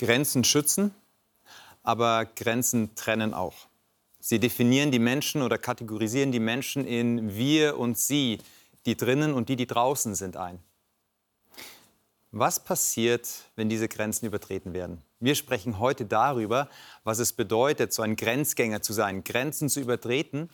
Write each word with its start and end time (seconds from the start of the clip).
Grenzen 0.00 0.44
schützen, 0.44 0.94
aber 1.82 2.24
Grenzen 2.24 2.94
trennen 2.94 3.34
auch. 3.34 3.68
Sie 4.18 4.38
definieren 4.38 4.90
die 4.90 4.98
Menschen 4.98 5.42
oder 5.42 5.58
kategorisieren 5.58 6.32
die 6.32 6.40
Menschen 6.40 6.86
in 6.86 7.34
wir 7.34 7.78
und 7.78 7.98
sie, 7.98 8.38
die 8.86 8.96
drinnen 8.96 9.34
und 9.34 9.50
die, 9.50 9.56
die 9.56 9.66
draußen 9.66 10.14
sind, 10.14 10.38
ein. 10.38 10.58
Was 12.30 12.64
passiert, 12.64 13.28
wenn 13.56 13.68
diese 13.68 13.88
Grenzen 13.88 14.24
übertreten 14.24 14.72
werden? 14.72 15.02
Wir 15.18 15.34
sprechen 15.34 15.78
heute 15.78 16.06
darüber, 16.06 16.70
was 17.04 17.18
es 17.18 17.34
bedeutet, 17.34 17.92
so 17.92 18.00
ein 18.00 18.16
Grenzgänger 18.16 18.80
zu 18.80 18.94
sein, 18.94 19.22
Grenzen 19.22 19.68
zu 19.68 19.80
übertreten 19.80 20.48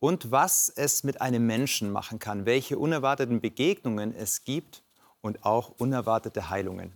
und 0.00 0.32
was 0.32 0.70
es 0.70 1.04
mit 1.04 1.20
einem 1.20 1.46
Menschen 1.46 1.92
machen 1.92 2.18
kann, 2.18 2.46
welche 2.46 2.78
unerwarteten 2.78 3.40
Begegnungen 3.40 4.12
es 4.12 4.42
gibt 4.42 4.82
und 5.20 5.44
auch 5.44 5.68
unerwartete 5.78 6.50
Heilungen. 6.50 6.92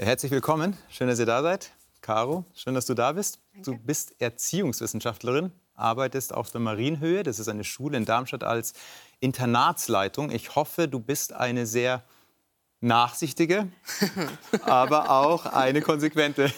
Herzlich 0.00 0.30
willkommen. 0.30 0.76
Schön, 0.88 1.08
dass 1.08 1.18
ihr 1.18 1.26
da 1.26 1.42
seid. 1.42 1.72
Caro, 2.02 2.44
schön, 2.54 2.72
dass 2.72 2.86
du 2.86 2.94
da 2.94 3.10
bist. 3.10 3.40
Danke. 3.52 3.72
Du 3.72 3.76
bist 3.76 4.14
Erziehungswissenschaftlerin, 4.20 5.50
arbeitest 5.74 6.32
auf 6.32 6.52
der 6.52 6.60
Marienhöhe. 6.60 7.24
Das 7.24 7.40
ist 7.40 7.48
eine 7.48 7.64
Schule 7.64 7.96
in 7.96 8.04
Darmstadt 8.04 8.44
als 8.44 8.74
Internatsleitung. 9.18 10.30
Ich 10.30 10.54
hoffe, 10.54 10.86
du 10.86 11.00
bist 11.00 11.32
eine 11.32 11.66
sehr 11.66 12.04
nachsichtige, 12.80 13.72
aber 14.62 15.10
auch 15.10 15.46
eine 15.46 15.82
konsequente 15.82 16.52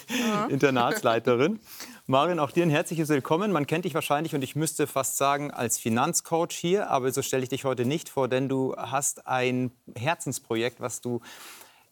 Internatsleiterin. 0.51 1.61
Marion, 2.07 2.41
auch 2.41 2.51
dir 2.51 2.65
ein 2.65 2.71
herzliches 2.71 3.09
Willkommen. 3.09 3.53
Man 3.53 3.67
kennt 3.67 3.87
dich 3.87 3.95
wahrscheinlich 3.95 4.35
und 4.35 4.43
ich 4.43 4.55
müsste 4.55 4.87
fast 4.87 5.17
sagen 5.17 5.51
als 5.51 5.79
Finanzcoach 5.79 6.53
hier, 6.53 6.91
aber 6.91 7.11
so 7.11 7.23
stelle 7.23 7.43
ich 7.43 7.49
dich 7.49 7.65
heute 7.65 7.87
nicht 7.87 8.11
vor, 8.11 8.29
denn 8.29 8.51
du 8.51 8.77
hast 8.77 9.27
ein 9.27 9.71
Herzensprojekt, 9.97 10.83
was 10.83 11.01
du 11.01 11.23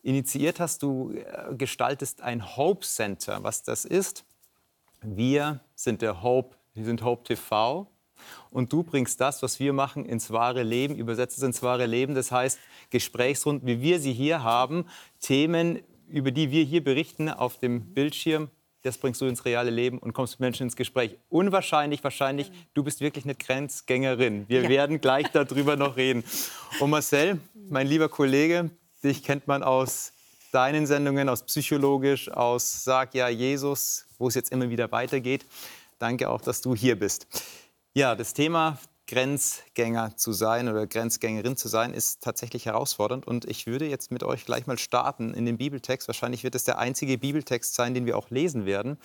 initiiert 0.03 0.61
hast. 0.61 0.83
Du 0.83 1.13
äh, 1.13 1.55
gestaltest 1.55 2.23
ein 2.23 2.57
Hope 2.57 2.87
Center. 2.87 3.43
Was 3.43 3.63
das 3.63 3.85
ist? 3.85 4.25
Wir 5.01 5.61
sind 5.75 6.03
der 6.03 6.23
Hope, 6.23 6.57
wir 6.75 6.85
sind 6.85 7.03
Hope 7.03 7.25
TV. 7.25 7.87
Und 8.51 8.73
du 8.73 8.83
bringst 8.83 9.21
das, 9.21 9.43
was 9.43 9.61
wir 9.61 9.73
machen, 9.73 10.05
ins 10.05 10.31
wahre 10.33 10.63
Leben, 10.63 10.97
übersetzt 10.97 11.39
es 11.39 11.45
ins 11.45 11.63
wahre 11.63 11.87
Leben. 11.87 12.15
Das 12.15 12.33
heißt, 12.33 12.59
Gesprächsrunden, 12.91 13.67
wie 13.69 13.81
wir 13.81 14.01
sie 14.01 14.13
hier 14.13 14.43
haben, 14.43 14.87
Themen, 15.21 15.81
über 16.09 16.31
die 16.31 16.51
wir 16.51 16.65
hier 16.65 16.83
berichten 16.83 17.29
auf 17.29 17.59
dem 17.59 17.95
Bildschirm, 17.95 18.51
das 18.83 18.97
bringst 18.97 19.21
du 19.21 19.27
ins 19.27 19.45
reale 19.45 19.71
Leben 19.71 19.99
und 19.99 20.12
kommst 20.12 20.35
mit 20.35 20.41
Menschen 20.41 20.65
ins 20.65 20.77
Gespräch. 20.77 21.19
Unwahrscheinlich, 21.29 22.03
wahrscheinlich, 22.05 22.51
du 22.75 22.85
bist 22.85 23.01
wirklich 23.01 23.25
eine 23.25 23.35
Grenzgängerin. 23.35 24.49
Wir 24.49 24.62
ja. 24.62 24.69
werden 24.69 25.01
gleich 25.01 25.29
darüber 25.33 25.77
noch 25.77 25.97
reden. 25.97 26.25
Und 26.81 26.91
Marcel, 26.91 27.41
mein 27.69 27.87
lieber 27.87 28.09
Kollege, 28.09 28.71
Dich 29.03 29.23
kennt 29.23 29.47
man 29.47 29.63
aus 29.63 30.13
deinen 30.53 30.87
Sendungen, 30.87 31.29
aus 31.29 31.45
Psychologisch, 31.45 32.31
aus 32.31 32.85
Sag 32.85 33.15
ja 33.15 33.29
Jesus, 33.29 34.07
wo 34.19 34.29
es 34.29 34.35
jetzt 34.35 34.51
immer 34.51 34.71
wieder 34.71 34.91
weitergeht. 34.91 35.47
Danke 35.99 36.31
auch, 36.31 36.41
dass 36.41 36.61
du 36.61 36.75
hier 36.75 36.99
bist. 36.99 37.27
Ja, 37.95 38.15
das 38.15 38.33
Thema 38.33 38.79
Grenzgänger 39.07 40.17
zu 40.17 40.33
sein 40.33 40.69
oder 40.69 40.87
Grenzgängerin 40.87 41.57
zu 41.57 41.69
sein, 41.69 41.95
ist 41.95 42.23
tatsächlich 42.23 42.67
herausfordernd. 42.67 43.27
Und 43.27 43.45
ich 43.47 43.67
würde 43.67 43.87
jetzt 43.87 44.11
mit 44.11 44.23
euch 44.23 44.45
gleich 44.45 44.67
mal 44.67 44.79
starten 44.79 45.33
in 45.33 45.47
den 45.47 45.59
Bibeltext. 45.59 46.09
Wahrscheinlich 46.09 46.45
wird 46.45 46.55
es 46.55 46.65
der 46.65 46.79
einzige 46.79 47.19
Bibeltext 47.19 47.75
sein, 47.75 47.95
den 47.95 48.05
wir 48.05 48.17
auch 48.17 48.31
lesen 48.31 48.67
werden. 48.67 48.99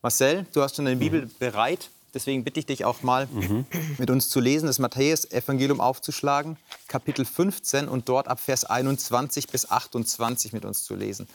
Marcel, 0.00 0.46
du 0.52 0.62
hast 0.62 0.76
schon 0.76 0.86
eine 0.86 0.96
Bibel 0.96 1.28
bereit. 1.38 1.90
Deswegen 2.14 2.44
bitte 2.44 2.60
ich 2.60 2.66
dich 2.66 2.84
auch 2.84 3.02
mal 3.02 3.26
mhm. 3.26 3.64
mit 3.98 4.10
uns 4.10 4.28
zu 4.28 4.40
lesen, 4.40 4.66
das 4.66 4.78
Matthäus-Evangelium 4.78 5.80
aufzuschlagen, 5.80 6.58
Kapitel 6.88 7.24
15 7.24 7.88
und 7.88 8.08
dort 8.08 8.28
ab 8.28 8.38
Vers 8.38 8.64
21 8.64 9.48
bis 9.48 9.70
28 9.70 10.52
mit 10.52 10.64
uns 10.64 10.84
zu 10.84 10.94
lesen. 10.94 11.26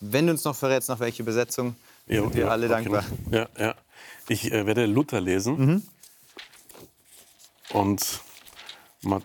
Wenn 0.00 0.26
du 0.26 0.32
uns 0.32 0.44
noch 0.44 0.56
verrätst, 0.56 0.88
nach 0.88 1.00
welcher 1.00 1.22
Übersetzung, 1.22 1.76
ja, 2.06 2.22
sind 2.22 2.34
wir 2.34 2.44
ja, 2.44 2.48
alle 2.48 2.68
dankbar. 2.68 3.04
Ja, 3.30 3.48
ja. 3.58 3.74
Ich 4.28 4.50
äh, 4.50 4.66
werde 4.66 4.86
Luther 4.86 5.20
lesen. 5.20 5.58
Mhm. 5.58 5.82
Und 7.70 8.20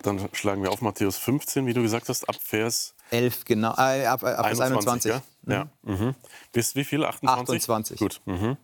dann 0.02 0.28
schlagen 0.32 0.62
wir 0.62 0.70
auf 0.70 0.82
Matthäus 0.82 1.16
15, 1.16 1.66
wie 1.66 1.72
du 1.72 1.82
gesagt 1.82 2.08
hast, 2.08 2.28
ab 2.28 2.36
Vers 2.42 2.94
11, 3.10 3.44
genau, 3.44 3.74
äh, 3.76 4.06
ab, 4.06 4.22
ab 4.22 4.44
21, 4.44 5.10
21. 5.10 5.10
Ja? 5.10 5.22
Mhm. 5.42 5.52
ja. 5.52 5.68
Mhm. 5.82 6.14
Bis 6.52 6.76
wie 6.76 6.84
viel? 6.84 7.04
28? 7.04 7.56
28. 7.56 7.98
Gut. 7.98 8.20
Mhm. 8.24 8.56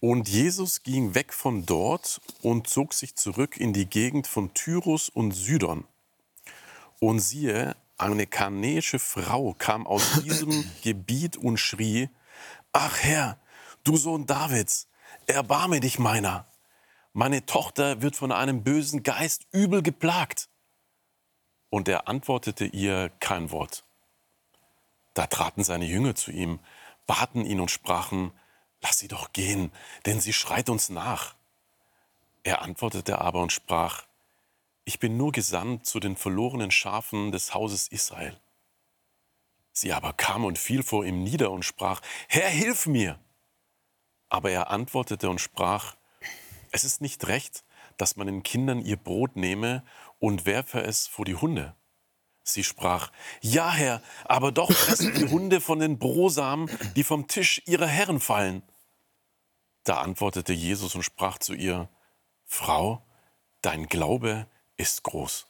Und 0.00 0.28
Jesus 0.28 0.82
ging 0.82 1.14
weg 1.14 1.32
von 1.32 1.64
dort 1.64 2.20
und 2.42 2.68
zog 2.68 2.92
sich 2.92 3.16
zurück 3.16 3.56
in 3.56 3.72
die 3.72 3.86
Gegend 3.86 4.26
von 4.26 4.52
Tyrus 4.52 5.08
und 5.08 5.32
Sidon. 5.32 5.84
Und 7.00 7.20
siehe, 7.20 7.76
eine 7.98 8.26
kanäische 8.26 8.98
Frau 8.98 9.54
kam 9.54 9.86
aus 9.86 10.12
diesem 10.24 10.70
Gebiet 10.82 11.36
und 11.36 11.56
schrie, 11.58 12.10
Ach 12.72 12.98
Herr, 13.00 13.38
du 13.84 13.96
Sohn 13.96 14.26
Davids, 14.26 14.88
erbarme 15.26 15.80
dich 15.80 15.98
meiner. 15.98 16.46
Meine 17.14 17.46
Tochter 17.46 18.02
wird 18.02 18.16
von 18.16 18.32
einem 18.32 18.62
bösen 18.62 19.02
Geist 19.02 19.46
übel 19.50 19.82
geplagt. 19.82 20.50
Und 21.70 21.88
er 21.88 22.08
antwortete 22.08 22.66
ihr 22.66 23.10
kein 23.20 23.50
Wort. 23.50 23.84
Da 25.14 25.26
traten 25.26 25.64
seine 25.64 25.86
Jünger 25.86 26.14
zu 26.14 26.30
ihm, 26.30 26.60
baten 27.06 27.46
ihn 27.46 27.60
und 27.60 27.70
sprachen, 27.70 28.32
Lass 28.86 29.00
sie 29.00 29.08
doch 29.08 29.32
gehen, 29.32 29.72
denn 30.04 30.20
sie 30.20 30.32
schreit 30.32 30.68
uns 30.68 30.90
nach. 30.90 31.34
Er 32.44 32.62
antwortete 32.62 33.20
aber 33.20 33.42
und 33.42 33.50
sprach, 33.50 34.04
Ich 34.84 35.00
bin 35.00 35.16
nur 35.16 35.32
gesandt 35.32 35.86
zu 35.86 35.98
den 35.98 36.14
verlorenen 36.14 36.70
Schafen 36.70 37.32
des 37.32 37.52
Hauses 37.52 37.88
Israel. 37.88 38.40
Sie 39.72 39.92
aber 39.92 40.12
kam 40.12 40.44
und 40.44 40.56
fiel 40.56 40.84
vor 40.84 41.04
ihm 41.04 41.24
nieder 41.24 41.50
und 41.50 41.64
sprach, 41.64 42.00
Herr, 42.28 42.48
hilf 42.48 42.86
mir! 42.86 43.18
Aber 44.28 44.52
er 44.52 44.70
antwortete 44.70 45.28
und 45.30 45.40
sprach, 45.40 45.96
Es 46.70 46.84
ist 46.84 47.00
nicht 47.00 47.26
recht, 47.26 47.64
dass 47.96 48.14
man 48.14 48.28
den 48.28 48.44
Kindern 48.44 48.80
ihr 48.80 48.98
Brot 48.98 49.34
nehme 49.34 49.82
und 50.20 50.46
werfe 50.46 50.80
es 50.80 51.08
vor 51.08 51.24
die 51.24 51.34
Hunde. 51.34 51.74
Sie 52.44 52.62
sprach, 52.62 53.10
Ja, 53.40 53.72
Herr, 53.72 54.00
aber 54.26 54.52
doch 54.52 54.70
fressen 54.70 55.12
die 55.12 55.28
Hunde 55.28 55.60
von 55.60 55.80
den 55.80 55.98
Brosamen, 55.98 56.70
die 56.94 57.02
vom 57.02 57.26
Tisch 57.26 57.60
ihrer 57.66 57.88
Herren 57.88 58.20
fallen. 58.20 58.62
Da 59.86 59.98
antwortete 60.00 60.52
Jesus 60.52 60.96
und 60.96 61.04
sprach 61.04 61.38
zu 61.38 61.54
ihr, 61.54 61.88
Frau, 62.44 63.02
dein 63.62 63.86
Glaube 63.86 64.48
ist 64.76 65.04
groß. 65.04 65.46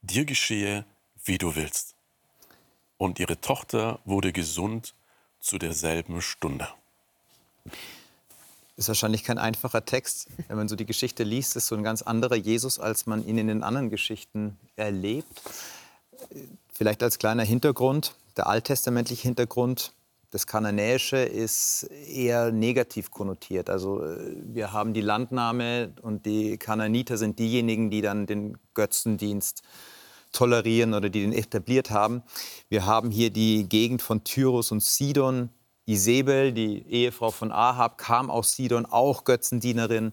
Dir 0.00 0.24
geschehe, 0.24 0.86
wie 1.22 1.36
du 1.36 1.56
willst. 1.56 1.94
Und 2.96 3.18
ihre 3.18 3.38
Tochter 3.38 4.00
wurde 4.06 4.32
gesund 4.32 4.94
zu 5.40 5.58
derselben 5.58 6.22
Stunde. 6.22 6.66
Ist 8.76 8.88
wahrscheinlich 8.88 9.24
kein 9.24 9.36
einfacher 9.36 9.84
Text. 9.84 10.28
Wenn 10.48 10.56
man 10.56 10.68
so 10.68 10.76
die 10.76 10.86
Geschichte 10.86 11.22
liest, 11.22 11.54
ist 11.54 11.66
so 11.66 11.74
ein 11.74 11.82
ganz 11.82 12.00
anderer 12.00 12.36
Jesus, 12.36 12.78
als 12.78 13.04
man 13.04 13.28
ihn 13.28 13.36
in 13.36 13.48
den 13.48 13.62
anderen 13.62 13.90
Geschichten 13.90 14.58
erlebt. 14.76 15.42
Vielleicht 16.72 17.02
als 17.02 17.18
kleiner 17.18 17.44
Hintergrund, 17.44 18.14
der 18.38 18.46
alttestamentliche 18.46 19.24
Hintergrund, 19.24 19.92
das 20.30 20.46
Kananäische 20.46 21.18
ist 21.18 21.84
eher 21.84 22.52
negativ 22.52 23.10
konnotiert. 23.10 23.70
Also 23.70 24.02
äh, 24.04 24.36
wir 24.42 24.72
haben 24.72 24.92
die 24.92 25.00
Landnahme 25.00 25.92
und 26.02 26.26
die 26.26 26.58
Kananiter 26.58 27.16
sind 27.16 27.38
diejenigen, 27.38 27.90
die 27.90 28.02
dann 28.02 28.26
den 28.26 28.58
Götzendienst 28.74 29.62
tolerieren 30.32 30.94
oder 30.94 31.08
die 31.08 31.22
den 31.22 31.32
etabliert 31.32 31.90
haben. 31.90 32.22
Wir 32.68 32.86
haben 32.86 33.10
hier 33.10 33.30
die 33.30 33.68
Gegend 33.68 34.02
von 34.02 34.24
Tyrus 34.24 34.72
und 34.72 34.82
Sidon. 34.82 35.50
Isabel, 35.88 36.52
die 36.52 36.84
Ehefrau 36.88 37.30
von 37.30 37.52
Ahab, 37.52 37.96
kam 37.96 38.28
aus 38.28 38.54
Sidon, 38.54 38.86
auch 38.86 39.22
Götzendienerin. 39.22 40.12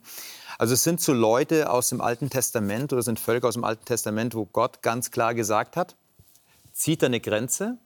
Also 0.60 0.76
es 0.76 0.84
sind 0.84 1.02
so 1.02 1.14
Leute 1.14 1.72
aus 1.72 1.90
dem 1.90 2.00
Alten 2.00 2.30
Testament 2.30 2.94
oder 2.94 3.02
sind 3.02 3.20
Völker 3.20 3.48
aus 3.48 3.56
dem 3.56 3.64
Alten 3.64 3.84
Testament, 3.84 4.36
wo 4.36 4.46
Gott 4.46 4.84
ganz 4.84 5.10
klar 5.10 5.34
gesagt 5.34 5.76
hat, 5.76 5.96
zieht 6.72 7.04
eine 7.04 7.20
Grenze, 7.20 7.80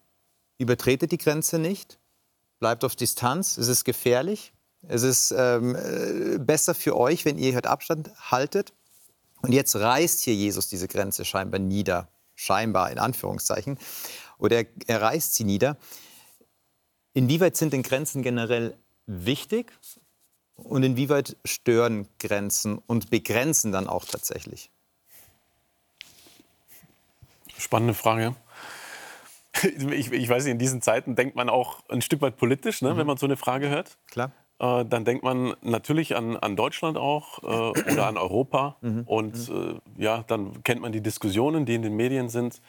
übertretet 0.57 1.13
die 1.13 1.18
Grenze 1.18 1.59
nicht, 1.59 1.97
bleibt 2.59 2.83
auf 2.83 2.95
Distanz, 2.95 3.57
es 3.57 3.68
ist 3.68 3.83
gefährlich, 3.83 4.54
es 4.88 5.04
ist 5.04 5.33
ähm, 5.36 5.75
äh, 5.75 6.38
besser 6.39 6.74
für 6.74 6.95
euch, 6.95 7.25
wenn 7.25 7.38
ihr 7.38 7.56
heute 7.56 7.69
Abstand 7.69 8.12
haltet. 8.31 8.74
Und 9.42 9.51
jetzt 9.51 9.75
reißt 9.75 10.21
hier 10.21 10.33
Jesus 10.33 10.68
diese 10.68 10.88
Grenze 10.88 11.25
scheinbar 11.25 11.59
nieder, 11.59 12.07
scheinbar 12.36 12.92
in 12.92 13.00
Anführungszeichen, 13.00 13.77
oder 14.38 14.57
er, 14.57 14.65
er 14.88 15.01
reißt 15.01 15.36
sie 15.36 15.44
nieder. 15.44 15.77
Inwieweit 17.13 17.57
sind 17.57 17.74
denn 17.74 17.83
Grenzen 17.83 18.21
generell 18.21 18.77
wichtig 19.06 19.71
und 20.56 20.83
inwieweit 20.83 21.38
stören 21.45 22.07
Grenzen 22.19 22.77
und 22.77 23.09
begrenzen 23.09 23.71
dann 23.71 23.88
auch 23.88 24.06
tatsächlich? 24.06 24.71
Spannende 27.57 27.94
Frage. 27.94 28.36
ich, 29.92 30.12
ich, 30.12 30.30
weiß 30.30 30.44
nicht, 30.44 30.54
in 30.54 30.59
diesen 30.59 30.81
Zeiten 30.81 31.15
denkt 31.15 31.36
man 31.36 31.50
auch 31.50 31.83
ein 31.89 32.01
Stück 32.01 32.21
weit 32.21 32.38
politisch, 32.38 32.81
ne, 32.81 32.94
mhm. 32.94 32.98
wenn 32.98 33.07
man 33.07 33.18
so 33.18 33.25
eine 33.25 33.38
Frage 33.38 33.69
hört. 33.69 33.98
Klar. 34.09 34.31
Äh, 34.59 34.86
dann 34.86 35.06
denkt 35.06 35.24
man 35.24 35.56
natürlich 35.62 36.15
an, 36.15 36.36
an 36.38 36.56
Deutschland 36.56 36.98
auch 36.98 37.44
äh, 37.44 37.48
oder 37.92 38.07
an 38.07 38.18
Europa. 38.18 38.77
Mhm. 38.81 39.04
Und 39.06 39.50
mhm. 39.50 39.81
äh, 39.98 40.04
ja, 40.04 40.24
dann 40.27 40.63
kennt 40.63 40.81
man 40.81 40.92
die 40.92 41.01
Diskussionen, 41.01 41.65
die 41.65 41.75
in 41.75 41.81
den 41.81 41.95
Medien 41.95 42.30
sind. 42.30 42.62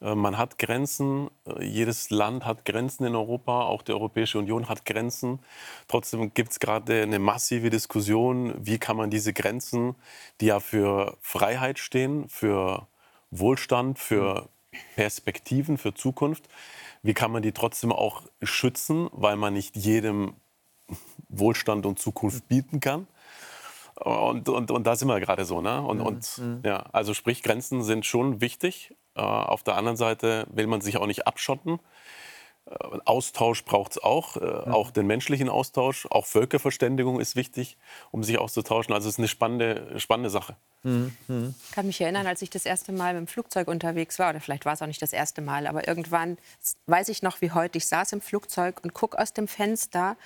Äh, 0.00 0.14
man 0.14 0.38
hat 0.38 0.58
Grenzen, 0.58 1.30
äh, 1.46 1.64
jedes 1.64 2.10
Land 2.10 2.46
hat 2.46 2.64
Grenzen 2.64 3.04
in 3.04 3.14
Europa, 3.14 3.62
auch 3.62 3.82
die 3.82 3.92
Europäische 3.92 4.38
Union 4.38 4.68
hat 4.68 4.84
Grenzen. 4.84 5.40
Trotzdem 5.88 6.32
gibt 6.34 6.52
es 6.52 6.60
gerade 6.60 7.02
eine 7.02 7.18
massive 7.18 7.70
Diskussion, 7.70 8.54
wie 8.58 8.78
kann 8.78 8.96
man 8.96 9.10
diese 9.10 9.32
Grenzen, 9.32 9.94
die 10.40 10.46
ja 10.46 10.60
für 10.60 11.16
Freiheit 11.20 11.78
stehen, 11.78 12.28
für 12.28 12.86
Wohlstand, 13.30 13.98
für 13.98 14.48
Perspektiven, 14.96 15.78
für 15.78 15.94
Zukunft, 15.94 16.48
wie 17.02 17.14
kann 17.14 17.30
man 17.30 17.42
die 17.42 17.52
trotzdem 17.52 17.92
auch 17.92 18.22
schützen, 18.42 19.08
weil 19.12 19.36
man 19.36 19.52
nicht 19.52 19.76
jedem 19.76 20.34
Wohlstand 21.28 21.86
und 21.86 21.98
Zukunft 21.98 22.48
bieten 22.48 22.80
kann. 22.80 23.06
Und, 23.96 24.48
und, 24.48 24.70
und 24.70 24.86
da 24.86 24.96
sind 24.96 25.08
wir 25.08 25.20
gerade 25.20 25.44
so. 25.44 25.60
Ne? 25.60 25.80
Und, 25.80 25.98
mhm. 25.98 26.06
und, 26.06 26.38
mhm. 26.38 26.60
ja, 26.64 26.84
also 26.92 27.14
sprich, 27.14 27.42
Grenzen 27.42 27.82
sind 27.82 28.06
schon 28.06 28.40
wichtig. 28.40 28.94
Äh, 29.14 29.20
auf 29.20 29.62
der 29.62 29.76
anderen 29.76 29.96
Seite 29.96 30.46
will 30.50 30.66
man 30.66 30.80
sich 30.80 30.96
auch 30.96 31.06
nicht 31.06 31.26
abschotten. 31.26 31.78
Austausch 33.04 33.64
braucht 33.64 33.92
es 33.92 34.02
auch, 34.02 34.36
äh, 34.36 34.40
mhm. 34.40 34.72
auch 34.72 34.90
den 34.90 35.06
menschlichen 35.06 35.50
Austausch. 35.50 36.06
Auch 36.10 36.24
Völkerverständigung 36.24 37.20
ist 37.20 37.36
wichtig, 37.36 37.76
um 38.10 38.24
sich 38.24 38.38
auszutauschen. 38.38 38.94
Also 38.94 39.08
es 39.08 39.16
ist 39.16 39.18
eine 39.18 39.28
spannende, 39.28 40.00
spannende 40.00 40.30
Sache. 40.30 40.56
Mhm. 40.82 41.14
mhm. 41.28 41.54
Ich 41.68 41.72
kann 41.72 41.86
mich 41.86 42.00
erinnern, 42.00 42.26
als 42.26 42.40
ich 42.40 42.48
das 42.48 42.64
erste 42.64 42.92
Mal 42.92 43.12
mit 43.12 43.20
dem 43.20 43.26
Flugzeug 43.26 43.68
unterwegs 43.68 44.18
war, 44.18 44.30
oder 44.30 44.40
vielleicht 44.40 44.64
war 44.64 44.72
es 44.72 44.80
auch 44.80 44.86
nicht 44.86 45.02
das 45.02 45.12
erste 45.12 45.42
Mal, 45.42 45.66
aber 45.66 45.86
irgendwann 45.86 46.38
weiß 46.86 47.10
ich 47.10 47.22
noch 47.22 47.42
wie 47.42 47.50
heute, 47.50 47.76
ich 47.76 47.86
saß 47.86 48.12
im 48.14 48.22
Flugzeug 48.22 48.80
und 48.82 48.94
gucke 48.94 49.18
aus 49.18 49.34
dem 49.34 49.46
Fenster 49.46 50.16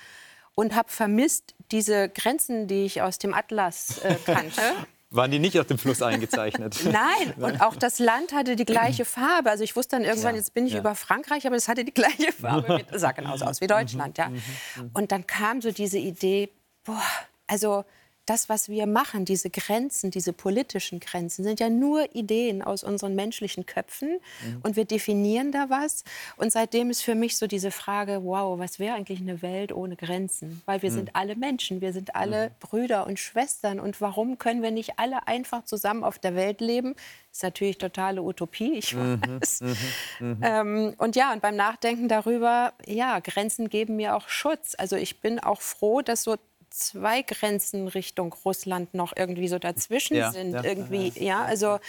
und 0.55 0.75
habe 0.75 0.89
vermisst 0.89 1.55
diese 1.71 2.07
Grenzen, 2.07 2.67
die 2.67 2.85
ich 2.85 3.01
aus 3.01 3.17
dem 3.17 3.33
Atlas 3.33 3.99
äh, 3.99 4.15
kannte. 4.25 4.61
Waren 5.11 5.31
die 5.31 5.39
nicht 5.39 5.59
auf 5.59 5.65
dem 5.65 5.79
Fluss 5.79 6.03
eingezeichnet? 6.03 6.79
Nein, 6.85 7.33
und 7.37 7.61
auch 7.61 7.75
das 7.75 7.97
Land 7.97 8.31
hatte 8.31 8.55
die 8.55 8.65
gleiche 8.65 9.05
Farbe. 9.05 9.49
Also 9.49 9.63
ich 9.63 9.75
wusste 9.75 9.95
dann 9.95 10.05
irgendwann, 10.05 10.35
jetzt 10.35 10.53
bin 10.53 10.67
ich 10.67 10.73
ja. 10.73 10.79
über 10.79 10.93
Frankreich, 10.93 11.47
aber 11.47 11.55
es 11.55 11.67
hatte 11.67 11.83
die 11.83 11.93
gleiche 11.93 12.31
Farbe. 12.31 12.85
Das 12.91 13.01
sah 13.01 13.11
genauso 13.11 13.45
aus 13.45 13.59
wie 13.61 13.67
Deutschland. 13.67 14.17
Ja. 14.17 14.29
Mhm, 14.29 14.35
mhm. 14.35 14.89
Und 14.93 15.11
dann 15.11 15.25
kam 15.25 15.61
so 15.61 15.71
diese 15.71 15.97
Idee, 15.97 16.49
boah, 16.83 17.01
also 17.47 17.85
das, 18.29 18.47
was 18.47 18.69
wir 18.69 18.85
machen, 18.85 19.25
diese 19.25 19.49
Grenzen, 19.49 20.11
diese 20.11 20.33
politischen 20.33 20.99
Grenzen, 20.99 21.43
sind 21.43 21.59
ja 21.59 21.69
nur 21.69 22.15
Ideen 22.15 22.61
aus 22.61 22.83
unseren 22.83 23.15
menschlichen 23.15 23.65
Köpfen 23.65 24.19
mhm. 24.45 24.59
und 24.61 24.75
wir 24.75 24.85
definieren 24.85 25.51
da 25.51 25.69
was. 25.69 26.03
Und 26.37 26.51
seitdem 26.51 26.91
ist 26.91 27.01
für 27.01 27.15
mich 27.15 27.37
so 27.37 27.47
diese 27.47 27.71
Frage, 27.71 28.23
wow, 28.23 28.59
was 28.59 28.77
wäre 28.77 28.95
eigentlich 28.95 29.19
eine 29.19 29.41
Welt 29.41 29.71
ohne 29.71 29.95
Grenzen? 29.95 30.61
Weil 30.65 30.83
wir 30.83 30.91
mhm. 30.91 30.95
sind 30.95 31.15
alle 31.15 31.35
Menschen, 31.35 31.81
wir 31.81 31.91
sind 31.91 32.15
alle 32.15 32.49
mhm. 32.49 32.53
Brüder 32.59 33.07
und 33.07 33.19
Schwestern 33.19 33.79
und 33.79 33.99
warum 33.99 34.37
können 34.37 34.61
wir 34.61 34.71
nicht 34.71 34.99
alle 34.99 35.27
einfach 35.27 35.65
zusammen 35.65 36.03
auf 36.03 36.19
der 36.19 36.35
Welt 36.35 36.61
leben? 36.61 36.95
ist 37.31 37.43
natürlich 37.43 37.77
totale 37.77 38.21
Utopie, 38.21 38.73
ich 38.73 38.95
mhm, 38.95 39.21
weiß. 39.21 39.61
Mhm, 39.61 39.75
mhm, 40.19 40.37
ähm, 40.41 40.93
und 40.97 41.15
ja, 41.15 41.31
und 41.31 41.41
beim 41.41 41.55
Nachdenken 41.55 42.07
darüber, 42.07 42.73
ja, 42.85 43.19
Grenzen 43.19 43.69
geben 43.69 43.95
mir 43.95 44.15
auch 44.15 44.29
Schutz. 44.29 44.75
Also 44.77 44.95
ich 44.95 45.21
bin 45.21 45.39
auch 45.39 45.61
froh, 45.61 46.01
dass 46.01 46.23
so 46.23 46.37
zwei 46.69 47.21
Grenzen 47.21 47.87
Richtung 47.87 48.33
Russland 48.45 48.93
noch 48.93 49.13
irgendwie 49.15 49.47
so 49.47 49.59
dazwischen 49.59 50.17
ja, 50.17 50.31
sind. 50.31 50.53
Ja, 50.53 50.63
irgendwie, 50.63 51.11
ja, 51.15 51.43
also 51.43 51.79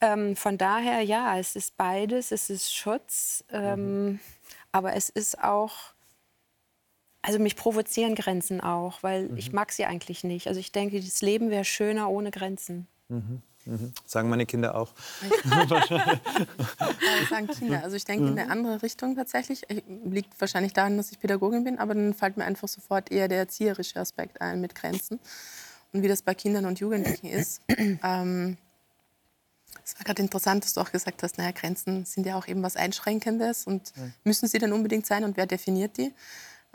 ähm, 0.00 0.36
von 0.36 0.58
daher, 0.58 1.02
ja, 1.02 1.38
es 1.38 1.56
ist 1.56 1.76
beides, 1.76 2.32
es 2.32 2.50
ist 2.50 2.74
Schutz, 2.74 3.44
ähm, 3.52 4.04
mhm. 4.04 4.20
aber 4.72 4.94
es 4.94 5.08
ist 5.08 5.42
auch, 5.42 5.74
also 7.22 7.38
mich 7.38 7.56
provozieren 7.56 8.14
Grenzen 8.14 8.60
auch, 8.60 9.02
weil 9.02 9.28
mhm. 9.28 9.36
ich 9.36 9.52
mag 9.52 9.72
sie 9.72 9.84
eigentlich 9.84 10.24
nicht. 10.24 10.48
Also 10.48 10.60
ich 10.60 10.72
denke, 10.72 11.00
das 11.00 11.20
Leben 11.20 11.50
wäre 11.50 11.64
schöner 11.64 12.08
ohne 12.08 12.30
Grenzen. 12.30 12.86
Mhm. 13.08 13.42
Mhm. 13.66 13.92
Sagen 14.06 14.28
meine 14.30 14.46
Kinder 14.46 14.74
auch. 14.74 14.92
Sagen 17.30 17.46
Kinder. 17.48 17.82
Also 17.82 17.96
ich 17.96 18.04
denke 18.04 18.26
in 18.26 18.38
eine 18.38 18.50
andere 18.50 18.82
Richtung 18.82 19.14
tatsächlich. 19.16 19.66
Liegt 20.04 20.40
wahrscheinlich 20.40 20.72
daran, 20.72 20.96
dass 20.96 21.12
ich 21.12 21.20
Pädagogin 21.20 21.64
bin, 21.64 21.78
aber 21.78 21.94
dann 21.94 22.14
fällt 22.14 22.36
mir 22.36 22.44
einfach 22.44 22.68
sofort 22.68 23.12
eher 23.12 23.28
der 23.28 23.38
erzieherische 23.38 24.00
Aspekt 24.00 24.40
ein 24.40 24.60
mit 24.60 24.74
Grenzen 24.74 25.20
und 25.92 26.02
wie 26.02 26.08
das 26.08 26.22
bei 26.22 26.34
Kindern 26.34 26.66
und 26.66 26.80
Jugendlichen 26.80 27.26
ist. 27.26 27.62
Ähm, 28.02 28.56
es 29.84 29.96
war 29.96 30.04
gerade 30.04 30.22
interessant, 30.22 30.64
dass 30.64 30.74
du 30.74 30.80
auch 30.80 30.90
gesagt 30.92 31.22
hast, 31.22 31.38
naja, 31.38 31.52
Grenzen 31.52 32.04
sind 32.04 32.26
ja 32.26 32.36
auch 32.36 32.46
eben 32.46 32.62
was 32.62 32.76
Einschränkendes 32.76 33.66
und 33.66 33.92
müssen 34.24 34.48
sie 34.48 34.58
denn 34.58 34.72
unbedingt 34.72 35.06
sein 35.06 35.24
und 35.24 35.36
wer 35.36 35.46
definiert 35.46 35.96
die? 35.96 36.12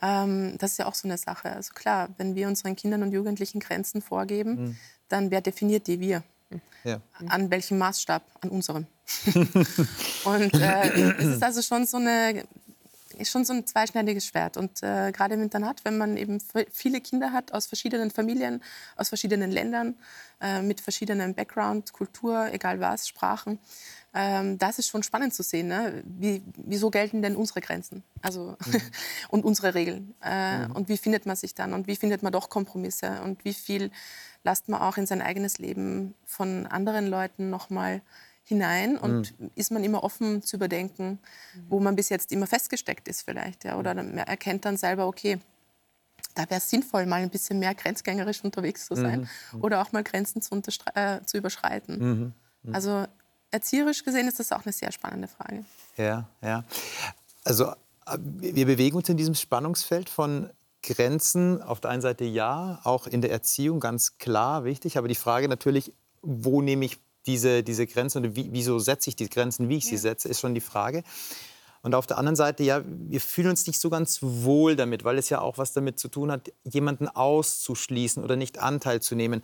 Ähm, 0.02 0.58
das 0.58 0.72
ist 0.72 0.78
ja 0.80 0.88
auch 0.88 0.96
so 0.96 1.08
eine 1.08 1.18
Sache. 1.18 1.52
Also 1.52 1.74
klar, 1.74 2.10
wenn 2.18 2.36
wir 2.36 2.48
unseren 2.48 2.76
Kindern 2.76 3.04
und 3.04 3.12
Jugendlichen 3.12 3.60
Grenzen 3.60 4.02
vorgeben, 4.02 4.56
mhm. 4.56 4.78
dann 5.08 5.32
wer 5.32 5.42
definiert 5.42 5.88
die 5.88 6.00
wir? 6.00 6.24
Ja. 6.84 7.02
An 7.28 7.50
welchem 7.50 7.78
Maßstab? 7.78 8.24
An 8.42 8.50
unserem. 8.50 8.86
und 10.26 10.54
äh, 10.54 11.14
es 11.18 11.26
ist 11.26 11.44
also 11.44 11.62
schon 11.62 11.86
so, 11.86 11.98
eine, 11.98 12.44
schon 13.24 13.46
so 13.46 13.54
ein 13.54 13.66
zweischneidiges 13.66 14.28
Schwert. 14.28 14.58
Und 14.58 14.84
äh, 14.84 15.12
gerade 15.12 15.34
im 15.34 15.42
Internat, 15.42 15.84
wenn 15.84 15.98
man 15.98 16.18
eben 16.18 16.40
viele 16.72 17.02
Kinder 17.02 17.32
hat 17.32 17.54
aus 17.54 17.66
verschiedenen 17.66 18.12
Familien, 18.12 18.62
aus 18.96 19.10
verschiedenen 19.10 19.52
Ländern, 19.52 19.96
äh, 20.42 20.62
mit 20.62 20.82
verschiedenem 20.82 21.34
Background, 21.34 21.94
Kultur, 21.94 22.50
egal 22.52 22.80
was, 22.80 23.08
Sprachen, 23.08 23.60
ähm, 24.18 24.58
das 24.58 24.80
ist 24.80 24.88
schon 24.88 25.04
spannend 25.04 25.34
zu 25.34 25.44
sehen. 25.44 25.68
Ne? 25.68 26.02
Wie, 26.06 26.42
wieso 26.56 26.90
gelten 26.90 27.22
denn 27.22 27.36
unsere 27.36 27.60
Grenzen 27.60 28.04
also, 28.22 28.56
mhm. 28.66 28.82
und 29.30 29.44
unsere 29.44 29.74
Regeln? 29.76 30.16
Äh, 30.24 30.60
mhm. 30.60 30.72
Und 30.72 30.90
wie 30.90 30.98
findet 30.98 31.26
man 31.26 31.36
sich 31.36 31.54
dann? 31.54 31.74
Und 31.74 31.88
wie 31.88 31.98
findet 31.98 32.24
man 32.24 32.32
doch 32.32 32.50
Kompromisse? 32.50 33.22
Und 33.24 33.44
wie 33.44 33.54
viel 33.54 33.92
lasst 34.46 34.70
man 34.70 34.80
auch 34.80 34.98
in 34.98 35.06
sein 35.06 35.22
eigenes 35.22 35.58
Leben 35.58 36.14
von 36.26 36.68
anderen 36.68 37.08
Leuten 37.08 37.50
nochmal 37.50 38.02
hinein 38.44 38.96
und 38.98 39.38
mhm. 39.40 39.52
ist 39.56 39.72
man 39.72 39.84
immer 39.84 40.04
offen 40.04 40.44
zu 40.44 40.56
überdenken, 40.56 41.20
wo 41.68 41.80
man 41.80 41.96
bis 41.96 42.10
jetzt 42.10 42.32
immer 42.32 42.46
festgesteckt 42.46 43.08
ist 43.08 43.24
vielleicht. 43.24 43.64
Ja, 43.64 43.78
oder 43.78 43.96
man 43.96 44.18
erkennt 44.20 44.64
dann 44.66 44.78
selber, 44.78 45.08
okay, 45.08 45.40
da 46.36 46.44
wäre 46.44 46.60
es 46.60 46.70
sinnvoll, 46.70 47.08
mal 47.08 47.22
ein 47.22 47.32
bisschen 47.32 47.58
mehr 47.58 47.74
grenzgängerisch 47.74 48.44
unterwegs 48.44 48.86
zu 48.86 48.96
sein 48.96 49.28
mhm. 49.52 49.62
oder 49.64 49.82
auch 49.82 49.92
mal 49.92 50.04
Grenzen 50.04 50.42
zu, 50.42 50.62
äh, 50.94 51.22
zu 51.26 51.38
überschreiten. 51.38 51.98
Mhm. 51.98 52.34
mhm. 52.64 52.76
Also 52.76 53.06
erzieherisch 53.50 54.04
gesehen 54.04 54.28
ist 54.28 54.40
das 54.40 54.52
auch 54.52 54.64
eine 54.64 54.74
sehr 54.74 54.92
spannende 54.92 55.28
Frage. 55.28 55.66
Ja, 55.98 56.28
ja. 56.42 56.64
Also 57.44 57.72
äh, 58.06 58.18
wir 58.20 58.68
bewegen 58.68 58.96
uns 58.96 59.10
in 59.10 59.18
diesem 59.18 59.34
Spannungsfeld 59.34 60.08
von 60.08 60.52
Grenzen 60.86 61.62
auf 61.62 61.80
der 61.80 61.92
einen 61.92 62.02
Seite 62.02 62.26
ja, 62.26 62.80
auch 62.84 63.08
in 63.08 63.22
der 63.22 63.32
Erziehung 63.32 63.80
ganz 63.80 64.18
klar 64.18 64.64
wichtig, 64.64 64.98
aber 64.98 65.08
die 65.08 65.16
Frage 65.16 65.48
natürlich, 65.48 65.94
wo 66.22 66.62
nehme 66.62 66.86
ich 66.86 67.00
diese, 67.26 67.64
diese 67.64 67.88
Grenzen 67.88 68.24
und 68.24 68.36
wie, 68.36 68.50
wieso 68.52 68.80
setze 68.80 69.10
ich 69.10 69.16
die 69.16 69.30
Grenzen, 69.30 69.70
wie 69.70 69.78
ich 69.78 69.86
sie 69.86 69.98
setze, 69.98 70.30
ist 70.30 70.40
schon 70.40 70.54
die 70.54 70.62
Frage. 70.62 71.04
Und 71.82 71.94
auf 71.94 72.08
der 72.08 72.18
anderen 72.18 72.36
Seite, 72.36 72.64
ja, 72.64 72.84
wir 72.86 73.22
fühlen 73.22 73.50
uns 73.50 73.68
nicht 73.68 73.80
so 73.80 73.90
ganz 73.90 74.20
wohl 74.22 74.76
damit, 74.76 75.04
weil 75.04 75.18
es 75.18 75.30
ja 75.30 75.42
auch 75.42 75.58
was 75.58 75.74
damit 75.74 76.00
zu 76.00 76.08
tun 76.08 76.32
hat, 76.32 76.52
jemanden 76.64 77.08
auszuschließen 77.08 78.24
oder 78.24 78.36
nicht 78.36 78.60
Anteil 78.60 79.02
zu 79.02 79.16
nehmen. 79.16 79.44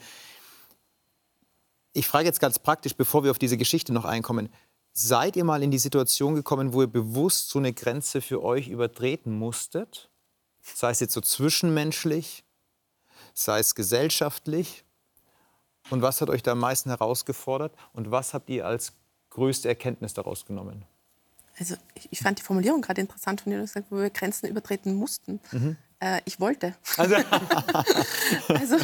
Ich 1.93 2.07
frage 2.07 2.25
jetzt 2.25 2.39
ganz 2.39 2.57
praktisch, 2.57 2.95
bevor 2.95 3.24
wir 3.24 3.31
auf 3.31 3.39
diese 3.39 3.57
Geschichte 3.57 3.93
noch 3.93 4.05
einkommen, 4.05 4.50
seid 4.93 5.36
ihr 5.36 5.43
mal 5.43 5.63
in 5.63 5.71
die 5.71 5.77
Situation 5.77 6.36
gekommen, 6.36 6.74
wo 6.74 6.81
ihr 6.81 6.88
bewusst 6.88 7.50
so 7.50 7.60
eine 7.60 7.74
Grenze 7.74 8.21
für 8.21 8.43
euch 8.43 8.69
übertreten 8.69 9.38
musstet? 9.38 10.11
Sei 10.62 10.91
es 10.91 11.00
jetzt 11.00 11.13
so 11.13 11.22
zwischenmenschlich, 11.22 12.44
sei 13.34 13.60
es 13.60 13.75
gesellschaftlich. 13.75 14.84
Und 15.89 16.01
was 16.01 16.22
hat 16.22 16.30
euch 16.30 16.44
da 16.44 16.51
am 16.51 16.60
meisten 16.60 16.89
herausgefordert 16.89 17.74
und 17.94 18.12
was 18.12 18.34
habt 18.34 18.50
ihr 18.50 18.65
als 18.65 18.94
größte 19.30 19.68
Erkenntnis 19.68 20.13
daraus 20.13 20.46
genommen? 20.46 20.86
Also 21.60 21.75
ich 22.10 22.20
fand 22.20 22.39
die 22.39 22.44
Formulierung 22.44 22.82
gerade 22.82 23.01
interessant 23.01 23.41
von 23.41 23.51
dir, 23.51 23.60
gesagt, 23.60 23.88
wo 23.89 23.98
wir 23.98 24.10
Grenzen 24.10 24.48
übertreten 24.48 24.96
mussten. 24.96 25.39
Mhm. 25.51 25.77
Äh, 26.00 26.22
ich 26.25 26.39
wollte. 26.39 26.75
Also, 26.98 27.15
also 28.48 28.77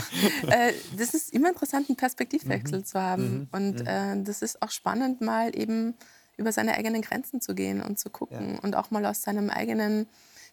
äh, 0.48 0.74
das 0.98 1.14
ist 1.14 1.34
immer 1.34 1.50
interessant, 1.50 1.90
einen 1.90 1.96
Perspektivwechsel 1.96 2.80
mhm. 2.80 2.86
zu 2.86 3.02
haben. 3.02 3.24
Mhm. 3.24 3.48
Und 3.52 3.80
mhm. 3.80 3.88
äh, 3.88 4.24
das 4.24 4.42
ist 4.42 4.62
auch 4.62 4.72
spannend, 4.72 5.22
mal 5.22 5.58
eben 5.58 5.96
über 6.38 6.52
seine 6.52 6.76
eigenen 6.76 7.02
Grenzen 7.02 7.42
zu 7.42 7.56
gehen 7.56 7.82
und 7.82 7.98
zu 7.98 8.10
gucken 8.10 8.56
ja. 8.56 8.60
und 8.60 8.76
auch 8.76 8.92
mal 8.92 9.06
aus 9.06 9.24
seinem 9.24 9.50
eigenen 9.50 10.08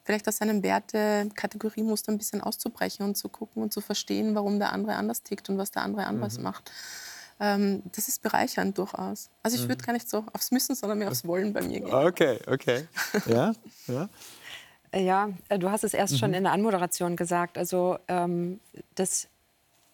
vielleicht 0.04 0.28
aus 0.28 0.36
seinem 0.36 0.62
Werte-Kategoriemuster 0.62 2.12
ein 2.12 2.18
bisschen 2.18 2.40
auszubrechen 2.40 3.04
und 3.04 3.16
zu 3.16 3.28
gucken 3.28 3.62
und 3.62 3.72
zu 3.72 3.80
verstehen, 3.80 4.34
warum 4.34 4.58
der 4.58 4.72
andere 4.72 4.94
anders 4.94 5.22
tickt 5.22 5.48
und 5.48 5.58
was 5.58 5.70
der 5.70 5.82
andere 5.82 6.06
anders 6.06 6.36
mhm. 6.36 6.44
macht. 6.44 6.70
Ähm, 7.40 7.82
das 7.96 8.06
ist 8.06 8.22
bereichernd 8.22 8.78
durchaus. 8.78 9.30
Also 9.42 9.56
ich 9.56 9.62
würde 9.68 9.82
mhm. 9.82 9.86
gar 9.86 9.92
nicht 9.94 10.08
so 10.08 10.24
aufs 10.32 10.50
Müssen, 10.52 10.74
sondern 10.74 10.98
mehr 10.98 11.08
aufs 11.10 11.26
Wollen 11.26 11.52
bei 11.52 11.62
mir 11.62 11.80
gehen. 11.80 11.92
Okay, 11.92 12.38
okay. 12.46 12.86
Ja, 13.26 13.52
ja. 13.88 14.08
Ja, 14.94 15.30
äh, 15.48 15.58
du 15.58 15.70
hast 15.70 15.82
es 15.82 15.94
erst 15.94 16.12
mhm. 16.12 16.18
schon 16.18 16.34
in 16.34 16.44
der 16.44 16.52
Anmoderation 16.52 17.16
gesagt. 17.16 17.58
Also, 17.58 17.98
ähm, 18.06 18.60
das, 18.94 19.26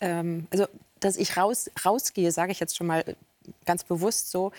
ähm, 0.01 0.47
also 0.51 0.67
dass 0.99 1.17
ich 1.17 1.39
raus, 1.39 1.71
rausgehe, 1.83 2.31
sage 2.33 2.53
ich 2.53 2.61
jetzt 2.61 2.77
schon 2.77 2.87
mal 2.87 3.17
ganz 3.65 3.85
bewusst 3.85 4.31
so, 4.31 4.53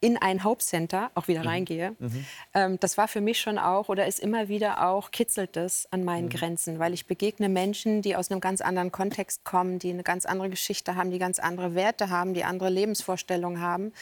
in 0.00 0.16
ein 0.16 0.44
Hauptcenter 0.44 1.10
auch 1.14 1.26
wieder 1.26 1.40
mhm. 1.40 1.46
reingehe. 1.48 1.96
Mhm. 1.98 2.26
Ähm, 2.54 2.80
das 2.80 2.96
war 2.96 3.08
für 3.08 3.20
mich 3.20 3.40
schon 3.40 3.58
auch 3.58 3.88
oder 3.88 4.06
ist 4.06 4.20
immer 4.20 4.48
wieder 4.48 4.86
auch, 4.86 5.10
kitzelt 5.10 5.56
es 5.56 5.88
an 5.90 6.04
meinen 6.04 6.26
mhm. 6.26 6.30
Grenzen, 6.30 6.78
weil 6.78 6.94
ich 6.94 7.06
begegne 7.06 7.48
Menschen, 7.48 8.02
die 8.02 8.14
aus 8.14 8.30
einem 8.30 8.40
ganz 8.40 8.60
anderen 8.60 8.92
Kontext 8.92 9.44
kommen, 9.44 9.78
die 9.78 9.90
eine 9.90 10.04
ganz 10.04 10.24
andere 10.24 10.50
Geschichte 10.50 10.94
haben, 10.94 11.10
die 11.10 11.18
ganz 11.18 11.38
andere 11.40 11.74
Werte 11.74 12.10
haben, 12.10 12.34
die 12.34 12.44
andere 12.44 12.70
Lebensvorstellungen 12.70 13.60
haben. 13.60 13.92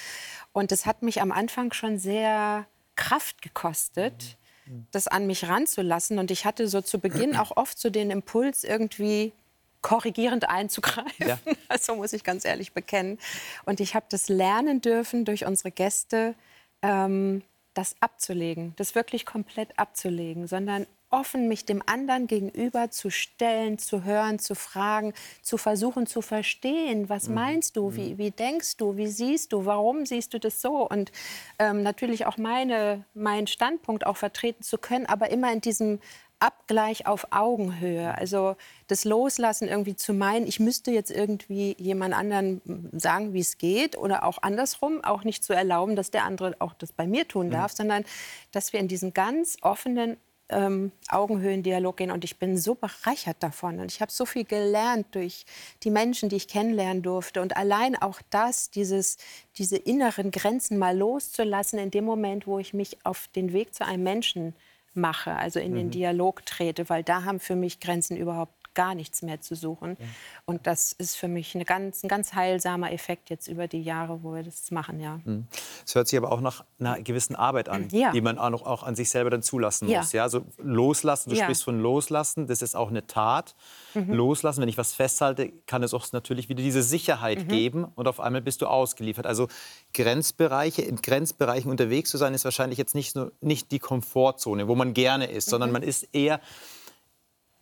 Und 0.52 0.70
das 0.70 0.84
hat 0.84 1.02
mich 1.02 1.22
am 1.22 1.32
Anfang 1.32 1.72
schon 1.72 1.98
sehr 1.98 2.66
Kraft 2.94 3.40
gekostet, 3.40 4.36
mhm. 4.66 4.86
das 4.90 5.08
an 5.08 5.26
mich 5.26 5.48
ranzulassen. 5.48 6.18
Und 6.18 6.30
ich 6.30 6.44
hatte 6.44 6.68
so 6.68 6.82
zu 6.82 6.98
Beginn 6.98 7.36
auch 7.36 7.56
oft 7.56 7.78
so 7.78 7.88
den 7.88 8.10
Impuls, 8.10 8.64
irgendwie 8.64 9.32
korrigierend 9.86 10.48
einzugreifen. 10.50 11.28
Ja. 11.28 11.38
Also 11.68 11.94
muss 11.94 12.12
ich 12.12 12.24
ganz 12.24 12.44
ehrlich 12.44 12.72
bekennen. 12.72 13.18
Und 13.66 13.80
ich 13.80 13.94
habe 13.94 14.06
das 14.08 14.28
lernen 14.28 14.80
dürfen 14.80 15.24
durch 15.24 15.46
unsere 15.46 15.70
Gäste, 15.70 16.34
ähm, 16.82 17.42
das 17.74 17.94
abzulegen, 18.00 18.72
das 18.76 18.94
wirklich 18.94 19.26
komplett 19.26 19.78
abzulegen, 19.78 20.46
sondern 20.46 20.86
offen 21.10 21.46
mich 21.46 21.64
dem 21.64 21.82
anderen 21.86 22.26
gegenüber 22.26 22.90
zu 22.90 23.10
stellen, 23.10 23.78
zu 23.78 24.02
hören, 24.02 24.38
zu 24.38 24.54
fragen, 24.54 25.12
zu 25.42 25.56
versuchen 25.56 26.06
zu 26.06 26.20
verstehen, 26.20 27.08
was 27.08 27.28
mhm. 27.28 27.34
meinst 27.34 27.76
du, 27.76 27.94
wie, 27.94 28.14
mhm. 28.14 28.18
wie 28.18 28.30
denkst 28.32 28.76
du, 28.78 28.96
wie 28.96 29.06
siehst 29.06 29.52
du, 29.52 29.66
warum 29.66 30.04
siehst 30.04 30.34
du 30.34 30.40
das 30.40 30.60
so 30.60 30.88
und 30.88 31.12
ähm, 31.58 31.82
natürlich 31.82 32.26
auch 32.26 32.38
meine, 32.38 33.04
meinen 33.14 33.46
Standpunkt 33.46 34.04
auch 34.04 34.16
vertreten 34.16 34.62
zu 34.62 34.78
können, 34.78 35.06
aber 35.06 35.30
immer 35.30 35.52
in 35.52 35.60
diesem 35.60 36.00
Abgleich 36.38 37.06
auf 37.06 37.28
Augenhöhe. 37.30 38.14
Also 38.16 38.56
das 38.88 39.04
Loslassen 39.04 39.68
irgendwie 39.68 39.96
zu 39.96 40.12
meinen, 40.12 40.46
ich 40.46 40.60
müsste 40.60 40.90
jetzt 40.90 41.10
irgendwie 41.10 41.74
jemand 41.78 42.14
anderen 42.14 42.60
sagen, 42.92 43.32
wie 43.32 43.40
es 43.40 43.58
geht 43.58 43.96
oder 43.96 44.24
auch 44.24 44.38
andersrum, 44.42 45.02
auch 45.02 45.24
nicht 45.24 45.42
zu 45.42 45.52
erlauben, 45.52 45.96
dass 45.96 46.10
der 46.10 46.24
andere 46.24 46.56
auch 46.58 46.74
das 46.74 46.92
bei 46.92 47.06
mir 47.06 47.26
tun 47.26 47.50
darf, 47.50 47.72
mhm. 47.72 47.76
sondern 47.76 48.04
dass 48.52 48.72
wir 48.72 48.80
in 48.80 48.88
diesen 48.88 49.14
ganz 49.14 49.56
offenen 49.62 50.18
ähm, 50.48 50.92
Augenhöhendialog 51.08 51.96
gehen 51.96 52.10
und 52.10 52.24
ich 52.24 52.38
bin 52.38 52.56
so 52.56 52.74
bereichert 52.74 53.38
davon 53.40 53.80
und 53.80 53.90
ich 53.90 54.00
habe 54.00 54.12
so 54.12 54.26
viel 54.26 54.44
gelernt 54.44 55.06
durch 55.12 55.44
die 55.82 55.90
Menschen, 55.90 56.28
die 56.28 56.36
ich 56.36 56.48
kennenlernen 56.48 57.02
durfte 57.02 57.42
und 57.42 57.56
allein 57.56 57.96
auch 57.96 58.20
das, 58.30 58.70
dieses, 58.70 59.18
diese 59.58 59.76
inneren 59.76 60.30
Grenzen 60.30 60.78
mal 60.78 60.96
loszulassen 60.96 61.78
in 61.78 61.90
dem 61.90 62.04
Moment, 62.04 62.46
wo 62.46 62.58
ich 62.58 62.74
mich 62.74 62.98
auf 63.04 63.28
den 63.34 63.52
Weg 63.52 63.74
zu 63.74 63.84
einem 63.84 64.04
Menschen 64.04 64.54
mache, 64.96 65.36
also 65.36 65.60
in 65.60 65.72
mhm. 65.72 65.76
den 65.76 65.90
Dialog 65.90 66.44
trete, 66.46 66.88
weil 66.88 67.02
da 67.02 67.24
haben 67.24 67.40
für 67.40 67.56
mich 67.56 67.80
Grenzen 67.80 68.16
überhaupt 68.16 68.55
gar 68.76 68.94
nichts 68.94 69.22
mehr 69.22 69.40
zu 69.40 69.56
suchen. 69.56 69.96
Ja. 69.98 70.06
Und 70.44 70.68
das 70.68 70.92
ist 70.92 71.16
für 71.16 71.26
mich 71.26 71.56
ganz, 71.66 72.04
ein 72.04 72.08
ganz 72.08 72.34
heilsamer 72.34 72.92
Effekt 72.92 73.30
jetzt 73.30 73.48
über 73.48 73.66
die 73.66 73.82
Jahre, 73.82 74.22
wo 74.22 74.34
wir 74.34 74.44
das 74.44 74.70
machen, 74.70 75.00
ja. 75.00 75.18
Mhm. 75.24 75.48
Es 75.84 75.96
hört 75.96 76.06
sich 76.06 76.16
aber 76.16 76.30
auch 76.30 76.40
nach 76.40 76.64
einer 76.78 77.00
gewissen 77.00 77.34
Arbeit 77.34 77.68
an, 77.68 77.88
ja. 77.90 78.12
die 78.12 78.20
man 78.20 78.38
auch, 78.38 78.50
noch, 78.50 78.64
auch 78.64 78.84
an 78.84 78.94
sich 78.94 79.10
selber 79.10 79.30
dann 79.30 79.42
zulassen 79.42 79.88
muss. 79.88 80.12
Ja, 80.12 80.28
so 80.28 80.44
loslassen, 80.58 81.30
du 81.30 81.36
sprichst 81.36 81.64
von 81.64 81.80
loslassen, 81.80 82.46
das 82.46 82.62
ist 82.62 82.76
auch 82.76 82.90
eine 82.90 83.06
Tat. 83.08 83.56
Mhm. 83.94 84.12
Loslassen, 84.12 84.60
wenn 84.60 84.68
ich 84.68 84.78
was 84.78 84.92
festhalte, 84.92 85.50
kann 85.66 85.82
es 85.82 85.94
auch 85.94 86.12
natürlich 86.12 86.48
wieder 86.48 86.62
diese 86.62 86.82
Sicherheit 86.82 87.44
mhm. 87.44 87.48
geben 87.48 87.84
und 87.94 88.06
auf 88.06 88.20
einmal 88.20 88.42
bist 88.42 88.62
du 88.62 88.66
ausgeliefert. 88.66 89.26
Also 89.26 89.48
Grenzbereiche, 89.94 90.82
in 90.82 90.96
Grenzbereichen 90.96 91.70
unterwegs 91.70 92.10
zu 92.10 92.18
sein, 92.18 92.34
ist 92.34 92.44
wahrscheinlich 92.44 92.78
jetzt 92.78 92.94
nicht, 92.94 93.16
nur, 93.16 93.32
nicht 93.40 93.72
die 93.72 93.78
Komfortzone, 93.78 94.68
wo 94.68 94.74
man 94.74 94.92
gerne 94.92 95.26
ist, 95.26 95.48
sondern 95.48 95.70
mhm. 95.70 95.74
man 95.74 95.82
ist 95.82 96.08
eher 96.12 96.40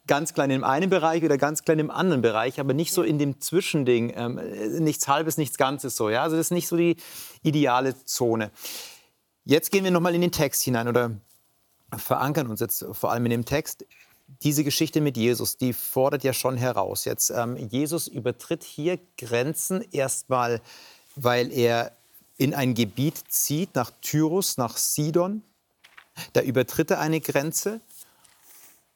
ganz 0.07 0.35
klein 0.35 0.51
im 0.51 0.65
einen 0.65 0.91
Bereich 0.91 1.25
oder 1.25 1.39
ganz 1.39 1.63
klein 1.63 1.79
im 1.79 1.91
anderen 1.91 2.23
Bereich, 2.23 2.61
aber 2.61 2.75
nicht 2.75 2.93
so 2.93 3.03
in 3.03 3.19
dem 3.19 3.41
Zwischending, 3.41 4.13
ähm, 4.17 4.41
nichts 4.81 5.09
Halbes, 5.09 5.39
nichts 5.39 5.57
Ganzes 5.57 5.97
so. 5.97 6.11
Ja? 6.11 6.23
Also 6.23 6.37
das 6.37 6.47
ist 6.47 6.51
nicht 6.51 6.69
so 6.69 6.77
die 6.77 6.97
ideale 7.43 7.95
Zone. 8.05 8.51
Jetzt 9.45 9.71
gehen 9.71 9.85
wir 9.85 9.91
noch 9.91 10.01
mal 10.01 10.15
in 10.15 10.21
den 10.21 10.33
Text 10.33 10.63
hinein 10.63 10.89
oder 10.89 11.13
verankern 11.97 12.49
uns 12.49 12.61
jetzt 12.61 12.85
vor 12.93 13.13
allem 13.13 13.25
in 13.27 13.31
dem 13.31 13.45
Text. 13.45 13.85
Diese 14.43 14.65
Geschichte 14.65 15.01
mit 15.01 15.17
Jesus, 15.17 15.57
die 15.57 15.73
fordert 15.73 16.25
ja 16.25 16.33
schon 16.33 16.57
heraus. 16.57 17.05
Jetzt 17.05 17.31
ähm, 17.31 17.57
Jesus 17.57 18.09
übertritt 18.09 18.65
hier 18.65 18.99
Grenzen 19.19 19.85
erstmal, 19.93 20.61
weil 21.15 21.53
er 21.53 21.93
in 22.37 22.55
ein 22.55 22.75
Gebiet 22.75 23.23
zieht 23.29 23.75
nach 23.75 23.93
Tyrus, 24.01 24.57
nach 24.57 24.77
Sidon. 24.77 25.43
Da 26.33 26.43
übertritt 26.43 26.91
er 26.91 27.01
eine 27.01 27.21
Grenze. 27.21 27.81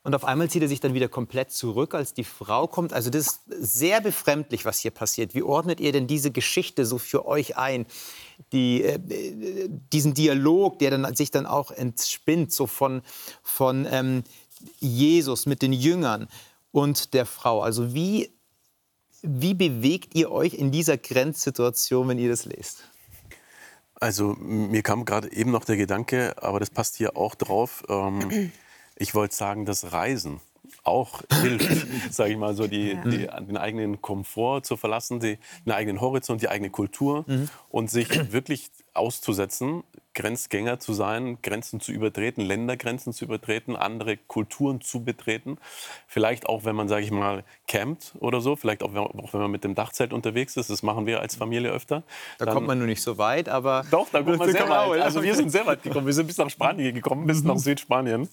Und 0.08 0.14
auf 0.14 0.24
einmal 0.24 0.48
zieht 0.48 0.62
er 0.62 0.68
sich 0.68 0.80
dann 0.80 0.94
wieder 0.94 1.10
komplett 1.10 1.50
zurück, 1.50 1.94
als 1.94 2.14
die 2.14 2.24
Frau 2.24 2.66
kommt. 2.66 2.94
Also 2.94 3.10
das 3.10 3.26
ist 3.26 3.40
sehr 3.50 4.00
befremdlich, 4.00 4.64
was 4.64 4.78
hier 4.78 4.90
passiert. 4.90 5.34
Wie 5.34 5.42
ordnet 5.42 5.80
ihr 5.80 5.92
denn 5.92 6.06
diese 6.06 6.30
Geschichte 6.30 6.86
so 6.86 6.96
für 6.96 7.26
euch 7.26 7.58
ein? 7.58 7.84
Die, 8.52 8.84
äh, 8.84 8.98
diesen 9.92 10.14
Dialog, 10.14 10.78
der 10.78 10.92
dann, 10.92 11.14
sich 11.14 11.30
dann 11.30 11.44
auch 11.44 11.70
entspinnt, 11.70 12.54
so 12.54 12.66
von, 12.66 13.02
von 13.42 13.86
ähm, 13.90 14.24
Jesus 14.78 15.44
mit 15.44 15.60
den 15.60 15.74
Jüngern 15.74 16.28
und 16.72 17.12
der 17.12 17.26
Frau. 17.26 17.60
Also 17.60 17.92
wie, 17.92 18.32
wie 19.20 19.52
bewegt 19.52 20.14
ihr 20.14 20.30
euch 20.32 20.54
in 20.54 20.70
dieser 20.70 20.96
Grenzsituation, 20.96 22.08
wenn 22.08 22.18
ihr 22.18 22.30
das 22.30 22.46
lest? 22.46 22.82
Also 23.96 24.28
mir 24.38 24.82
kam 24.82 25.04
gerade 25.04 25.30
eben 25.30 25.50
noch 25.50 25.66
der 25.66 25.76
Gedanke, 25.76 26.34
aber 26.42 26.60
das 26.60 26.70
passt 26.70 26.96
hier 26.96 27.14
auch 27.14 27.34
drauf. 27.34 27.84
Ähm, 27.90 28.52
ich 28.98 29.14
wollte 29.14 29.34
sagen, 29.34 29.64
das 29.64 29.92
Reisen 29.92 30.40
auch 30.84 31.22
hilft, 31.42 32.12
sage 32.12 32.32
ich 32.32 32.38
mal, 32.38 32.54
so 32.54 32.66
die, 32.66 32.92
ja. 32.92 33.02
die, 33.02 33.46
den 33.46 33.56
eigenen 33.56 34.02
Komfort 34.02 34.62
zu 34.62 34.76
verlassen, 34.76 35.20
die, 35.20 35.38
den 35.64 35.72
eigenen 35.72 36.00
Horizont, 36.00 36.42
die 36.42 36.48
eigene 36.48 36.70
Kultur 36.70 37.24
mhm. 37.26 37.48
und 37.70 37.90
sich 37.90 38.32
wirklich 38.32 38.70
auszusetzen, 38.94 39.84
Grenzgänger 40.14 40.80
zu 40.80 40.94
sein, 40.94 41.38
Grenzen 41.42 41.78
zu 41.78 41.92
übertreten, 41.92 42.40
Ländergrenzen 42.44 43.12
zu 43.12 43.24
übertreten, 43.24 43.76
andere 43.76 44.16
Kulturen 44.16 44.80
zu 44.80 45.04
betreten. 45.04 45.58
Vielleicht 46.08 46.48
auch, 46.48 46.64
wenn 46.64 46.74
man, 46.74 46.88
sage 46.88 47.04
ich 47.04 47.12
mal, 47.12 47.44
campt 47.68 48.14
oder 48.18 48.40
so, 48.40 48.56
vielleicht 48.56 48.82
auch, 48.82 48.92
auch, 48.96 49.32
wenn 49.32 49.40
man 49.40 49.50
mit 49.52 49.62
dem 49.62 49.76
Dachzelt 49.76 50.12
unterwegs 50.12 50.56
ist. 50.56 50.70
Das 50.70 50.82
machen 50.82 51.06
wir 51.06 51.20
als 51.20 51.36
Familie 51.36 51.70
öfter. 51.70 52.02
Da 52.38 52.46
Dann, 52.46 52.54
kommt 52.54 52.66
man 52.66 52.78
nur 52.78 52.88
nicht 52.88 53.02
so 53.02 53.16
weit, 53.16 53.48
aber... 53.48 53.84
Doch, 53.92 54.08
da 54.10 54.22
kommt 54.22 54.38
man 54.40 54.50
sehr 54.50 54.68
weit. 54.68 55.02
Also 55.02 55.22
wir 55.22 55.36
sind 55.36 55.50
sehr 55.50 55.66
weit 55.66 55.84
gekommen. 55.84 56.06
Wir 56.06 56.14
sind 56.14 56.26
bis 56.26 56.38
nach 56.38 56.50
Spanien 56.50 56.96
gekommen, 56.96 57.24
bis 57.28 57.44
nach 57.44 57.58
Südspanien 57.58 58.24
äh, 58.24 58.26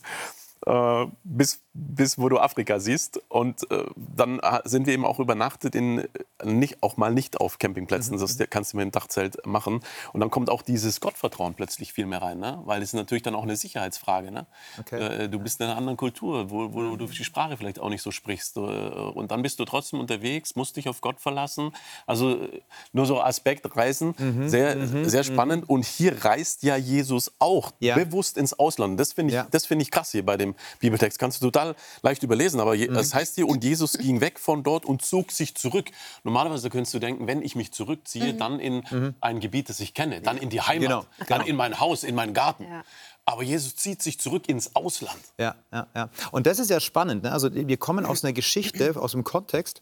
bis, 1.24 1.65
bis 1.76 2.18
wo 2.18 2.30
du 2.30 2.40
Afrika 2.40 2.80
siehst. 2.80 3.22
Und 3.28 3.70
äh, 3.70 3.84
dann 3.96 4.40
sind 4.64 4.88
wir 4.88 4.94
eben 4.94 5.06
auch 5.06 5.20
übernachtet 5.20 5.76
in 5.76 6.00
äh, 6.00 6.08
nicht, 6.44 6.82
auch 6.82 6.96
mal 6.96 7.14
nicht 7.14 7.42
auf 7.42 7.60
Campingplätzen. 7.60 8.16
Mhm. 8.16 8.22
Das 8.22 8.38
kannst 8.50 8.74
du 8.74 8.78
mit 8.78 8.86
dem 8.86 8.92
Dachzelt 8.92 9.46
machen. 9.46 9.82
Und 10.14 10.22
dann 10.22 10.32
kommt 10.32 10.50
auch 10.50 10.62
dieses 10.62 11.02
Gottvertrauen 11.02 11.54
plötzlich 11.54 11.92
viel 11.92 12.06
mehr 12.06 12.22
rein, 12.22 12.40
ne? 12.40 12.62
weil 12.66 12.82
es 12.82 12.90
ist 12.90 12.94
natürlich 12.94 13.24
dann 13.24 13.36
auch 13.36 13.44
eine 13.44 13.58
Sicherheitsfrage. 13.58 14.32
Ne? 14.32 14.46
Okay. 14.80 15.24
Äh, 15.24 15.30
du 15.30 15.40
bist 15.40 15.60
in 15.60 15.68
einer 15.68 15.76
anderen 15.76 15.98
Kultur, 15.98 16.50
wo, 16.50 16.74
wo 16.74 16.96
du 16.96 17.08
die 17.08 17.24
Sprache 17.26 17.58
vielleicht 17.58 17.80
auch 17.80 17.90
nicht 17.90 18.02
so 18.02 18.12
sprichst. 18.12 18.56
Äh, 18.56 18.60
und 18.60 19.32
dann 19.32 19.42
bist 19.42 19.60
du 19.60 19.66
trotzdem 19.66 20.00
unterwegs, 20.00 20.56
musst 20.56 20.78
dich 20.78 20.88
auf 20.88 21.02
Gott 21.02 21.20
verlassen. 21.20 21.72
Also 22.06 22.42
äh, 22.42 22.62
nur 22.94 23.06
so 23.06 23.22
Aspekt 23.22 23.76
Reisen, 23.76 24.16
mhm. 24.18 24.48
sehr, 24.48 24.78
mhm. 24.78 25.10
sehr 25.10 25.24
mhm. 25.24 25.26
spannend. 25.26 25.70
Und 25.70 25.84
hier 25.84 26.24
reist 26.24 26.64
ja 26.64 26.78
Jesus 26.78 27.34
auch 27.40 27.72
ja. 27.80 27.96
bewusst 27.96 28.38
ins 28.38 28.58
Ausland. 28.58 28.98
Das 28.98 29.12
finde 29.12 29.34
ich, 29.34 29.54
ja. 29.54 29.60
find 29.60 29.82
ich 29.82 29.92
krass 29.92 30.12
hier 30.12 30.26
bei 30.26 30.38
dem 30.38 30.56
Bibeltext. 30.80 31.20
Kannst 31.20 31.42
du 31.42 31.48
total 31.48 31.65
leicht 32.02 32.24
überlesen. 32.24 32.60
Aber 32.60 32.76
mhm. 32.76 32.94
das 32.94 33.14
heißt 33.14 33.36
hier, 33.36 33.48
und 33.48 33.64
Jesus 33.64 33.98
ging 33.98 34.22
weg 34.22 34.40
von 34.40 34.64
dort 34.64 34.86
und 34.86 35.02
zog 35.02 35.32
sich 35.32 35.56
zurück. 35.56 35.86
Normalerweise 36.24 36.70
könntest 36.70 36.94
du 36.94 37.00
denken, 37.00 37.28
wenn 37.28 37.42
ich 37.42 37.56
mich 37.56 37.72
zurückziehe, 37.72 38.34
mhm. 38.34 38.38
dann 38.38 38.60
in 38.60 38.84
mhm. 38.90 39.16
ein 39.22 39.40
Gebiet, 39.40 39.70
das 39.70 39.80
ich 39.80 39.94
kenne, 39.94 40.22
dann 40.22 40.38
in 40.38 40.50
die 40.50 40.62
Heimat, 40.62 40.88
genau. 40.88 41.06
dann 41.18 41.40
genau. 41.40 41.46
in 41.46 41.56
mein 41.56 41.80
Haus, 41.80 42.04
in 42.04 42.16
meinen 42.16 42.34
Garten. 42.34 42.66
Ja. 42.66 42.84
Aber 43.26 43.42
Jesus 43.42 43.76
zieht 43.76 44.04
sich 44.04 44.20
zurück 44.20 44.48
ins 44.48 44.76
Ausland. 44.76 45.20
Ja, 45.40 45.56
ja, 45.74 45.88
ja. 45.96 46.10
Und 46.32 46.46
das 46.46 46.60
ist 46.60 46.70
ja 46.70 46.80
spannend. 46.80 47.24
Ne? 47.24 47.32
Also 47.32 47.54
wir 47.54 47.78
kommen 47.78 48.06
aus 48.06 48.24
einer 48.24 48.34
Geschichte, 48.34 49.02
aus 49.02 49.14
dem 49.14 49.24
Kontext, 49.24 49.82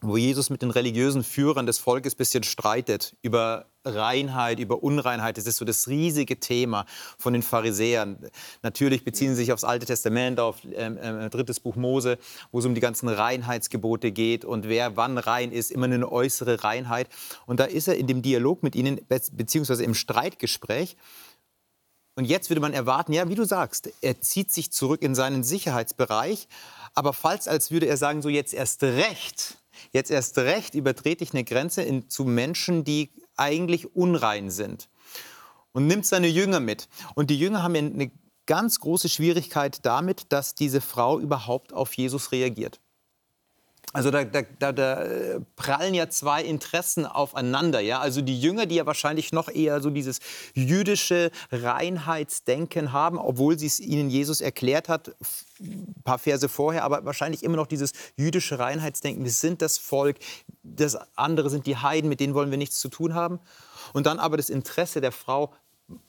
wo 0.00 0.16
Jesus 0.16 0.50
mit 0.50 0.62
den 0.62 0.70
religiösen 0.70 1.22
Führern 1.22 1.66
des 1.66 1.78
Volkes 1.78 2.14
ein 2.14 2.16
bisschen 2.16 2.42
streitet 2.42 3.16
über 3.22 3.66
Reinheit, 3.84 4.58
über 4.58 4.82
Unreinheit. 4.82 5.36
Das 5.36 5.46
ist 5.46 5.56
so 5.56 5.64
das 5.64 5.88
riesige 5.88 6.40
Thema 6.40 6.86
von 7.18 7.32
den 7.32 7.42
Pharisäern. 7.42 8.18
Natürlich 8.62 9.04
beziehen 9.04 9.30
sie 9.30 9.42
sich 9.42 9.52
aufs 9.52 9.64
Alte 9.64 9.86
Testament, 9.86 10.40
auf 10.40 10.58
ähm, 10.74 10.96
äh, 10.98 11.30
drittes 11.30 11.60
Buch 11.60 11.76
Mose, 11.76 12.18
wo 12.52 12.58
es 12.58 12.64
um 12.64 12.74
die 12.74 12.80
ganzen 12.80 13.08
Reinheitsgebote 13.08 14.12
geht 14.12 14.44
und 14.44 14.68
wer 14.68 14.96
wann 14.96 15.18
rein 15.18 15.52
ist, 15.52 15.70
immer 15.70 15.86
eine 15.86 16.10
äußere 16.10 16.64
Reinheit. 16.64 17.08
Und 17.46 17.60
da 17.60 17.64
ist 17.64 17.88
er 17.88 17.96
in 17.96 18.06
dem 18.06 18.22
Dialog 18.22 18.62
mit 18.62 18.74
ihnen, 18.74 19.00
beziehungsweise 19.32 19.84
im 19.84 19.94
Streitgespräch. 19.94 20.96
Und 22.16 22.26
jetzt 22.26 22.48
würde 22.48 22.60
man 22.60 22.72
erwarten, 22.72 23.12
ja, 23.12 23.28
wie 23.28 23.34
du 23.34 23.44
sagst, 23.44 23.90
er 24.00 24.20
zieht 24.20 24.52
sich 24.52 24.72
zurück 24.72 25.02
in 25.02 25.14
seinen 25.16 25.42
Sicherheitsbereich. 25.42 26.46
Aber 26.94 27.12
falls 27.12 27.48
als 27.48 27.72
würde 27.72 27.86
er 27.86 27.96
sagen, 27.96 28.22
so 28.22 28.28
jetzt 28.28 28.54
erst 28.54 28.84
recht, 28.84 29.58
Jetzt 29.92 30.10
erst 30.10 30.38
recht 30.38 30.74
übertrete 30.74 31.24
ich 31.24 31.32
eine 31.32 31.44
Grenze 31.44 31.82
in, 31.82 32.08
zu 32.08 32.24
Menschen, 32.24 32.84
die 32.84 33.10
eigentlich 33.36 33.94
unrein 33.94 34.50
sind. 34.50 34.88
Und 35.72 35.86
nimmt 35.86 36.06
seine 36.06 36.28
Jünger 36.28 36.60
mit. 36.60 36.88
Und 37.14 37.30
die 37.30 37.38
Jünger 37.38 37.62
haben 37.62 37.74
eine 37.74 38.12
ganz 38.46 38.80
große 38.80 39.08
Schwierigkeit 39.08 39.84
damit, 39.84 40.32
dass 40.32 40.54
diese 40.54 40.80
Frau 40.80 41.18
überhaupt 41.18 41.72
auf 41.72 41.94
Jesus 41.94 42.32
reagiert. 42.32 42.80
Also 43.94 44.10
da, 44.10 44.24
da, 44.24 44.72
da, 44.72 45.04
äh, 45.04 45.40
prallen 45.54 45.94
ja 45.94 46.10
zwei 46.10 46.42
Interessen 46.42 47.06
aufeinander. 47.06 47.78
Ja? 47.78 48.00
Also 48.00 48.22
die 48.22 48.40
Jünger, 48.40 48.66
die 48.66 48.74
ja 48.74 48.86
wahrscheinlich 48.86 49.32
noch 49.32 49.48
eher 49.48 49.80
so 49.80 49.88
dieses 49.88 50.18
jüdische 50.52 51.30
Reinheitsdenken 51.52 52.92
haben, 52.92 53.18
obwohl 53.18 53.56
sie 53.56 53.68
es 53.68 53.78
ihnen 53.78 54.10
Jesus 54.10 54.40
erklärt 54.40 54.88
hat, 54.88 55.14
ein 55.60 55.94
paar 56.02 56.18
Verse 56.18 56.48
vorher, 56.48 56.82
aber 56.82 57.04
wahrscheinlich 57.04 57.44
immer 57.44 57.54
noch 57.54 57.68
dieses 57.68 57.92
jüdische 58.16 58.58
Reinheitsdenken. 58.58 59.22
Wir 59.22 59.30
sind 59.30 59.62
das 59.62 59.78
Volk, 59.78 60.16
das 60.64 60.98
andere 61.14 61.48
sind 61.48 61.66
die 61.66 61.76
Heiden, 61.76 62.08
mit 62.08 62.18
denen 62.18 62.34
wollen 62.34 62.50
wir 62.50 62.58
nichts 62.58 62.80
zu 62.80 62.88
tun 62.88 63.14
haben. 63.14 63.38
Und 63.92 64.06
dann 64.06 64.18
aber 64.18 64.36
das 64.36 64.50
Interesse 64.50 65.00
der 65.02 65.12
Frau, 65.12 65.54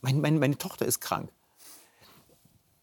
mein, 0.01 0.22
mein, 0.22 0.39
meine 0.39 0.58
Tochter 0.58 0.88
ist 0.88 1.01
krank 1.01 1.30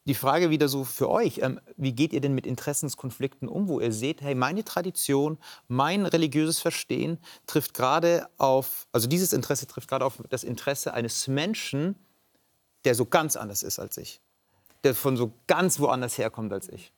die 0.04 0.14
Frage 0.14 0.50
wieder 0.50 0.68
so 0.68 0.84
für 0.84 1.08
euch, 1.08 1.38
ähm, 1.38 1.60
wie 1.76 1.92
geht 1.92 2.12
ihr 2.12 2.20
denn 2.20 2.34
mit 2.34 2.46
Interessenskonflikten 2.46 3.48
um, 3.48 3.68
wo 3.68 3.80
ihr 3.80 3.92
seht, 3.92 4.20
hey, 4.20 4.34
meine 4.34 4.64
Tradition, 4.64 5.38
mein 5.68 6.06
religiöses 6.06 6.60
Verstehen 6.60 7.18
trifft 7.46 7.74
gerade 7.74 8.28
auf, 8.38 8.88
also 8.92 9.08
dieses 9.08 9.32
Interesse 9.32 9.66
trifft 9.66 9.88
gerade 9.88 10.04
auf 10.04 10.22
das 10.28 10.42
Interesse 10.44 10.92
eines 10.94 11.28
Menschen, 11.28 11.94
der 12.84 12.94
so 12.94 13.06
ganz 13.06 13.36
anders 13.36 13.62
ist 13.62 13.78
als 13.78 13.96
ich, 13.96 14.20
der 14.82 14.94
von 14.94 15.16
so 15.16 15.32
ganz 15.46 15.78
woanders 15.78 16.18
herkommt 16.18 16.52
als 16.52 16.68
ich. 16.68 16.92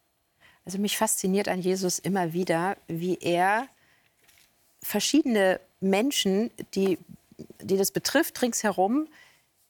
Also 0.64 0.78
mich 0.78 0.96
fasziniert 0.96 1.48
an 1.48 1.60
Jesus 1.60 1.98
immer 1.98 2.32
wieder, 2.32 2.78
wie 2.88 3.18
er 3.20 3.68
verschiedene 4.82 5.60
Menschen, 5.80 6.50
die, 6.74 6.98
die 7.60 7.76
das 7.76 7.90
betrifft, 7.90 8.40
ringsherum, 8.40 9.08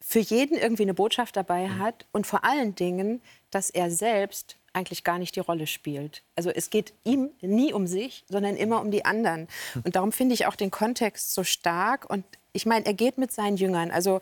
für 0.07 0.19
jeden 0.19 0.59
irgendwie 0.59 0.83
eine 0.83 0.93
Botschaft 0.93 1.35
dabei 1.35 1.67
mhm. 1.67 1.79
hat 1.79 2.07
und 2.13 2.27
vor 2.27 2.45
allen 2.45 2.75
Dingen, 2.75 3.23
dass 3.51 3.71
er 3.71 3.91
selbst 3.91 4.59
eigentlich 4.75 5.03
gar 5.03 5.19
nicht 5.19 5.35
die 5.35 5.41
Rolle 5.41 5.67
spielt. 5.67 6.25
Also 6.37 6.51
es 6.51 6.69
geht 6.69 6.93
ihm 7.05 7.31
nie 7.41 7.73
um 7.73 7.87
sich, 7.87 8.25
sondern 8.29 8.57
immer 8.57 8.83
um 8.83 8.91
die 8.91 9.07
anderen. 9.07 9.49
Hm. 9.73 9.83
Und 9.85 9.97
darum 9.97 10.13
finde 10.13 10.35
ich 10.35 10.47
auch 10.47 10.57
den 10.57 10.71
Kontext 10.71 11.33
so 11.33 11.43
stark 11.43 12.11
und 12.11 12.25
ich 12.55 12.67
meine, 12.67 12.87
er 12.87 12.95
geht 12.95 13.19
mit 13.19 13.33
seinen 13.33 13.57
Jüngern. 13.57 13.91
Also 13.91 14.21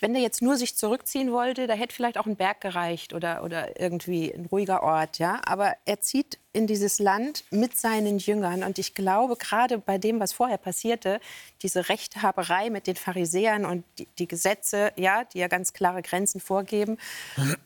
wenn 0.00 0.14
er 0.14 0.22
jetzt 0.22 0.40
nur 0.40 0.56
sich 0.56 0.74
zurückziehen 0.74 1.32
wollte, 1.32 1.66
da 1.66 1.74
hätte 1.74 1.94
vielleicht 1.94 2.16
auch 2.16 2.24
ein 2.24 2.34
Berg 2.36 2.62
gereicht 2.62 3.12
oder, 3.12 3.44
oder 3.44 3.78
irgendwie 3.78 4.32
ein 4.32 4.46
ruhiger 4.46 4.82
Ort. 4.82 5.18
Ja? 5.18 5.42
Aber 5.44 5.76
er 5.84 6.00
zieht 6.00 6.38
in 6.54 6.66
dieses 6.66 6.98
Land 6.98 7.44
mit 7.50 7.76
seinen 7.76 8.18
Jüngern. 8.18 8.62
Und 8.62 8.78
ich 8.78 8.94
glaube, 8.94 9.36
gerade 9.36 9.76
bei 9.76 9.98
dem, 9.98 10.18
was 10.18 10.32
vorher 10.32 10.56
passierte, 10.56 11.20
diese 11.62 11.90
Rechthaberei 11.90 12.70
mit 12.70 12.86
den 12.86 12.96
Pharisäern 12.96 13.66
und 13.66 13.84
die, 13.98 14.08
die 14.18 14.28
Gesetze, 14.28 14.90
ja, 14.96 15.24
die 15.24 15.40
ja 15.40 15.48
ganz 15.48 15.74
klare 15.74 16.00
Grenzen 16.00 16.40
vorgeben. 16.40 16.96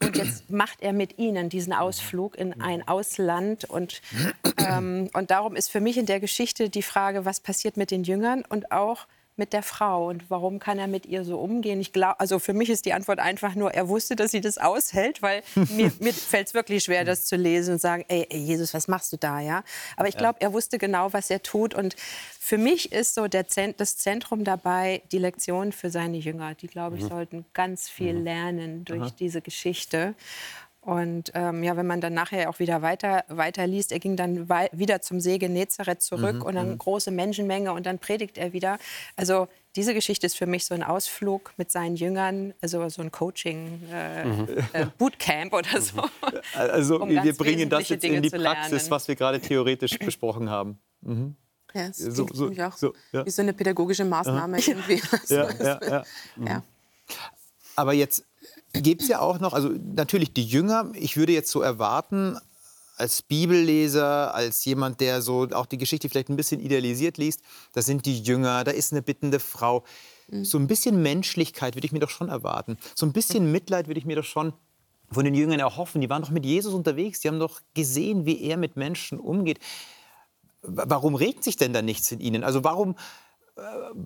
Und 0.03 0.17
jetzt 0.17 0.51
macht 0.51 0.81
er 0.81 0.93
mit 0.93 1.19
ihnen 1.19 1.49
diesen 1.49 1.73
Ausflug 1.73 2.37
in 2.37 2.61
ein 2.61 2.87
Ausland. 2.89 3.67
Und, 3.67 4.03
ähm, 4.57 5.11
und 5.13 5.31
darum 5.31 5.55
ist 5.55 5.71
für 5.71 5.81
mich 5.81 5.97
in 5.97 6.07
der 6.07 6.19
Geschichte 6.19 6.71
die 6.71 6.83
Frage, 6.83 7.25
was 7.25 7.39
passiert 7.39 7.77
mit 7.77 7.93
den 7.93 8.03
Jüngern 8.03 8.45
und 8.49 8.73
auch, 8.73 9.07
mit 9.39 9.53
der 9.53 9.63
Frau 9.63 10.09
und 10.09 10.31
warum 10.31 10.59
kann 10.59 10.79
er 10.79 10.87
mit 10.87 11.07
ihr 11.07 11.25
so 11.25 11.39
umgehen? 11.39 11.81
Ich 11.81 11.93
glaube, 11.93 12.21
also 12.21 12.39
für 12.39 12.53
mich 12.53 12.71
ist 12.71 12.85
die 12.87 12.93
Antwort 12.93 13.19
einfach 13.19 13.55
nur, 13.55 13.73
er 13.73 13.89
wusste, 13.89 14.17
dass 14.17 14.31
sie 14.31 14.41
das 14.41 14.59
aushält, 14.59 15.23
weil 15.23 15.43
mir, 15.71 15.93
mir 16.01 16.13
fällt 16.13 16.49
es 16.49 16.55
wirklich 16.55 16.85
schwer, 16.85 17.05
das 17.05 17.27
zu 17.27 17.37
lesen 17.37 17.75
und 17.75 17.81
sagen, 17.81 18.05
ey, 18.09 18.27
ey 18.31 18.39
Jesus, 18.39 18.75
was 18.75 18.89
machst 18.89 19.13
du 19.13 19.17
da, 19.17 19.41
ja? 19.41 19.63
Aber 19.97 20.09
ich 20.09 20.17
glaube, 20.17 20.41
er 20.41 20.53
wusste 20.53 20.79
genau, 20.79 21.13
was 21.13 21.31
er 21.31 21.43
tut 21.43 21.75
und 21.75 21.97
für 22.49 22.57
mich 22.57 22.93
ist 22.93 23.15
so 23.15 23.29
Zent 23.29 23.79
das 23.79 23.99
Zentrum 23.99 24.43
dabei 24.43 25.03
die 25.13 25.19
Lektion 25.19 25.71
für 25.71 25.91
seine 25.91 26.17
Jünger. 26.17 26.55
Die, 26.55 26.67
glaube 26.67 26.97
ich, 26.97 27.03
mhm. 27.03 27.09
sollten 27.09 27.45
ganz 27.53 27.91
viel 27.91 28.15
mhm. 28.15 28.25
lernen 28.25 28.85
durch 28.87 29.03
Aha. 29.03 29.15
diese 29.19 29.43
Geschichte. 29.43 30.15
Und 30.81 31.33
ähm, 31.35 31.63
ja, 31.65 31.77
wenn 31.77 31.87
man 31.87 32.01
dann 32.01 32.15
nachher 32.15 32.49
auch 32.49 32.61
wieder 32.61 32.83
weiter, 32.83 33.25
weiter 33.29 33.67
liest, 33.67 33.93
er 33.93 33.99
ging 33.99 34.17
dann 34.17 34.49
wieder 34.73 35.03
zum 35.03 35.21
See 35.21 35.39
Genezareth 35.39 36.03
zurück 36.03 36.37
mhm, 36.37 36.43
und 36.43 36.55
dann 36.55 36.71
mhm. 36.71 36.79
große 36.79 37.11
Menschenmenge 37.11 37.73
und 37.73 37.85
dann 37.85 37.99
predigt 37.99 38.39
er 38.39 38.53
wieder. 38.53 38.79
Also 39.17 39.49
diese 39.77 39.93
Geschichte 39.93 40.27
ist 40.27 40.37
für 40.37 40.47
mich 40.47 40.65
so 40.65 40.75
ein 40.75 40.83
Ausflug 40.83 41.53
mit 41.57 41.71
seinen 41.71 41.97
Jüngern, 41.97 42.55
also 42.61 42.89
so 42.89 43.03
ein 43.03 43.13
Coaching, 43.13 43.83
äh, 43.93 44.25
mhm. 44.25 44.49
äh, 44.73 44.87
Bootcamp 44.99 45.53
oder 45.53 45.81
so. 45.81 46.03
Also 46.55 47.01
um 47.01 47.11
wir 47.11 47.37
bringen 47.37 47.69
das 47.69 47.89
jetzt 47.89 48.03
Dinge 48.03 48.17
in 48.17 48.23
die 48.23 48.31
Praxis, 48.31 48.91
was 48.91 49.09
wir 49.09 49.15
gerade 49.15 49.41
theoretisch 49.41 49.99
besprochen 49.99 50.49
haben. 50.49 50.79
Mhm. 51.01 51.37
Ja, 51.75 51.89
das 51.89 51.99
so, 51.99 52.27
so, 52.33 52.51
auch 52.63 52.77
so, 52.77 52.95
ja. 53.13 53.27
wie 53.27 53.31
so 53.31 53.43
eine 53.43 53.53
pädagogische 53.53 54.05
Maßnahme 54.05 54.57
Aha. 54.57 54.65
irgendwie. 54.67 55.03
ja, 55.29 55.51
ja, 55.53 55.81
ja. 55.87 56.05
ja. 56.47 56.63
Aber 57.77 57.93
jetzt 57.93 58.25
gibt 58.83 59.03
es 59.03 59.09
ja 59.09 59.21
auch 59.21 59.41
noch, 59.41 59.53
also 59.53 59.71
natürlich 59.95 60.33
die 60.33 60.45
Jünger, 60.45 60.91
ich 60.95 61.17
würde 61.17 61.33
jetzt 61.33 61.51
so 61.51 61.61
erwarten, 61.61 62.39
als 62.97 63.23
Bibelleser, 63.23 64.35
als 64.35 64.65
jemand, 64.65 65.01
der 65.01 65.23
so 65.23 65.49
auch 65.53 65.67
die 65.67 65.79
Geschichte 65.79 66.09
vielleicht 66.09 66.31
ein 66.31 66.37
bisschen 66.37 66.61
idealisiert 66.61 67.17
liest, 67.17 67.41
da 67.73 67.81
sind 67.81 68.07
die 68.07 68.21
Jünger, 68.21 68.65
da 68.65 68.73
ist 68.73 68.93
eine 68.93 69.03
bittende 69.03 69.39
Frau. 69.39 69.85
Mhm. 70.29 70.45
So 70.45 70.59
ein 70.59 70.67
bisschen 70.67 71.01
Menschlichkeit 71.01 71.77
würde 71.77 71.87
ich 71.87 71.93
mir 71.93 72.01
doch 72.01 72.11
schon 72.11 72.29
erwarten. 72.29 72.77
So 72.97 73.07
ein 73.07 73.13
bisschen 73.13 73.53
Mitleid 73.53 73.87
würde 73.87 74.01
ich 74.01 74.07
mir 74.07 74.17
doch 74.17 74.25
schon 74.25 74.53
von 75.11 75.25
den 75.25 75.35
Jüngern 75.35 75.61
erhoffen. 75.61 76.01
Die 76.01 76.11
waren 76.11 76.23
doch 76.23 76.31
mit 76.31 76.45
Jesus 76.45 76.75
unterwegs, 76.75 77.21
die 77.21 77.29
haben 77.29 77.39
doch 77.39 77.61
gesehen, 77.75 78.27
wie 78.27 78.43
er 78.43 78.57
mit 78.57 78.77
Menschen 78.77 79.19
umgeht. 79.19 79.61
Warum 80.63 81.15
regt 81.15 81.45
sich 81.45 81.57
denn 81.57 81.73
da 81.73 81.83
nichts 81.83 82.11
in 82.11 82.21
ihnen? 82.21 82.43
Also 82.43 82.65
warum, 82.65 82.97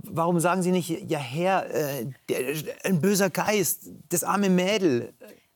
warum 0.04 0.40
sagen 0.40 0.62
Sie 0.62 0.70
nicht, 0.70 1.10
ja 1.10 1.18
Herr, 1.18 1.70
äh, 1.70 2.06
der, 2.28 2.54
ein 2.84 3.00
böser 3.00 3.30
Geist, 3.30 3.90
das 4.08 4.24
arme 4.24 4.48
Mädel? 4.48 5.12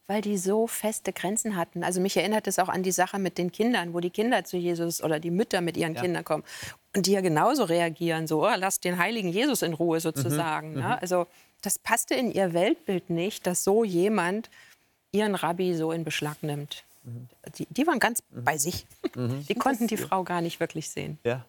Weil 0.07 0.21
die 0.21 0.39
so 0.39 0.67
feste 0.67 1.13
Grenzen 1.13 1.57
hatten. 1.57 1.83
Also 1.83 2.01
mich 2.01 2.17
erinnert 2.17 2.47
es 2.47 2.59
auch 2.59 2.69
an 2.69 2.83
die 2.83 2.93
Sache 2.93 3.19
mit 3.19 3.39
den 3.39 3.51
Kindern, 3.51 3.93
wo 3.93 4.01
die 4.01 4.11
Kinder 4.11 4.45
zu 4.45 4.57
Jesus 4.57 5.03
oder 5.03 5.19
die 5.19 5.33
Mütter 5.33 5.61
mit 5.61 5.77
ihren 5.77 5.95
ja. 5.95 6.01
Kindern 6.01 6.25
kommen 6.25 6.45
und 6.95 7.07
die 7.07 7.13
ja 7.13 7.21
genauso 7.21 7.65
reagieren, 7.65 8.27
so, 8.27 8.47
oh, 8.47 8.55
lasst 8.57 8.85
den 8.85 8.99
heiligen 8.99 9.29
Jesus 9.29 9.63
in 9.63 9.75
Ruhe 9.75 10.01
sozusagen. 10.01 10.75
Mhm. 10.75 10.81
Ne? 10.81 11.03
Also 11.03 11.27
das 11.63 11.79
passte 11.79 12.15
in 12.15 12.31
ihr 12.31 12.55
Weltbild 12.55 13.11
nicht, 13.11 13.47
dass 13.47 13.65
so 13.65 13.83
jemand 13.83 14.49
ihren 15.11 15.35
Rabbi 15.35 15.75
so 15.75 15.91
in 15.91 16.05
Beschlag 16.05 16.43
nimmt. 16.43 16.85
Mhm. 17.03 17.29
Die, 17.59 17.67
die, 17.71 17.87
waren 17.87 17.99
ganz 17.99 18.23
mhm. 18.31 18.45
bei 18.45 18.59
sich. 18.59 18.87
Mhm. 19.17 19.45
Die 19.49 19.55
konnten 19.55 19.89
die 19.89 19.97
Frau 19.97 20.23
gar 20.23 20.41
nicht 20.41 20.61
wirklich 20.61 20.89
sehen. 20.89 21.19
Ja, 21.25 21.45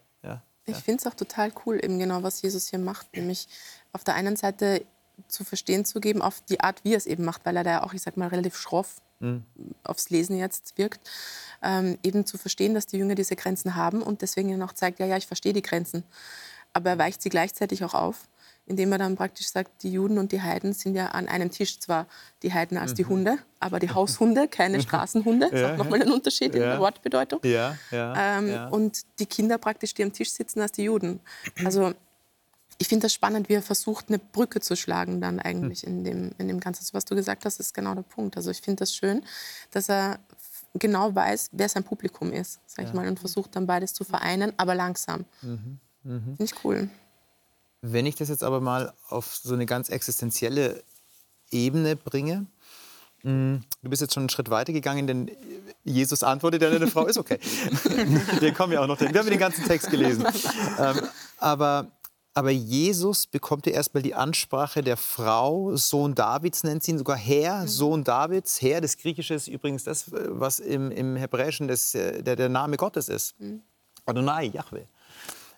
ja. 0.68 0.78
Ich 0.78 0.84
finde 0.84 1.02
es 1.02 1.08
auch 1.08 1.16
total 1.16 1.52
cool, 1.66 1.80
eben 1.84 2.00
genau, 2.00 2.24
was 2.24 2.42
Jesus 2.42 2.68
hier 2.70 2.80
macht. 2.80 3.16
Nämlich 3.16 3.48
auf 3.94 4.04
der 4.04 4.16
einen 4.16 4.36
Seite 4.36 4.86
zu 5.28 5.44
verstehen 5.44 5.86
zu 5.86 6.00
geben, 6.00 6.22
auf 6.22 6.42
die 6.42 6.60
Art, 6.60 6.84
wie 6.84 6.94
er 6.94 6.98
es 6.98 7.06
eben 7.06 7.26
macht, 7.26 7.46
weil 7.46 7.58
er 7.58 7.64
da 7.64 7.72
ja 7.72 7.84
auch, 7.84 7.94
ich 7.94 8.02
sag 8.02 8.18
mal, 8.18 8.28
relativ 8.28 8.56
schroff 8.56 9.02
mhm. 9.20 9.44
aufs 9.84 10.10
Lesen 10.10 10.38
jetzt 10.38 10.78
wirkt, 10.78 11.10
ähm, 11.64 11.98
eben 12.04 12.26
zu 12.26 12.38
verstehen, 12.38 12.74
dass 12.74 12.86
die 12.86 12.98
Jünger 12.98 13.16
diese 13.16 13.36
Grenzen 13.36 13.76
haben 13.76 14.02
und 14.02 14.22
deswegen 14.22 14.50
ihnen 14.50 14.62
auch 14.62 14.74
zeigt, 14.74 15.00
ja, 15.00 15.06
ja, 15.06 15.18
ich 15.18 15.28
verstehe 15.28 15.54
die 15.54 15.62
Grenzen. 15.62 16.04
Aber 16.74 16.92
er 16.92 17.00
weicht 17.00 17.22
sie 17.22 17.30
gleichzeitig 17.30 17.84
auch 17.84 17.94
auf 17.94 18.28
indem 18.68 18.92
er 18.92 18.98
dann 18.98 19.16
praktisch 19.16 19.48
sagt, 19.48 19.84
die 19.84 19.92
Juden 19.92 20.18
und 20.18 20.32
die 20.32 20.42
Heiden 20.42 20.74
sind 20.74 20.96
ja 20.96 21.08
an 21.08 21.28
einem 21.28 21.50
Tisch, 21.50 21.80
zwar 21.80 22.06
die 22.44 22.54
Heiden 22.54 22.78
als 22.78 22.92
mhm. 22.92 22.96
die 22.96 23.06
Hunde, 23.06 23.38
aber 23.60 23.80
die 23.80 23.90
Haushunde, 23.90 24.48
keine 24.48 24.82
Straßenhunde. 24.88 25.50
Das 25.50 25.60
ist 25.60 25.66
auch 25.66 25.78
nochmal 25.78 26.02
ein 26.02 26.12
Unterschied 26.12 26.54
ja. 26.54 26.64
in 26.64 26.70
der 26.70 26.80
Wortbedeutung. 26.80 27.40
Ja, 27.44 27.78
ja, 27.92 28.38
ähm, 28.38 28.72
Und 28.72 29.02
die 29.20 29.26
Kinder 29.26 29.58
praktisch, 29.58 29.94
die 29.94 30.04
am 30.04 30.14
Tisch 30.14 30.32
sitzen, 30.32 30.60
als 30.62 30.74
die 30.74 30.84
Juden. 30.84 31.22
Also 31.64 31.94
ich 32.78 32.88
finde 32.88 33.06
das 33.06 33.14
spannend, 33.14 33.50
wie 33.50 33.54
er 33.54 33.62
versucht, 33.62 34.10
eine 34.10 34.20
Brücke 34.20 34.60
zu 34.62 34.76
schlagen 34.76 35.20
dann 35.22 35.40
eigentlich 35.40 35.86
in 35.86 36.04
dem, 36.04 36.32
in 36.38 36.48
dem 36.48 36.60
Ganzen. 36.60 36.82
Also, 36.82 36.94
was 36.94 37.06
du 37.06 37.16
gesagt 37.16 37.46
hast, 37.46 37.60
ist 37.60 37.74
genau 37.74 37.96
der 37.96 38.04
Punkt. 38.04 38.38
Also 38.38 38.52
ich 38.52 38.62
finde 38.62 38.82
das 38.82 38.94
schön, 38.94 39.24
dass 39.72 39.90
er 39.90 40.20
genau 40.74 41.16
weiß, 41.16 41.50
wer 41.54 41.70
sein 41.70 41.84
Publikum 41.84 42.32
ist, 42.32 42.60
sag 42.68 42.86
ich 42.86 42.94
mal, 42.94 43.08
und 43.08 43.20
versucht 43.20 43.56
dann 43.56 43.66
beides 43.66 43.94
zu 43.94 44.04
vereinen, 44.04 44.54
aber 44.58 44.76
langsam. 44.76 45.26
Mhm. 45.42 45.80
Mhm. 46.04 46.24
Finde 46.38 46.44
ich 46.44 46.64
cool. 46.64 46.90
Wenn 47.82 48.06
ich 48.06 48.16
das 48.16 48.30
jetzt 48.30 48.44
aber 48.44 48.60
mal 48.60 48.94
auf 49.10 49.36
so 49.36 49.54
eine 49.54 49.66
ganz 49.66 49.90
existenzielle 49.90 50.84
Ebene 51.52 51.96
bringe, 51.96 52.48
hm, 53.22 53.64
Du 53.82 53.90
bist 53.90 54.02
jetzt 54.02 54.14
schon 54.14 54.22
einen 54.22 54.30
Schritt 54.30 54.50
weiter 54.50 54.74
gegangen, 54.74 55.08
denn 55.08 55.32
Jesus 55.84 56.24
antwortet 56.24 56.62
ja, 56.62 56.70
eine 56.70 56.88
Frau 56.88 57.06
ist 57.06 57.18
okay. 57.18 57.40
Wir 58.40 58.54
kommen 58.54 58.74
ja 58.74 58.82
auch 58.82 58.88
noch. 58.88 59.00
Wir 59.00 59.08
haben 59.08 59.30
den 59.30 59.40
ganzen 59.40 59.66
Text 59.66 59.90
gelesen. 59.90 60.26
Ähm, 60.80 61.02
aber, 61.38 61.88
aber 62.34 62.52
Jesus 62.52 63.26
bekommt 63.26 63.66
ja 63.66 63.74
erstmal 63.74 64.04
die 64.04 64.14
Ansprache 64.14 64.84
der 64.84 64.98
Frau, 64.98 65.76
Sohn 65.76 66.16
Davids 66.16 66.64
nennt 66.64 66.84
sie 66.84 66.92
ihn, 66.92 66.98
sogar 66.98 67.18
Herr, 67.18 67.64
mhm. 67.64 67.68
Sohn 67.68 68.04
Davids. 68.04 68.62
Herr, 68.62 68.82
das 68.82 68.98
Griechische 68.98 69.34
ist 69.34 69.48
übrigens 69.48 69.84
das, 69.84 70.06
was 70.12 70.60
im, 70.60 70.92
im 70.92 71.16
Hebräischen 71.16 71.68
das, 71.68 71.92
der, 71.92 72.36
der 72.36 72.50
Name 72.50 72.78
Gottes 72.78 73.10
ist. 73.10 73.40
Mhm. 73.40 73.62
Adonai, 74.06 74.46
Yahweh. 74.46 74.86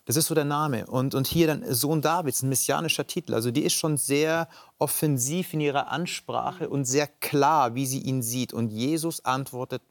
Das 0.10 0.18
ist 0.18 0.26
so 0.26 0.34
der 0.34 0.44
Name. 0.44 0.88
Und, 0.88 1.14
und 1.14 1.28
hier 1.28 1.46
dann 1.46 1.64
Sohn 1.72 2.02
Davids, 2.02 2.42
ein 2.42 2.50
messianischer 2.50 3.06
Titel. 3.06 3.36
Also 3.36 3.52
die 3.52 3.62
ist 3.62 3.74
schon 3.74 3.96
sehr 3.96 4.50
offensiv 4.80 5.54
in 5.54 5.62
ihrer 5.62 5.90
Ansprache 5.90 6.68
und 6.68 6.86
sehr 6.86 7.06
klar, 7.06 7.76
wie 7.76 7.86
sie 7.86 8.00
ihn 8.00 8.24
sieht. 8.24 8.52
Und 8.52 8.70
Jesus 8.70 9.24
antwortet 9.24 9.84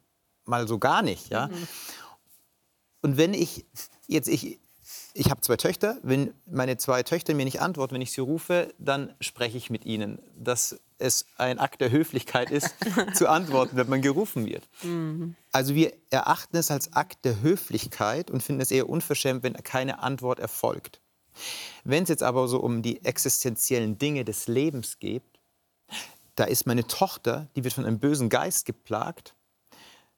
mal 0.44 0.66
so 0.66 0.81
gar 0.81 1.02
nicht. 1.02 1.28
Ja? 1.28 1.46
Mhm. 1.46 1.68
Und 3.02 3.16
wenn 3.16 3.33
ich 3.33 3.64
jetzt, 4.09 4.26
ich, 4.26 4.59
ich 5.14 5.31
habe 5.31 5.40
zwei 5.40 5.57
Töchter, 5.57 5.98
wenn 6.02 6.35
meine 6.46 6.78
zwei 6.78 7.04
Töchter 7.04 7.33
mir 7.35 7.44
nicht 7.44 7.61
antworten, 7.61 7.94
wenn 7.94 8.02
ich 8.02 8.11
sie 8.11 8.20
rufe, 8.20 8.74
dann 8.81 9.14
spreche 9.20 9.57
ich 9.57 9.70
mit 9.70 9.87
ihnen. 9.87 10.18
Das 10.37 10.81
es 10.98 11.26
ein 11.37 11.58
Akt 11.58 11.80
der 11.80 11.90
Höflichkeit 11.90 12.50
ist, 12.50 12.74
zu 13.14 13.28
antworten, 13.28 13.76
wenn 13.76 13.88
man 13.88 14.02
gerufen 14.02 14.46
wird. 14.46 14.68
Also 15.52 15.74
wir 15.74 15.92
erachten 16.11 16.56
es 16.56 16.70
als 16.70 16.92
Akt 16.92 17.24
der 17.24 17.40
Höflichkeit 17.40 18.30
und 18.30 18.42
finden 18.42 18.61
es 18.61 18.70
eher 18.70 18.88
unverschämt, 18.88 19.42
wenn 19.42 19.54
keine 19.54 20.00
Antwort 20.00 20.38
erfolgt. 20.38 21.00
Wenn 21.84 22.02
es 22.02 22.08
jetzt 22.08 22.22
aber 22.22 22.48
so 22.48 22.61
um 22.61 22.82
die 22.82 23.04
existenziellen 23.04 23.98
Dinge 23.98 24.24
des 24.24 24.48
Lebens 24.48 24.98
geht, 24.98 25.22
da 26.34 26.44
ist 26.44 26.66
meine 26.66 26.87
Tochter, 26.87 27.48
die 27.56 27.64
wird 27.64 27.74
von 27.74 27.84
einem 27.84 27.98
bösen 27.98 28.28
Geist 28.28 28.66
geplagt, 28.66 29.34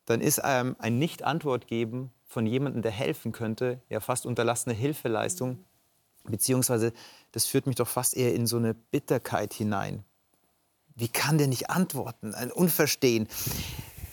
dann 0.07 0.21
ist 0.21 0.41
ähm, 0.45 0.77
ein 0.79 0.99
Nicht-Antwort 0.99 1.67
geben 1.67 2.11
von 2.27 2.47
jemandem, 2.47 2.83
der 2.83 2.91
helfen 2.91 3.33
könnte, 3.33 3.81
ja 3.89 4.01
fast 4.01 4.27
unterlassene 4.27 4.75
Hilfeleistung, 4.75 5.65
beziehungsweise 6.25 6.93
das 7.33 7.47
führt 7.47 7.67
mich 7.67 7.77
doch 7.77 7.89
fast 7.89 8.17
eher 8.17 8.35
in 8.35 8.47
so 8.47 8.57
eine 8.57 8.75
Bitterkeit 8.75 9.55
hinein. 9.55 10.05
Wie 11.01 11.09
kann 11.09 11.39
der 11.39 11.47
nicht 11.47 11.71
antworten? 11.71 12.35
Ein 12.35 12.53
Unverstehen. 12.53 13.27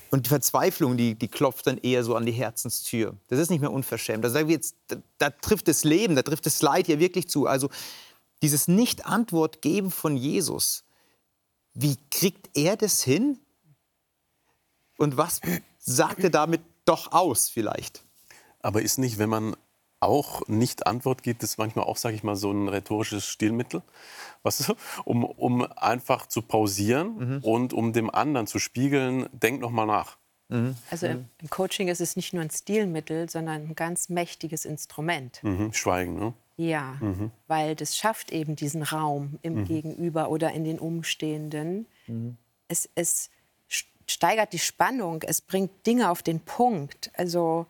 Und 0.10 0.26
die 0.26 0.30
Verzweiflung, 0.30 0.96
die, 0.96 1.16
die 1.16 1.28
klopft 1.28 1.68
dann 1.68 1.78
eher 1.78 2.04
so 2.04 2.16
an 2.16 2.26
die 2.26 2.32
Herzenstür. 2.32 3.16
Das 3.28 3.40
ist 3.40 3.50
nicht 3.50 3.60
mehr 3.60 3.74
unverschämt. 3.74 4.24
Da, 4.24 4.30
sagen 4.30 4.48
wir 4.48 4.56
jetzt, 4.56 4.76
da, 4.88 4.96
da 5.18 5.30
trifft 5.30 5.68
das 5.68 5.84
Leben, 5.84 6.16
da 6.16 6.22
trifft 6.22 6.46
das 6.46 6.62
Leid 6.62 6.86
hier 6.86 7.00
wirklich 7.00 7.28
zu. 7.28 7.46
Also 7.46 7.70
dieses 8.42 8.70
Nicht-Antwort 8.70 9.62
geben 9.62 9.92
von 9.92 10.16
Jesus, 10.16 10.86
wie 11.74 11.98
kriegt 12.10 12.50
er 12.58 12.78
das 12.78 13.04
hin? 13.04 13.40
Und 14.98 15.18
was 15.18 15.42
sagt 15.78 16.24
er 16.24 16.30
damit 16.30 16.62
doch 16.86 17.12
aus 17.12 17.50
vielleicht? 17.50 18.04
Aber 18.62 18.82
ist 18.82 18.98
nicht, 18.98 19.18
wenn 19.18 19.30
man 19.30 19.56
auch 20.00 20.48
nicht 20.48 20.86
Antwort 20.86 21.24
gibt, 21.24 21.44
das 21.44 21.58
manchmal 21.58 21.86
auch, 21.86 21.98
sage 21.98 22.16
ich 22.16 22.24
mal, 22.24 22.36
so 22.36 22.52
ein 22.52 22.68
rhetorisches 22.68 23.26
Stilmittel, 23.26 23.82
was, 24.44 24.74
um, 25.06 25.24
um 25.24 25.64
einfach 25.76 26.28
zu 26.28 26.42
pausieren 26.42 27.18
mhm. 27.18 27.44
und 27.44 27.74
um 27.74 27.94
dem 27.94 28.10
anderen 28.10 28.48
zu 28.48 28.60
spiegeln, 28.60 29.28
denk 29.32 29.62
noch 29.62 29.72
mal 29.72 29.86
nach. 29.86 30.18
Mhm. 30.50 30.76
Also 30.92 31.08
im 31.08 31.28
Coaching 31.50 31.88
ist 31.88 32.02
es 32.02 32.16
nicht 32.16 32.34
nur 32.34 32.44
ein 32.44 32.50
Stilmittel, 32.50 33.30
sondern 33.30 33.70
ein 33.70 33.76
ganz 33.76 34.10
mächtiges 34.10 34.66
Instrument. 34.66 35.44
Mhm. 35.44 35.74
Schweigen, 35.74 36.18
ne? 36.18 36.34
Ja, 36.58 36.98
mhm. 37.02 37.32
weil 37.48 37.76
das 37.76 37.96
schafft 37.96 38.32
eben 38.32 38.56
diesen 38.56 38.82
Raum 38.82 39.38
im 39.44 39.56
mhm. 39.56 39.66
Gegenüber 39.66 40.30
oder 40.30 40.54
in 40.54 40.64
den 40.64 40.80
Umstehenden. 40.80 41.86
Mhm. 42.08 42.38
Es, 42.68 42.90
es 42.96 43.30
steigert 44.08 44.54
die 44.54 44.60
Spannung, 44.60 45.22
es 45.24 45.42
bringt 45.42 45.86
Dinge 45.86 46.10
auf 46.10 46.24
den 46.24 46.40
Punkt. 46.40 47.12
Also 47.16 47.68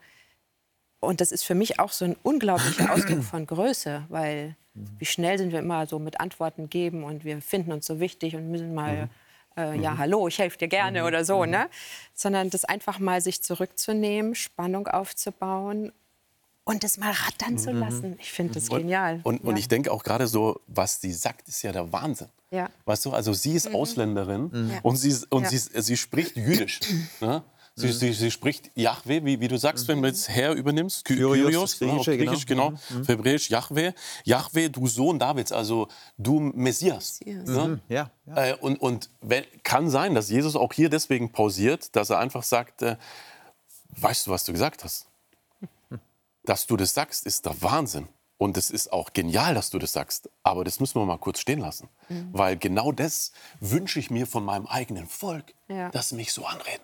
und 0.99 1.21
das 1.21 1.31
ist 1.31 1.43
für 1.43 1.55
mich 1.55 1.79
auch 1.79 1.91
so 1.91 2.05
ein 2.05 2.15
unglaublicher 2.23 2.91
Ausdruck 2.93 3.23
von 3.23 3.45
Größe, 3.45 4.05
weil 4.10 4.55
wie 4.73 5.05
schnell 5.05 5.38
sind 5.38 5.51
wir 5.51 5.60
immer 5.60 5.88
so 5.88 5.99
mit 5.99 6.19
Antworten 6.19 6.69
geben 6.69 7.03
und 7.03 7.23
wir 7.23 7.41
finden 7.41 7.71
uns 7.71 7.86
so 7.86 7.99
wichtig 7.99 8.36
und 8.36 8.49
müssen 8.49 8.73
mal, 8.75 9.10
mhm. 9.55 9.62
äh, 9.62 9.75
ja, 9.75 9.91
mhm. 9.91 9.97
hallo, 9.97 10.27
ich 10.27 10.39
helfe 10.39 10.57
dir 10.57 10.67
gerne 10.67 11.01
mhm. 11.01 11.07
oder 11.07 11.25
so, 11.25 11.43
mhm. 11.43 11.51
ne? 11.51 11.69
Sondern 12.13 12.49
das 12.49 12.65
einfach 12.65 12.99
mal 12.99 13.21
sich 13.21 13.41
zurückzunehmen, 13.41 14.36
Spannung 14.36 14.88
aufzubauen 14.88 15.91
und 16.63 16.83
das 16.83 16.97
mal 16.97 17.12
rattern 17.12 17.57
zu 17.57 17.71
lassen. 17.71 18.17
Ich 18.19 18.31
finde 18.31 18.55
das 18.55 18.69
genial. 18.69 19.21
Und, 19.23 19.43
und, 19.43 19.51
ja. 19.51 19.57
ich 19.57 19.67
denke 19.67 19.91
auch 19.91 20.03
gerade 20.03 20.27
so, 20.27 20.60
was 20.67 20.99
sie 20.99 21.13
sagt, 21.13 21.47
ist 21.47 21.63
ja 21.63 21.71
der 21.71 21.91
Wahnsinn. 21.91 22.27
Ja. 22.51 22.69
Weißt 22.86 23.05
du, 23.05 23.12
also 23.12 23.33
sie 23.33 23.53
ist 23.53 23.73
Ausländerin 23.73 24.49
mhm. 24.51 24.73
und, 24.83 24.97
sie, 24.97 25.15
und 25.29 25.43
ja. 25.43 25.49
sie, 25.49 25.57
sie 25.57 25.97
spricht 25.97 26.36
Jüdisch. 26.36 26.79
ne? 27.21 27.43
Sie, 27.77 27.87
mhm. 27.87 27.91
sie, 27.91 28.13
sie, 28.13 28.31
spricht 28.31 28.71
Yahweh, 28.73 29.23
wie, 29.23 29.39
wie 29.39 29.47
du 29.47 29.55
sagst, 29.55 29.87
wenn 29.87 30.01
du 30.01 30.07
jetzt 30.07 30.27
Herr 30.29 30.53
übernimmst. 30.53 31.05
Kyrios, 31.05 31.77
Kyrios 31.77 31.77
Griechisch, 31.77 32.05
Griechisch, 32.05 32.45
genau. 32.47 32.71
genau. 32.71 33.01
Mhm. 33.01 33.05
Hebräisch, 33.05 33.51
Yahweh. 33.51 33.91
Yahweh, 34.23 34.69
du 34.69 34.87
Sohn 34.87 35.19
Davids, 35.19 35.51
also 35.51 35.87
du 36.17 36.39
Messias. 36.39 37.19
Messias. 37.23 37.47
Ne? 37.47 37.67
Mhm. 37.67 37.81
Ja, 37.87 38.09
ja. 38.25 38.45
Äh, 38.45 38.55
und 38.55 38.81
und 38.81 39.11
wenn, 39.21 39.45
kann 39.61 39.91
sein, 39.91 40.15
dass 40.15 40.31
Jesus 40.31 40.55
auch 40.55 40.73
hier 40.73 40.89
deswegen 40.89 41.31
pausiert, 41.31 41.95
dass 41.95 42.09
er 42.09 42.17
einfach 42.17 42.41
sagt, 42.41 42.81
äh, 42.81 42.95
weißt 43.91 44.25
du, 44.25 44.31
was 44.31 44.43
du 44.43 44.53
gesagt 44.53 44.83
hast? 44.83 45.05
Dass 46.45 46.65
du 46.65 46.77
das 46.77 46.95
sagst, 46.95 47.27
ist 47.27 47.45
der 47.45 47.61
Wahnsinn. 47.61 48.07
Und 48.39 48.57
es 48.57 48.71
ist 48.71 48.91
auch 48.91 49.13
genial, 49.13 49.53
dass 49.53 49.69
du 49.69 49.77
das 49.77 49.91
sagst. 49.91 50.31
Aber 50.41 50.63
das 50.63 50.79
müssen 50.79 50.99
wir 50.99 51.05
mal 51.05 51.17
kurz 51.17 51.41
stehen 51.41 51.59
lassen. 51.59 51.89
Mhm. 52.09 52.29
Weil 52.31 52.57
genau 52.57 52.91
das 52.91 53.33
wünsche 53.59 53.99
ich 53.99 54.09
mir 54.09 54.25
von 54.25 54.43
meinem 54.43 54.65
eigenen 54.65 55.05
Volk, 55.07 55.53
ja. 55.67 55.89
dass 55.89 56.09
sie 56.09 56.15
mich 56.15 56.33
so 56.33 56.45
anreden 56.45 56.83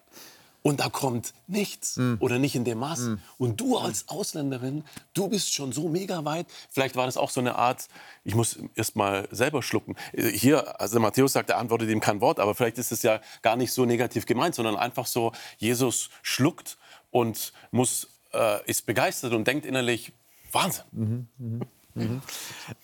und 0.64 0.80
da 0.80 0.90
kommt 0.90 1.34
nichts 1.46 1.98
mm. 1.98 2.16
oder 2.20 2.40
nicht 2.40 2.56
in 2.56 2.64
dem 2.64 2.80
Maß. 2.80 3.00
Mm. 3.00 3.16
Und 3.38 3.60
du 3.60 3.78
als 3.78 4.08
Ausländerin, 4.08 4.84
du 5.14 5.28
bist 5.28 5.54
schon 5.54 5.74
so 5.74 5.90
mega 5.90 6.26
weit. 6.26 6.48
Vielleicht 6.70 6.96
war 6.96 7.06
das 7.06 7.18
auch 7.18 7.30
so 7.30 7.42
eine 7.42 7.56
Art, 7.56 7.88
ich 8.24 8.34
muss 8.34 8.58
erst 8.74 8.96
mal 8.96 9.28
selber 9.30 9.62
schlucken. 9.62 9.96
Hier, 10.16 10.80
also 10.80 11.00
Matthäus 11.00 11.34
sagt, 11.34 11.50
er 11.50 11.58
antwortet 11.58 11.90
ihm 11.90 12.00
kein 12.00 12.22
Wort, 12.22 12.40
aber 12.40 12.56
vielleicht 12.56 12.78
ist 12.78 12.94
es 12.94 13.04
ja 13.04 13.20
gar 13.42 13.58
nicht 13.58 13.74
so 13.74 13.86
negativ 13.86 14.26
gemeint, 14.26 14.56
sondern 14.56 14.78
einfach 14.78 15.06
so, 15.06 15.34
Jesus 15.58 16.10
schluckt 16.22 16.78
und 17.12 17.52
muss, 17.72 18.08
äh, 18.34 18.66
ist 18.66 18.86
begeistert 18.86 19.34
und 19.34 19.46
denkt 19.46 19.66
innerlich, 19.66 20.14
Wahnsinn. 20.54 20.86
Mhm, 20.92 21.28
mhm, 21.38 21.62
mhm. 21.94 22.22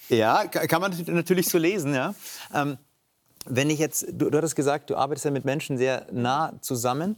Ja, 0.09 0.45
kann 0.47 0.81
man 0.81 0.93
natürlich 1.07 1.47
so 1.47 1.57
lesen, 1.57 1.95
ja. 1.95 2.13
Ähm, 2.53 2.77
wenn 3.45 3.69
ich 3.69 3.79
jetzt, 3.79 4.05
du, 4.11 4.29
du 4.29 4.37
hattest 4.37 4.57
gesagt, 4.57 4.89
du 4.89 4.97
arbeitest 4.97 5.25
ja 5.25 5.31
mit 5.31 5.45
Menschen 5.45 5.77
sehr 5.77 6.07
nah 6.11 6.53
zusammen 6.61 7.15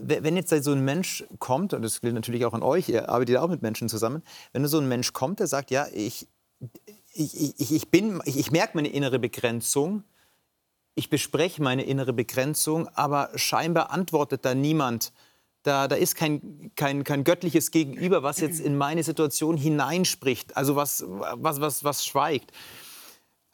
wenn 0.00 0.36
jetzt 0.36 0.50
so 0.64 0.72
ein 0.72 0.84
Mensch 0.84 1.24
kommt, 1.38 1.74
und 1.74 1.82
das 1.82 2.00
gilt 2.00 2.14
natürlich 2.14 2.44
auch 2.44 2.54
an 2.54 2.62
euch, 2.62 2.88
ihr 2.88 3.08
arbeitet 3.08 3.36
auch 3.36 3.48
mit 3.48 3.62
Menschen 3.62 3.88
zusammen, 3.88 4.22
wenn 4.52 4.66
so 4.66 4.78
ein 4.78 4.88
Mensch 4.88 5.12
kommt, 5.12 5.40
der 5.40 5.46
sagt, 5.46 5.70
ja, 5.70 5.86
ich, 5.92 6.26
ich, 7.12 7.60
ich, 7.60 7.72
ich, 7.72 7.88
bin, 7.90 8.20
ich, 8.24 8.38
ich 8.38 8.50
merke 8.50 8.76
meine 8.76 8.88
innere 8.88 9.18
Begrenzung, 9.18 10.04
ich 10.94 11.10
bespreche 11.10 11.62
meine 11.62 11.84
innere 11.84 12.12
Begrenzung, 12.12 12.88
aber 12.88 13.30
scheinbar 13.36 13.90
antwortet 13.90 14.44
da 14.44 14.54
niemand. 14.54 15.12
Da, 15.62 15.86
da 15.86 15.96
ist 15.96 16.14
kein, 16.14 16.72
kein, 16.76 17.04
kein 17.04 17.24
göttliches 17.24 17.70
Gegenüber, 17.70 18.22
was 18.22 18.40
jetzt 18.40 18.60
in 18.60 18.76
meine 18.76 19.02
Situation 19.02 19.56
hineinspricht, 19.56 20.56
also 20.56 20.76
was, 20.76 21.04
was, 21.06 21.60
was, 21.60 21.84
was 21.84 22.06
schweigt. 22.06 22.52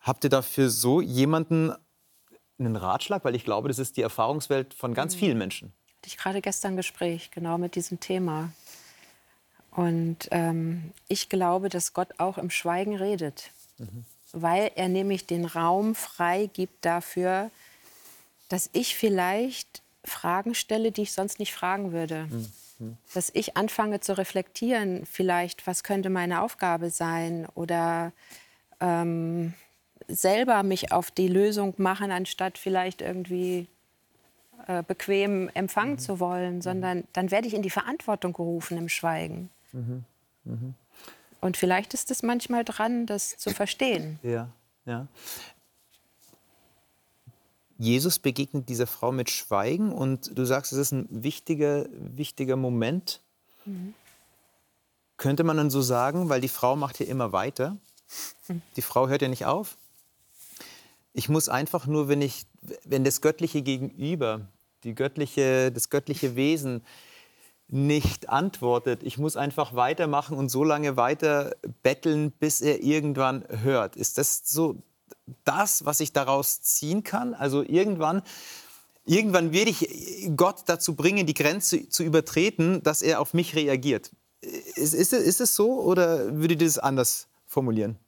Habt 0.00 0.24
ihr 0.24 0.30
dafür 0.30 0.70
so 0.70 1.00
jemanden 1.00 1.72
einen 2.58 2.76
Ratschlag? 2.76 3.24
Weil 3.24 3.34
ich 3.34 3.44
glaube, 3.44 3.68
das 3.68 3.78
ist 3.78 3.96
die 3.96 4.02
Erfahrungswelt 4.02 4.74
von 4.74 4.94
ganz 4.94 5.14
vielen 5.14 5.38
Menschen 5.38 5.72
hatte 6.04 6.10
ich 6.10 6.18
gerade 6.18 6.42
gestern 6.42 6.74
ein 6.74 6.76
Gespräch 6.76 7.30
genau 7.30 7.56
mit 7.56 7.76
diesem 7.76 7.98
Thema. 7.98 8.52
Und 9.70 10.28
ähm, 10.32 10.92
ich 11.08 11.30
glaube, 11.30 11.70
dass 11.70 11.94
Gott 11.94 12.20
auch 12.20 12.36
im 12.36 12.50
Schweigen 12.50 12.94
redet, 12.94 13.50
mhm. 13.78 14.04
weil 14.32 14.70
er 14.74 14.88
nämlich 14.90 15.26
den 15.26 15.46
Raum 15.46 15.94
frei 15.94 16.50
gibt 16.52 16.84
dafür, 16.84 17.50
dass 18.50 18.68
ich 18.74 18.96
vielleicht 18.96 19.80
Fragen 20.04 20.54
stelle, 20.54 20.92
die 20.92 21.02
ich 21.02 21.12
sonst 21.14 21.38
nicht 21.38 21.54
fragen 21.54 21.92
würde. 21.92 22.26
Mhm. 22.26 22.98
Dass 23.14 23.30
ich 23.32 23.56
anfange 23.56 24.00
zu 24.00 24.18
reflektieren, 24.18 25.06
vielleicht, 25.06 25.66
was 25.66 25.84
könnte 25.84 26.10
meine 26.10 26.42
Aufgabe 26.42 26.90
sein 26.90 27.48
oder 27.54 28.12
ähm, 28.78 29.54
selber 30.06 30.62
mich 30.64 30.92
auf 30.92 31.10
die 31.10 31.28
Lösung 31.28 31.72
machen, 31.78 32.10
anstatt 32.10 32.58
vielleicht 32.58 33.00
irgendwie 33.00 33.68
äh, 34.66 34.82
bequem 34.82 35.50
empfangen 35.54 35.94
mhm. 35.94 35.98
zu 35.98 36.20
wollen, 36.20 36.62
sondern 36.62 37.04
dann 37.12 37.30
werde 37.30 37.46
ich 37.46 37.54
in 37.54 37.62
die 37.62 37.70
Verantwortung 37.70 38.32
gerufen 38.32 38.78
im 38.78 38.88
Schweigen. 38.88 39.50
Mhm. 39.72 40.04
Mhm. 40.44 40.74
Und 41.40 41.56
vielleicht 41.56 41.92
ist 41.92 42.10
es 42.10 42.22
manchmal 42.22 42.64
dran, 42.64 43.06
das 43.06 43.36
zu 43.36 43.50
verstehen. 43.50 44.18
Ja, 44.22 44.48
ja. 44.86 45.06
Jesus 47.76 48.18
begegnet 48.18 48.68
dieser 48.68 48.86
Frau 48.86 49.12
mit 49.12 49.30
Schweigen 49.30 49.92
und 49.92 50.38
du 50.38 50.44
sagst, 50.44 50.72
es 50.72 50.78
ist 50.78 50.92
ein 50.92 51.06
wichtiger, 51.10 51.86
wichtiger 51.90 52.56
Moment. 52.56 53.20
Mhm. 53.64 53.94
Könnte 55.16 55.44
man 55.44 55.56
dann 55.56 55.70
so 55.70 55.82
sagen, 55.82 56.28
weil 56.28 56.40
die 56.40 56.48
Frau 56.48 56.76
macht 56.76 57.00
ja 57.00 57.06
immer 57.06 57.32
weiter. 57.32 57.76
Mhm. 58.48 58.62
Die 58.76 58.82
Frau 58.82 59.08
hört 59.08 59.22
ja 59.22 59.28
nicht 59.28 59.44
auf. 59.44 59.76
Ich 61.14 61.28
muss 61.28 61.48
einfach 61.48 61.86
nur, 61.86 62.08
wenn, 62.08 62.20
ich, 62.20 62.44
wenn 62.84 63.04
das 63.04 63.20
göttliche 63.20 63.62
Gegenüber 63.62 64.48
die 64.84 64.94
göttliche, 64.94 65.72
das 65.72 65.88
göttliche 65.88 66.36
Wesen 66.36 66.82
nicht 67.68 68.28
antwortet. 68.28 69.02
Ich 69.02 69.16
muss 69.16 69.36
einfach 69.36 69.74
weitermachen 69.74 70.36
und 70.36 70.50
so 70.50 70.62
lange 70.62 70.96
weiter 70.96 71.56
betteln, 71.82 72.30
bis 72.30 72.60
er 72.60 72.82
irgendwann 72.82 73.44
hört. 73.62 73.96
Ist 73.96 74.18
das 74.18 74.42
so 74.44 74.76
das, 75.44 75.84
was 75.86 76.00
ich 76.00 76.12
daraus 76.12 76.60
ziehen 76.60 77.02
kann? 77.02 77.32
Also 77.32 77.62
irgendwann, 77.62 78.22
irgendwann 79.06 79.52
werde 79.52 79.70
ich 79.70 80.30
Gott 80.36 80.64
dazu 80.66 80.94
bringen, 80.94 81.26
die 81.26 81.34
Grenze 81.34 81.88
zu 81.88 82.02
übertreten, 82.02 82.82
dass 82.82 83.00
er 83.00 83.20
auf 83.20 83.32
mich 83.32 83.56
reagiert. 83.56 84.10
Ist, 84.42 84.92
ist, 84.92 85.14
ist 85.14 85.40
es 85.40 85.54
so 85.54 85.80
oder 85.80 86.36
würde 86.36 86.54
ich 86.54 86.60
das 86.60 86.78
anders 86.78 87.28
formulieren? 87.46 87.98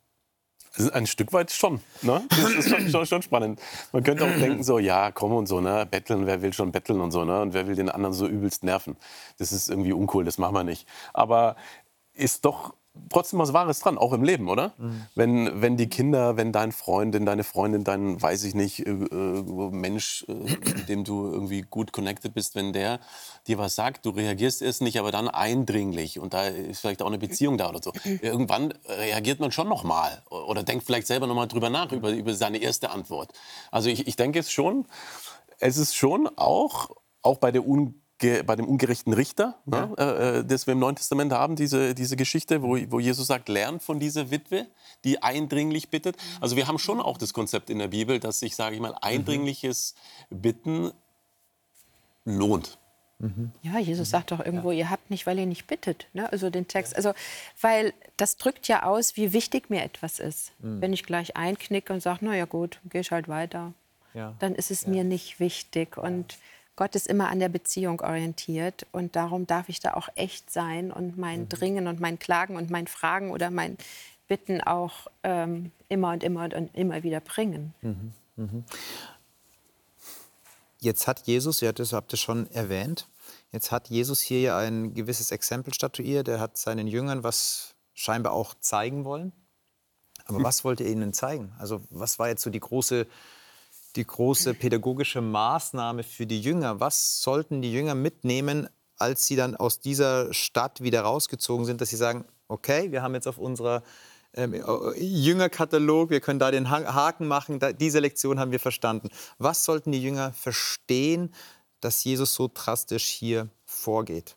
Ein 0.93 1.07
Stück 1.07 1.33
weit 1.33 1.51
schon. 1.51 1.81
Ne? 2.03 2.23
Das 2.29 2.51
ist 2.51 2.69
schon, 2.69 2.89
schon, 2.89 3.07
schon, 3.07 3.23
spannend. 3.23 3.61
Man 3.93 4.03
könnte 4.03 4.25
auch 4.25 4.39
denken, 4.39 4.63
so, 4.63 4.79
ja, 4.79 5.11
komm 5.11 5.33
und 5.33 5.47
so, 5.47 5.61
ne? 5.61 5.87
betteln, 5.91 6.27
wer 6.27 6.43
will 6.43 6.53
schon 6.53 6.73
betteln 6.73 7.01
und 7.01 7.11
so, 7.11 7.25
ne? 7.25 7.41
und 7.41 7.55
wer 7.55 7.67
will 7.67 7.75
den 7.75 7.89
anderen 7.89 8.15
so 8.15 8.27
übelst 8.27 8.63
nerven. 8.63 8.97
Das 9.39 9.53
ist 9.53 9.69
irgendwie 9.69 9.93
uncool, 9.93 10.25
das 10.25 10.39
machen 10.39 10.55
wir 10.55 10.65
nicht. 10.65 10.87
Aber 11.13 11.57
ist 12.13 12.45
doch 12.45 12.75
trotzdem 13.11 13.39
was 13.39 13.53
Wahres 13.53 13.81
dran, 13.81 13.99
auch 13.99 14.13
im 14.13 14.23
Leben, 14.23 14.49
oder? 14.49 14.75
Mhm. 14.79 15.07
Wenn, 15.15 15.63
wenn 15.63 15.77
die 15.77 15.89
Kinder, 15.89 16.37
wenn 16.37 16.53
dein 16.53 16.73
Freundin, 16.73 17.27
deine 17.27 17.45
Freundin, 17.45 17.85
dein, 17.85 18.21
weiß 18.21 18.45
ich 18.45 18.55
nicht, 18.55 18.87
äh, 18.87 18.91
äh, 18.91 19.71
Mensch, 19.71 20.25
äh, 20.29 20.33
mit 20.33 20.89
dem 20.89 21.05
du 21.05 21.31
irgendwie 21.31 21.63
gut 21.63 21.93
connected 21.93 22.35
bist, 22.35 22.55
wenn 22.55 22.73
der 22.73 23.01
dir 23.47 23.59
was 23.59 23.75
sagt, 23.75 24.07
du 24.07 24.11
reagierst 24.11 24.63
erst 24.63 24.83
nicht, 24.83 24.99
aber 24.99 25.13
dann 25.13 25.29
eindringlich 25.29 26.19
und 26.19 26.35
da 26.35 26.47
ist 26.47 26.81
vielleicht 26.81 27.03
auch 27.03 27.07
eine 27.07 27.19
Beziehung 27.19 27.59
da 27.59 27.69
oder 27.69 27.81
so. 27.83 27.93
Irgendwann 28.05 28.73
reagiert 28.87 29.41
man 29.41 29.53
schon 29.53 29.69
noch 29.69 29.85
mal 29.85 30.23
oder 30.31 30.63
denkt 30.63 30.85
vielleicht 30.85 31.07
selber 31.07 31.27
noch 31.27 31.35
mal 31.35 31.47
drüber 31.47 31.71
nach, 31.71 31.93
über, 31.93 32.11
über 32.11 32.35
seine 32.35 32.59
erste 32.59 32.91
Antwort. 32.91 33.33
Also 33.71 33.89
ich, 33.89 34.07
ich 34.07 34.17
denke 34.17 34.39
es 34.39 34.51
schon, 34.51 34.87
es 35.59 35.77
ist 35.77 35.95
schon 35.95 36.29
auch, 36.37 36.91
auch 37.23 37.39
bei 37.39 37.51
der 37.53 37.67
Un 37.67 38.03
bei 38.19 38.57
dem 38.57 38.67
ungerechten 38.67 39.13
Richter, 39.13 39.59
ne, 39.67 39.95
ja. 39.99 40.05
ne, 40.05 40.15
äh, 40.39 40.45
das 40.45 40.67
wir 40.67 40.73
im 40.73 40.79
Neuen 40.79 40.97
Testament 40.97 41.33
haben, 41.33 41.55
diese, 41.55 41.95
diese 41.95 42.17
Geschichte, 42.17 42.63
wo, 42.63 42.79
wo 42.91 42.99
Jesus 42.99 43.27
sagt, 43.27 43.49
lernt 43.49 43.83
von 43.83 44.01
dieser 44.01 44.31
Witwe, 44.31 44.67
die 45.05 45.23
eindringlich 45.23 45.91
bittet. 45.91 46.17
Also 46.41 46.57
wir 46.57 46.67
haben 46.67 46.79
schon 46.79 47.01
auch 47.01 47.19
das 47.19 47.35
Konzept 47.35 47.69
in 47.69 47.79
der 47.79 47.89
Bibel, 47.89 48.19
dass 48.19 48.39
sich, 48.39 48.57
sage 48.57 48.75
ich 48.75 48.81
mal, 48.81 48.95
eindringliches 49.01 49.95
Bitten 50.31 50.93
lohnt. 52.25 52.79
Mhm. 53.19 53.53
Ja, 53.63 53.79
Jesus 53.79 54.11
sagt 54.11 54.31
doch 54.31 54.41
irgendwo, 54.41 54.71
ja. 54.73 54.79
ihr 54.79 54.91
habt 54.91 55.11
nicht, 55.11 55.27
weil 55.27 55.39
ihr 55.39 55.47
nicht 55.47 55.67
bittet. 55.67 56.07
Ne? 56.13 56.31
Also 56.31 56.51
den 56.51 56.69
Text. 56.69 56.97
Also, 56.97 57.13
weil 57.61 57.95
das 58.17 58.37
drückt 58.37 58.69
ja 58.69 58.83
aus, 58.83 59.17
wie 59.17 59.33
wichtig 59.33 59.71
mir 59.71 59.83
etwas 59.83 60.19
ist. 60.19 60.53
Mhm. 60.61 60.81
Wenn 60.81 60.93
ich 60.93 61.05
gleich 61.05 61.37
einknicke 61.37 61.93
und 61.93 62.01
sage, 62.01 62.21
na 62.23 62.35
ja 62.35 62.45
gut, 62.45 62.81
gehe 62.91 63.01
ich 63.01 63.11
halt 63.11 63.29
weiter, 63.29 63.73
ja. 64.15 64.35
dann 64.39 64.55
ist 64.55 64.71
es 64.71 64.87
mir 64.87 65.05
nicht 65.05 65.41
wichtig. 65.41 65.97
Und 65.97 66.37
Gott 66.77 66.95
ist 66.95 67.07
immer 67.07 67.29
an 67.31 67.41
der 67.41 67.49
Beziehung 67.49 68.01
orientiert 68.01 68.87
und 68.93 69.17
darum 69.17 69.47
darf 69.47 69.71
ich 69.71 69.81
da 69.81 69.95
auch 69.95 70.09
echt 70.15 70.51
sein 70.53 70.93
und 70.93 71.17
mein 71.17 71.41
mhm. 71.41 71.49
Dringen 71.49 71.87
und 71.89 72.01
mein 72.01 72.19
Klagen 72.19 72.57
und 72.57 72.71
mein 72.71 72.87
Fragen 72.87 73.31
oder 73.31 73.51
mein 73.51 73.79
Bitten 74.29 74.61
auch 74.61 75.09
ähm, 75.23 75.73
immer 75.89 76.13
und 76.13 76.23
immer 76.23 76.45
und 76.55 76.75
immer 76.75 77.03
wieder 77.03 77.21
bringen. 77.21 77.75
Mhm. 77.81 78.13
Mhm. 78.37 78.65
Jetzt 80.79 81.07
hat 81.07 81.27
Jesus, 81.27 81.63
ihr 81.63 81.69
habt 81.69 82.13
es 82.13 82.21
schon 82.21 82.51
erwähnt, 82.51 83.09
jetzt 83.51 83.73
hat 83.73 83.89
Jesus 83.89 84.21
hier 84.21 84.41
ja 84.41 84.59
ein 84.59 84.93
gewisses 84.93 85.31
Exempel 85.31 85.73
statuiert. 85.73 86.29
Er 86.29 86.41
hat 86.41 86.59
seinen 86.59 86.87
Jüngern 86.87 87.25
was 87.25 87.75
scheinbar 87.95 88.33
auch 88.33 88.55
zeigen 88.61 89.05
wollen. 89.05 89.33
Aber 90.27 90.43
was 90.43 90.63
wollte 90.65 90.85
er 90.85 90.91
ihnen 90.91 91.15
zeigen? 91.15 91.55
Also 91.59 91.81
was 91.89 92.19
war 92.19 92.29
jetzt 92.29 92.43
so 92.43 92.51
die 92.51 92.61
große 92.61 93.07
die 93.97 94.07
große 94.07 94.55
pädagogische 94.55 95.21
Maßnahme 95.21 96.03
für 96.03 96.27
die 96.27 96.41
Jünger? 96.41 96.81
Was 96.81 97.23
sollten 97.23 97.63
die 97.63 97.73
Jünger 97.73 97.95
mitnehmen, 97.95 98.69
als 98.99 99.27
sie 99.27 99.37
dann 99.37 99.57
aus 99.57 99.81
dieser 99.81 100.33
Stadt 100.33 100.83
wieder 100.83 101.03
rausgezogen 101.03 101.67
sind, 101.67 101.81
dass 101.81 101.91
sie 101.91 101.97
sagen, 101.97 102.25
okay, 102.49 102.93
wir 102.93 103.03
haben 103.03 103.15
jetzt 103.15 103.27
auf 103.27 103.39
unserer 103.39 103.83
ähm, 104.35 104.55
Jüngerkatalog, 104.99 106.11
wir 106.11 106.21
können 106.21 106.39
da 106.39 106.51
den 106.51 106.71
Haken 106.71 107.27
machen, 107.27 107.59
da, 107.59 107.73
diese 107.73 108.01
Lektion 108.01 108.39
haben 108.39 108.53
wir 108.53 108.61
verstanden. 108.61 109.09
Was 109.39 109.65
sollten 109.65 109.93
die 109.93 110.03
Jünger 110.03 110.33
verstehen, 110.33 111.35
dass 111.81 112.05
Jesus 112.05 112.35
so 112.35 112.51
drastisch 112.53 113.07
hier 113.07 113.49
vorgeht? 113.65 114.37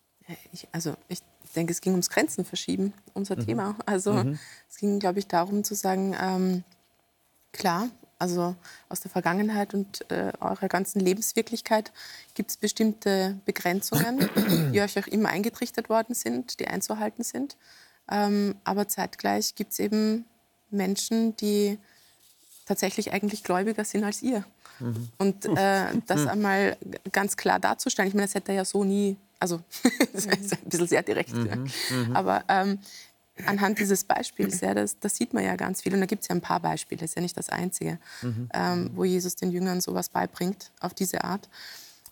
Ich, 0.52 0.68
also 0.72 0.96
ich 1.08 1.20
denke, 1.56 1.72
es 1.72 1.82
ging 1.82 1.94
ums 1.94 2.10
Grenzen 2.10 2.46
verschieben, 2.46 2.94
unser 3.14 3.36
mhm. 3.36 3.46
Thema. 3.46 3.76
Also 3.86 4.14
mhm. 4.14 4.40
es 4.70 4.78
ging, 4.78 5.00
glaube 5.00 5.20
ich, 5.20 5.28
darum 5.28 5.64
zu 5.64 5.76
sagen, 5.76 6.16
ähm, 6.20 6.64
klar, 7.52 7.90
also 8.20 8.56
aus 8.90 9.00
der 9.00 9.10
Vergangenheit 9.10 9.74
und 9.74 10.10
äh, 10.12 10.34
eurer 10.42 10.68
ganzen 10.68 11.00
Lebenswirklichkeit 11.00 11.92
gibt 12.36 12.52
es 12.52 12.58
bestimmte 12.58 13.40
Begrenzungen, 13.46 14.30
die 14.74 14.82
euch 14.82 15.00
auch 15.00 15.08
immer 15.08 15.30
eingetrichtert 15.30 15.90
worden 15.90 16.14
sind, 16.14 16.60
die 16.60 16.68
einzuhalten 16.68 17.24
sind. 17.24 17.58
Ähm, 18.12 18.56
aber 18.66 18.88
zeitgleich 18.88 19.56
gibt 19.56 19.72
es 19.72 19.80
eben 19.80 20.26
Menschen, 20.70 21.36
die 21.38 21.80
tatsächlich 22.66 23.14
eigentlich 23.14 23.44
gläubiger 23.44 23.84
sind 23.84 24.04
als 24.04 24.22
ihr. 24.22 24.44
Mhm. 24.80 25.10
Und 25.18 25.46
äh, 25.46 25.86
das 26.08 26.28
einmal 26.28 26.78
ganz 27.12 27.38
klar 27.38 27.60
darzustellen, 27.60 28.08
ich 28.08 28.14
meine, 28.14 28.28
das 28.28 28.36
hätte 28.36 28.52
er 28.52 28.58
ja 28.58 28.66
so 28.66 28.84
nie, 28.84 29.18
also 29.40 29.62
das 30.14 30.26
ist 30.26 30.54
ein 30.54 30.70
bisschen 30.70 30.88
sehr 30.88 31.04
direkt, 31.04 31.34
mhm. 31.34 31.48
ja. 31.48 31.56
Mhm. 31.56 32.16
aber 32.16 32.44
ähm, 32.48 32.80
anhand 33.46 33.80
dieses 33.80 34.04
Beispiels, 34.04 34.62
ja, 34.62 34.74
das, 34.74 35.00
das, 35.00 35.16
sieht 35.16 35.34
man 35.34 35.44
ja 35.44 35.56
ganz 35.56 35.82
viel. 35.82 35.94
Und 35.94 36.00
da 36.00 36.06
gibt 36.06 36.24
es 36.24 36.28
ja 36.28 36.36
ein 36.36 36.42
paar 36.42 36.60
Beispiele, 36.60 37.02
das 37.02 37.12
ist 37.12 37.16
ja 37.16 37.22
nicht 37.22 37.38
das 37.38 37.50
einzige, 37.50 38.00
mhm. 38.22 38.50
ähm, 38.54 38.92
wo 38.96 39.04
Jesus 39.04 39.36
den 39.36 39.52
Jüngern 39.52 39.82
sowas 39.82 40.10
beibringt, 40.10 40.72
auf 40.80 40.94
diese 40.94 41.24
Art. 41.24 41.50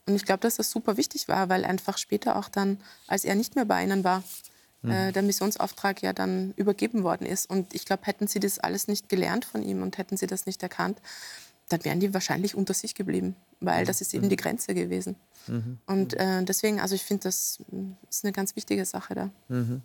Und 0.05 0.15
ich 0.15 0.25
glaube, 0.25 0.39
dass 0.39 0.55
das 0.55 0.71
super 0.71 0.97
wichtig 0.97 1.27
war, 1.27 1.49
weil 1.49 1.65
einfach 1.65 1.97
später 1.97 2.37
auch 2.37 2.49
dann, 2.49 2.79
als 3.07 3.25
er 3.25 3.35
nicht 3.35 3.55
mehr 3.55 3.65
bei 3.65 3.83
ihnen 3.83 4.03
war, 4.03 4.23
mhm. 4.81 4.91
äh, 4.91 5.11
der 5.11 5.21
Missionsauftrag 5.21 6.01
ja 6.01 6.13
dann 6.13 6.53
übergeben 6.55 7.03
worden 7.03 7.25
ist. 7.25 7.49
Und 7.49 7.73
ich 7.75 7.85
glaube, 7.85 8.05
hätten 8.05 8.27
sie 8.27 8.39
das 8.39 8.59
alles 8.59 8.87
nicht 8.87 9.09
gelernt 9.09 9.45
von 9.45 9.63
ihm 9.63 9.81
und 9.81 9.97
hätten 9.97 10.17
sie 10.17 10.27
das 10.27 10.45
nicht 10.45 10.63
erkannt, 10.63 11.01
dann 11.69 11.83
wären 11.83 11.99
die 11.99 12.13
wahrscheinlich 12.13 12.55
unter 12.55 12.73
sich 12.73 12.95
geblieben, 12.95 13.35
weil 13.59 13.85
das 13.85 13.99
ist 13.99 14.13
eben 14.13 14.29
die 14.29 14.37
Grenze 14.37 14.73
gewesen. 14.73 15.15
Mhm. 15.47 15.79
Und 15.85 16.13
äh, 16.13 16.43
deswegen, 16.43 16.79
also 16.79 16.95
ich 16.95 17.03
finde, 17.03 17.23
das 17.23 17.59
ist 18.09 18.23
eine 18.23 18.31
ganz 18.31 18.55
wichtige 18.55 18.85
Sache 18.85 19.15
da. 19.15 19.29
Mhm. 19.49 19.81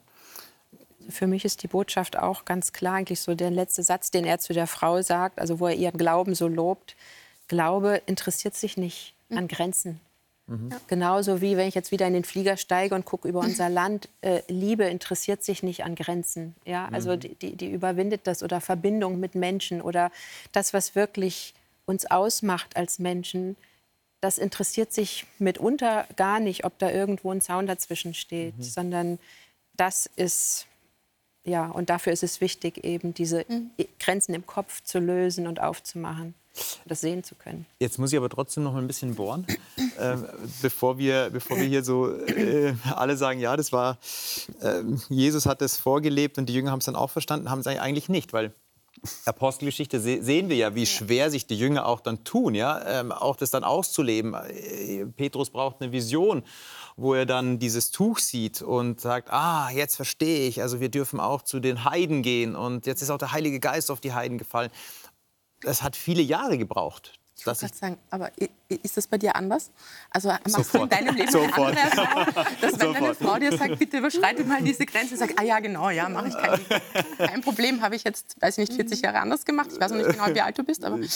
Für 1.08 1.26
mich 1.26 1.44
ist 1.44 1.62
die 1.62 1.68
Botschaft 1.68 2.18
auch 2.18 2.44
ganz 2.44 2.72
klar, 2.72 2.94
eigentlich 2.94 3.20
so 3.20 3.34
der 3.34 3.50
letzte 3.50 3.82
Satz, 3.82 4.10
den 4.10 4.24
er 4.24 4.38
zu 4.38 4.52
der 4.52 4.66
Frau 4.66 5.02
sagt, 5.02 5.38
also 5.38 5.60
wo 5.60 5.66
er 5.66 5.74
ihren 5.74 5.98
Glauben 5.98 6.34
so 6.34 6.48
lobt. 6.48 6.96
Glaube 7.48 8.02
interessiert 8.06 8.54
sich 8.54 8.76
nicht 8.76 9.14
mhm. 9.28 9.38
an 9.38 9.48
Grenzen. 9.48 10.00
Mhm. 10.46 10.70
Genauso 10.88 11.40
wie 11.40 11.56
wenn 11.56 11.68
ich 11.68 11.74
jetzt 11.74 11.92
wieder 11.92 12.06
in 12.06 12.14
den 12.14 12.24
Flieger 12.24 12.56
steige 12.56 12.94
und 12.94 13.04
gucke 13.04 13.28
über 13.28 13.40
unser 13.40 13.68
Land. 13.68 14.08
Äh, 14.20 14.42
Liebe 14.48 14.84
interessiert 14.84 15.42
sich 15.44 15.62
nicht 15.62 15.84
an 15.84 15.94
Grenzen. 15.94 16.54
Ja? 16.64 16.88
Also 16.90 17.12
mhm. 17.12 17.20
die, 17.20 17.34
die, 17.34 17.56
die 17.56 17.70
überwindet 17.70 18.26
das 18.26 18.42
oder 18.42 18.60
Verbindung 18.60 19.20
mit 19.20 19.34
Menschen 19.34 19.80
oder 19.80 20.10
das, 20.52 20.72
was 20.74 20.94
wirklich 20.94 21.54
uns 21.86 22.10
ausmacht 22.10 22.76
als 22.76 22.98
Menschen, 22.98 23.56
das 24.22 24.38
interessiert 24.38 24.92
sich 24.92 25.26
mitunter 25.38 26.06
gar 26.16 26.38
nicht, 26.38 26.64
ob 26.64 26.78
da 26.78 26.90
irgendwo 26.90 27.32
ein 27.32 27.40
Zaun 27.40 27.66
dazwischen 27.66 28.14
steht, 28.14 28.56
mhm. 28.56 28.62
sondern 28.62 29.18
das 29.74 30.08
ist 30.16 30.66
ja, 31.44 31.66
und 31.66 31.90
dafür 31.90 32.12
ist 32.12 32.22
es 32.22 32.40
wichtig, 32.40 32.84
eben 32.84 33.14
diese 33.14 33.44
mhm. 33.48 33.70
Grenzen 33.98 34.34
im 34.34 34.46
Kopf 34.46 34.82
zu 34.82 34.98
lösen 34.98 35.46
und 35.46 35.60
aufzumachen, 35.60 36.34
das 36.84 37.00
sehen 37.00 37.24
zu 37.24 37.34
können. 37.34 37.66
Jetzt 37.80 37.98
muss 37.98 38.12
ich 38.12 38.18
aber 38.18 38.28
trotzdem 38.28 38.62
noch 38.62 38.72
mal 38.72 38.80
ein 38.80 38.86
bisschen 38.86 39.16
bohren, 39.16 39.46
äh, 39.98 40.16
bevor, 40.60 40.98
wir, 40.98 41.30
bevor 41.30 41.56
wir 41.56 41.64
hier 41.64 41.82
so 41.82 42.14
äh, 42.14 42.74
alle 42.94 43.16
sagen, 43.16 43.40
ja, 43.40 43.56
das 43.56 43.72
war, 43.72 43.98
äh, 44.60 44.82
Jesus 45.08 45.46
hat 45.46 45.60
das 45.60 45.76
vorgelebt 45.76 46.38
und 46.38 46.46
die 46.46 46.54
Jünger 46.54 46.70
haben 46.70 46.78
es 46.78 46.86
dann 46.86 46.96
auch 46.96 47.10
verstanden, 47.10 47.50
haben 47.50 47.60
es 47.60 47.66
eigentlich 47.66 48.08
nicht, 48.08 48.32
weil 48.32 48.54
Apostelgeschichte 49.24 50.00
sehen 50.00 50.48
wir 50.48 50.56
ja, 50.56 50.74
wie 50.74 50.86
schwer 50.86 51.30
sich 51.30 51.46
die 51.46 51.58
Jünger 51.58 51.86
auch 51.86 52.00
dann 52.00 52.22
tun, 52.24 52.54
ja, 52.54 53.00
ähm, 53.00 53.10
auch 53.10 53.36
das 53.36 53.50
dann 53.50 53.64
auszuleben. 53.64 54.34
Äh, 54.34 55.06
Petrus 55.06 55.50
braucht 55.50 55.80
eine 55.80 55.92
Vision 55.92 56.44
wo 56.96 57.14
er 57.14 57.26
dann 57.26 57.58
dieses 57.58 57.90
Tuch 57.90 58.18
sieht 58.18 58.62
und 58.62 59.00
sagt, 59.00 59.30
ah, 59.30 59.70
jetzt 59.70 59.96
verstehe 59.96 60.46
ich, 60.46 60.62
also 60.62 60.80
wir 60.80 60.88
dürfen 60.88 61.20
auch 61.20 61.42
zu 61.42 61.60
den 61.60 61.84
Heiden 61.84 62.22
gehen 62.22 62.54
und 62.54 62.86
jetzt 62.86 63.02
ist 63.02 63.10
auch 63.10 63.18
der 63.18 63.32
Heilige 63.32 63.60
Geist 63.60 63.90
auf 63.90 64.00
die 64.00 64.12
Heiden 64.12 64.38
gefallen. 64.38 64.70
Das 65.60 65.82
hat 65.82 65.96
viele 65.96 66.22
Jahre 66.22 66.58
gebraucht, 66.58 67.18
ich 67.36 67.46
wollte 67.46 67.68
sagen, 67.68 67.98
aber 68.10 68.30
ist 68.82 68.96
das 68.96 69.06
bei 69.06 69.18
dir 69.18 69.36
anders? 69.36 69.70
Also 70.10 70.28
machst 70.28 70.46
Sofort. 70.48 70.74
du 70.74 70.96
in 70.96 71.04
deinem 71.04 71.16
Leben 71.16 71.30
Sofort. 71.30 71.76
eine 71.76 71.80
andere 71.80 72.02
Erfahrung, 72.02 72.34
dass 72.60 72.80
wenn 72.80 72.92
deine 72.92 73.14
Frau 73.14 73.38
dir 73.38 73.56
sagt, 73.56 73.78
bitte 73.78 73.98
überschreite 73.98 74.44
mal 74.44 74.62
diese 74.62 74.86
Grenze, 74.86 75.16
sag, 75.16 75.30
ah 75.36 75.42
ja, 75.42 75.60
genau, 75.60 75.90
ja, 75.90 76.08
mache 76.08 76.28
ich 76.28 76.36
kein, 76.36 76.60
kein 77.18 77.40
Problem, 77.40 77.82
habe 77.82 77.96
ich 77.96 78.04
jetzt, 78.04 78.36
weiß 78.40 78.58
ich 78.58 78.68
nicht, 78.68 78.74
40 78.74 79.02
Jahre 79.02 79.20
anders 79.20 79.44
gemacht. 79.44 79.68
Ich 79.72 79.80
weiß 79.80 79.92
noch 79.92 79.98
nicht 79.98 80.10
genau, 80.10 80.34
wie 80.34 80.40
alt 80.40 80.58
du 80.58 80.64
bist, 80.64 80.84
aber, 80.84 80.98
äh, 81.00 81.06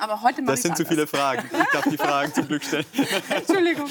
aber 0.00 0.22
heute 0.22 0.42
mache 0.42 0.52
Das 0.52 0.62
sind 0.62 0.76
zu 0.76 0.84
viele 0.84 1.06
Fragen. 1.06 1.48
Ich 1.52 1.72
darf 1.72 1.84
die 1.88 1.96
Fragen 1.96 2.32
zum 2.34 2.46
Glück 2.46 2.64
stellen. 2.64 2.86
Entschuldigung. 3.28 3.88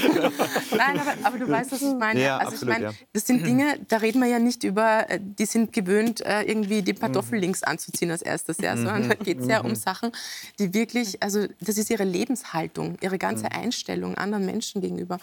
Nein, 0.76 1.00
aber, 1.00 1.14
aber, 1.24 1.38
du 1.38 1.50
weißt, 1.50 1.72
was 1.72 1.82
ich 1.82 1.94
meine. 1.94 2.22
Ja, 2.22 2.38
also 2.38 2.54
absolut, 2.54 2.76
ich 2.76 2.82
meine, 2.82 2.96
das 3.14 3.28
sind 3.28 3.46
Dinge, 3.46 3.80
da 3.88 3.98
reden 3.98 4.22
wir 4.22 4.28
ja 4.28 4.40
nicht 4.40 4.64
über, 4.64 5.10
äh, 5.10 5.20
die 5.22 5.46
sind 5.46 5.74
gewöhnt, 5.74 6.22
äh, 6.22 6.44
irgendwie 6.44 6.82
die 6.82 6.94
Kartoffel 6.94 7.36
mhm. 7.36 7.42
links 7.42 7.64
anzuziehen 7.64 8.12
als 8.12 8.22
erstes, 8.22 8.58
ja, 8.60 8.76
sondern 8.76 9.10
da 9.10 9.16
geht 9.16 9.40
es 9.40 9.48
ja 9.48 9.62
um 9.62 9.72
mhm. 9.72 9.76
Sachen, 9.76 10.12
die 10.58 10.74
wirklich, 10.74 11.22
also 11.22 11.48
das 11.60 11.78
ist 11.78 11.90
ihre 11.90 12.04
Lebenshaltung, 12.04 12.59
ihre 13.02 13.18
ganze 13.18 13.46
mhm. 13.46 13.64
Einstellung 13.64 14.16
anderen 14.16 14.46
Menschen 14.46 14.82
gegenüber. 14.82 15.18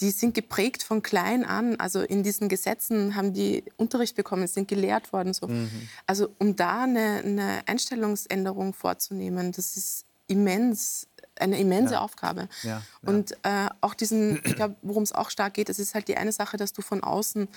Die 0.00 0.10
sind 0.10 0.34
geprägt 0.34 0.82
von 0.82 1.02
klein 1.02 1.44
an. 1.44 1.76
Also 1.80 2.00
in 2.00 2.22
diesen 2.22 2.48
Gesetzen 2.48 3.14
haben 3.14 3.32
die 3.32 3.64
Unterricht 3.76 4.16
bekommen, 4.16 4.46
sind 4.46 4.68
gelehrt 4.68 5.12
worden. 5.12 5.32
So. 5.32 5.48
Mhm. 5.48 5.70
Also 6.06 6.28
um 6.38 6.56
da 6.56 6.82
eine, 6.82 7.22
eine, 7.24 7.62
Einstellungsänderung 7.66 8.74
vorzunehmen, 8.74 9.52
das 9.52 9.76
ist 9.76 10.04
immens 10.28 11.06
eine 11.38 11.58
immense 11.58 11.94
ja. 11.94 12.00
Aufgabe. 12.00 12.48
Ja, 12.62 12.70
ja. 12.70 12.82
Und 13.04 13.32
äh, 13.42 13.68
auch 13.82 13.94
diesen, 13.94 14.40
ich 14.44 14.56
glaube, 14.56 14.74
worum 14.80 15.02
es 15.02 15.12
auch 15.12 15.28
stark 15.28 15.54
geht, 15.54 15.68
es 15.68 15.78
ist 15.78 15.94
halt 15.94 16.08
die 16.08 16.16
eine 16.16 16.32
Sache, 16.32 16.56
dass 16.56 16.72
du 16.72 16.80
von 16.80 17.02
außen 17.02 17.48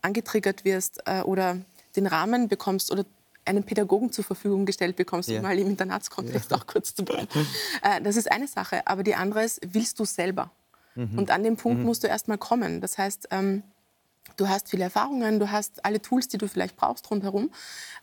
angetriggert 0.00 0.64
wirst 0.64 1.02
äh, 1.04 1.20
oder 1.20 1.58
den 1.96 2.06
Rahmen 2.06 2.48
bekommst 2.48 2.90
oder 2.90 3.04
einen 3.46 3.64
Pädagogen 3.64 4.12
zur 4.12 4.24
Verfügung 4.24 4.66
gestellt 4.66 4.96
bekommst, 4.96 5.30
um 5.30 5.42
mal 5.42 5.58
im 5.58 5.68
Internatskontext 5.68 6.50
ja. 6.50 6.56
auch 6.56 6.66
kurz 6.66 6.94
zu 6.94 7.04
bleiben. 7.04 7.28
Äh, 7.82 8.00
das 8.00 8.16
ist 8.16 8.30
eine 8.30 8.48
Sache. 8.48 8.86
Aber 8.86 9.02
die 9.02 9.14
andere 9.14 9.44
ist, 9.44 9.60
willst 9.66 9.98
du 9.98 10.04
selber? 10.04 10.50
Mhm. 10.94 11.18
Und 11.18 11.30
an 11.30 11.42
dem 11.42 11.56
Punkt 11.56 11.80
mhm. 11.80 11.84
musst 11.84 12.02
du 12.04 12.08
erst 12.08 12.26
mal 12.26 12.38
kommen. 12.38 12.80
Das 12.80 12.98
heißt, 12.98 13.28
ähm, 13.30 13.62
Du 14.36 14.48
hast 14.48 14.68
viele 14.68 14.84
Erfahrungen, 14.84 15.38
du 15.38 15.50
hast 15.50 15.84
alle 15.84 16.02
Tools, 16.02 16.28
die 16.28 16.38
du 16.38 16.48
vielleicht 16.48 16.76
brauchst 16.76 17.10
rundherum, 17.10 17.50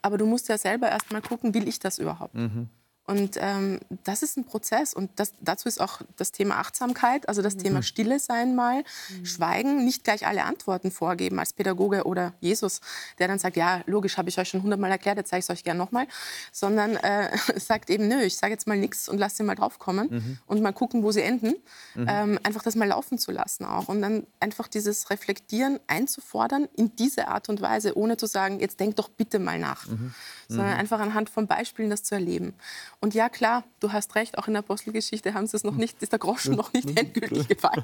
aber 0.01 0.17
du 0.17 0.25
musst 0.25 0.47
ja 0.47 0.57
selber 0.57 0.89
erst 0.89 1.11
mal 1.11 1.21
gucken, 1.21 1.53
will 1.53 1.67
ich 1.67 1.79
das 1.79 1.99
überhaupt? 1.99 2.33
Mhm. 2.33 2.69
Und 3.05 3.37
ähm, 3.37 3.79
das 4.05 4.23
ist 4.23 4.37
ein 4.37 4.45
Prozess 4.45 4.93
und 4.93 5.11
das, 5.17 5.33
dazu 5.41 5.67
ist 5.67 5.81
auch 5.81 5.99
das 6.15 6.31
Thema 6.31 6.59
Achtsamkeit, 6.59 7.27
also 7.27 7.41
das 7.41 7.55
mhm. 7.55 7.59
Thema 7.59 7.83
Stille 7.83 8.17
sein 8.17 8.55
mal, 8.55 8.83
mhm. 9.09 9.25
Schweigen, 9.25 9.83
nicht 9.83 10.05
gleich 10.05 10.25
alle 10.25 10.45
Antworten 10.45 10.89
vorgeben 10.89 11.37
als 11.37 11.51
Pädagoge 11.51 12.05
oder 12.05 12.33
Jesus, 12.39 12.79
der 13.19 13.27
dann 13.27 13.39
sagt, 13.39 13.57
ja, 13.57 13.81
logisch, 13.87 14.17
habe 14.17 14.29
ich 14.29 14.39
euch 14.39 14.47
schon 14.47 14.63
hundertmal 14.63 14.89
erklärt, 14.89 15.17
jetzt 15.17 15.31
zeige 15.31 15.39
ich 15.39 15.45
es 15.45 15.49
euch 15.49 15.65
gerne 15.65 15.79
nochmal, 15.79 16.07
sondern 16.53 16.95
äh, 16.95 17.37
sagt 17.59 17.89
eben, 17.89 18.07
nö, 18.07 18.21
ich 18.21 18.37
sage 18.37 18.53
jetzt 18.53 18.67
mal 18.67 18.77
nichts 18.77 19.09
und 19.09 19.17
lasse 19.17 19.37
sie 19.37 19.43
mal 19.43 19.55
draufkommen 19.55 20.07
mhm. 20.09 20.37
und 20.45 20.61
mal 20.61 20.71
gucken, 20.71 21.03
wo 21.03 21.11
sie 21.11 21.23
enden. 21.23 21.55
Mhm. 21.95 22.05
Ähm, 22.07 22.39
einfach 22.43 22.63
das 22.63 22.75
mal 22.75 22.87
laufen 22.87 23.17
zu 23.17 23.31
lassen 23.31 23.65
auch 23.65 23.89
und 23.89 24.01
dann 24.01 24.25
einfach 24.39 24.69
dieses 24.69 25.09
Reflektieren 25.09 25.77
einzufordern 25.87 26.69
in 26.77 26.95
diese 26.95 27.27
Art 27.27 27.49
und 27.49 27.59
Weise, 27.59 27.97
ohne 27.97 28.15
zu 28.15 28.27
sagen, 28.27 28.61
jetzt 28.61 28.79
denk 28.79 28.95
doch 28.95 29.09
bitte 29.09 29.39
mal 29.39 29.59
nach, 29.59 29.87
mhm. 29.87 30.13
Sondern 30.53 30.73
mhm. 30.73 30.79
einfach 30.79 30.99
anhand 30.99 31.29
von 31.29 31.47
Beispielen 31.47 31.89
das 31.89 32.03
zu 32.03 32.15
erleben. 32.15 32.53
Und 32.99 33.13
ja, 33.13 33.29
klar, 33.29 33.63
du 33.79 33.91
hast 33.91 34.15
recht, 34.15 34.37
auch 34.37 34.47
in 34.47 34.53
der 34.53 34.59
Apostelgeschichte 34.59 35.33
haben 35.33 35.47
sie 35.47 35.57
es 35.57 35.63
noch 35.63 35.75
nicht, 35.75 36.01
ist 36.01 36.11
der 36.11 36.19
Groschen 36.19 36.55
noch 36.55 36.73
nicht 36.73 36.97
endgültig 36.99 37.47
gefallen. 37.47 37.83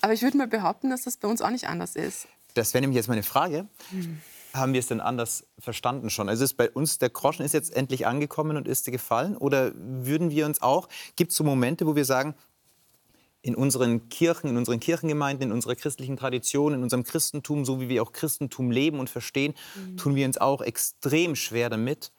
Aber 0.00 0.12
ich 0.12 0.22
würde 0.22 0.36
mal 0.36 0.46
behaupten, 0.46 0.90
dass 0.90 1.02
das 1.02 1.16
bei 1.16 1.28
uns 1.28 1.42
auch 1.42 1.50
nicht 1.50 1.68
anders 1.68 1.96
ist. 1.96 2.26
Das 2.54 2.72
wäre 2.72 2.82
nämlich 2.82 2.96
jetzt 2.96 3.08
meine 3.08 3.22
Frage. 3.22 3.66
Haben 4.52 4.72
wir 4.72 4.80
es 4.80 4.86
denn 4.86 5.00
anders 5.00 5.44
verstanden 5.58 6.10
schon? 6.10 6.28
Also 6.28 6.44
ist 6.44 6.54
bei 6.54 6.70
uns 6.70 6.98
der 6.98 7.10
Groschen 7.10 7.44
ist 7.44 7.52
jetzt 7.52 7.74
endlich 7.74 8.06
angekommen 8.06 8.56
und 8.56 8.68
ist 8.68 8.86
gefallen? 8.86 9.36
Oder 9.36 9.72
würden 9.74 10.30
wir 10.30 10.46
uns 10.46 10.62
auch, 10.62 10.88
gibt 11.16 11.32
es 11.32 11.36
so 11.36 11.42
Momente, 11.42 11.86
wo 11.86 11.96
wir 11.96 12.04
sagen, 12.04 12.34
in 13.44 13.54
unseren 13.54 14.08
Kirchen, 14.08 14.48
in 14.48 14.56
unseren 14.56 14.80
Kirchengemeinden, 14.80 15.50
in 15.50 15.52
unserer 15.52 15.74
christlichen 15.74 16.16
Tradition, 16.16 16.72
in 16.72 16.82
unserem 16.82 17.04
Christentum, 17.04 17.66
so 17.66 17.78
wie 17.78 17.90
wir 17.90 18.02
auch 18.02 18.12
Christentum 18.12 18.70
leben 18.70 18.98
und 18.98 19.10
verstehen, 19.10 19.54
mhm. 19.74 19.98
tun 19.98 20.14
wir 20.14 20.24
uns 20.24 20.38
auch 20.38 20.62
extrem 20.62 21.36
schwer 21.36 21.68
damit, 21.68 22.10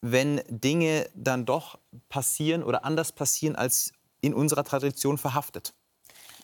wenn 0.00 0.40
Dinge 0.48 1.06
dann 1.14 1.44
doch 1.44 1.78
passieren 2.08 2.62
oder 2.62 2.82
anders 2.82 3.12
passieren 3.12 3.56
als 3.56 3.92
in 4.22 4.32
unserer 4.32 4.64
Tradition 4.64 5.18
verhaftet? 5.18 5.74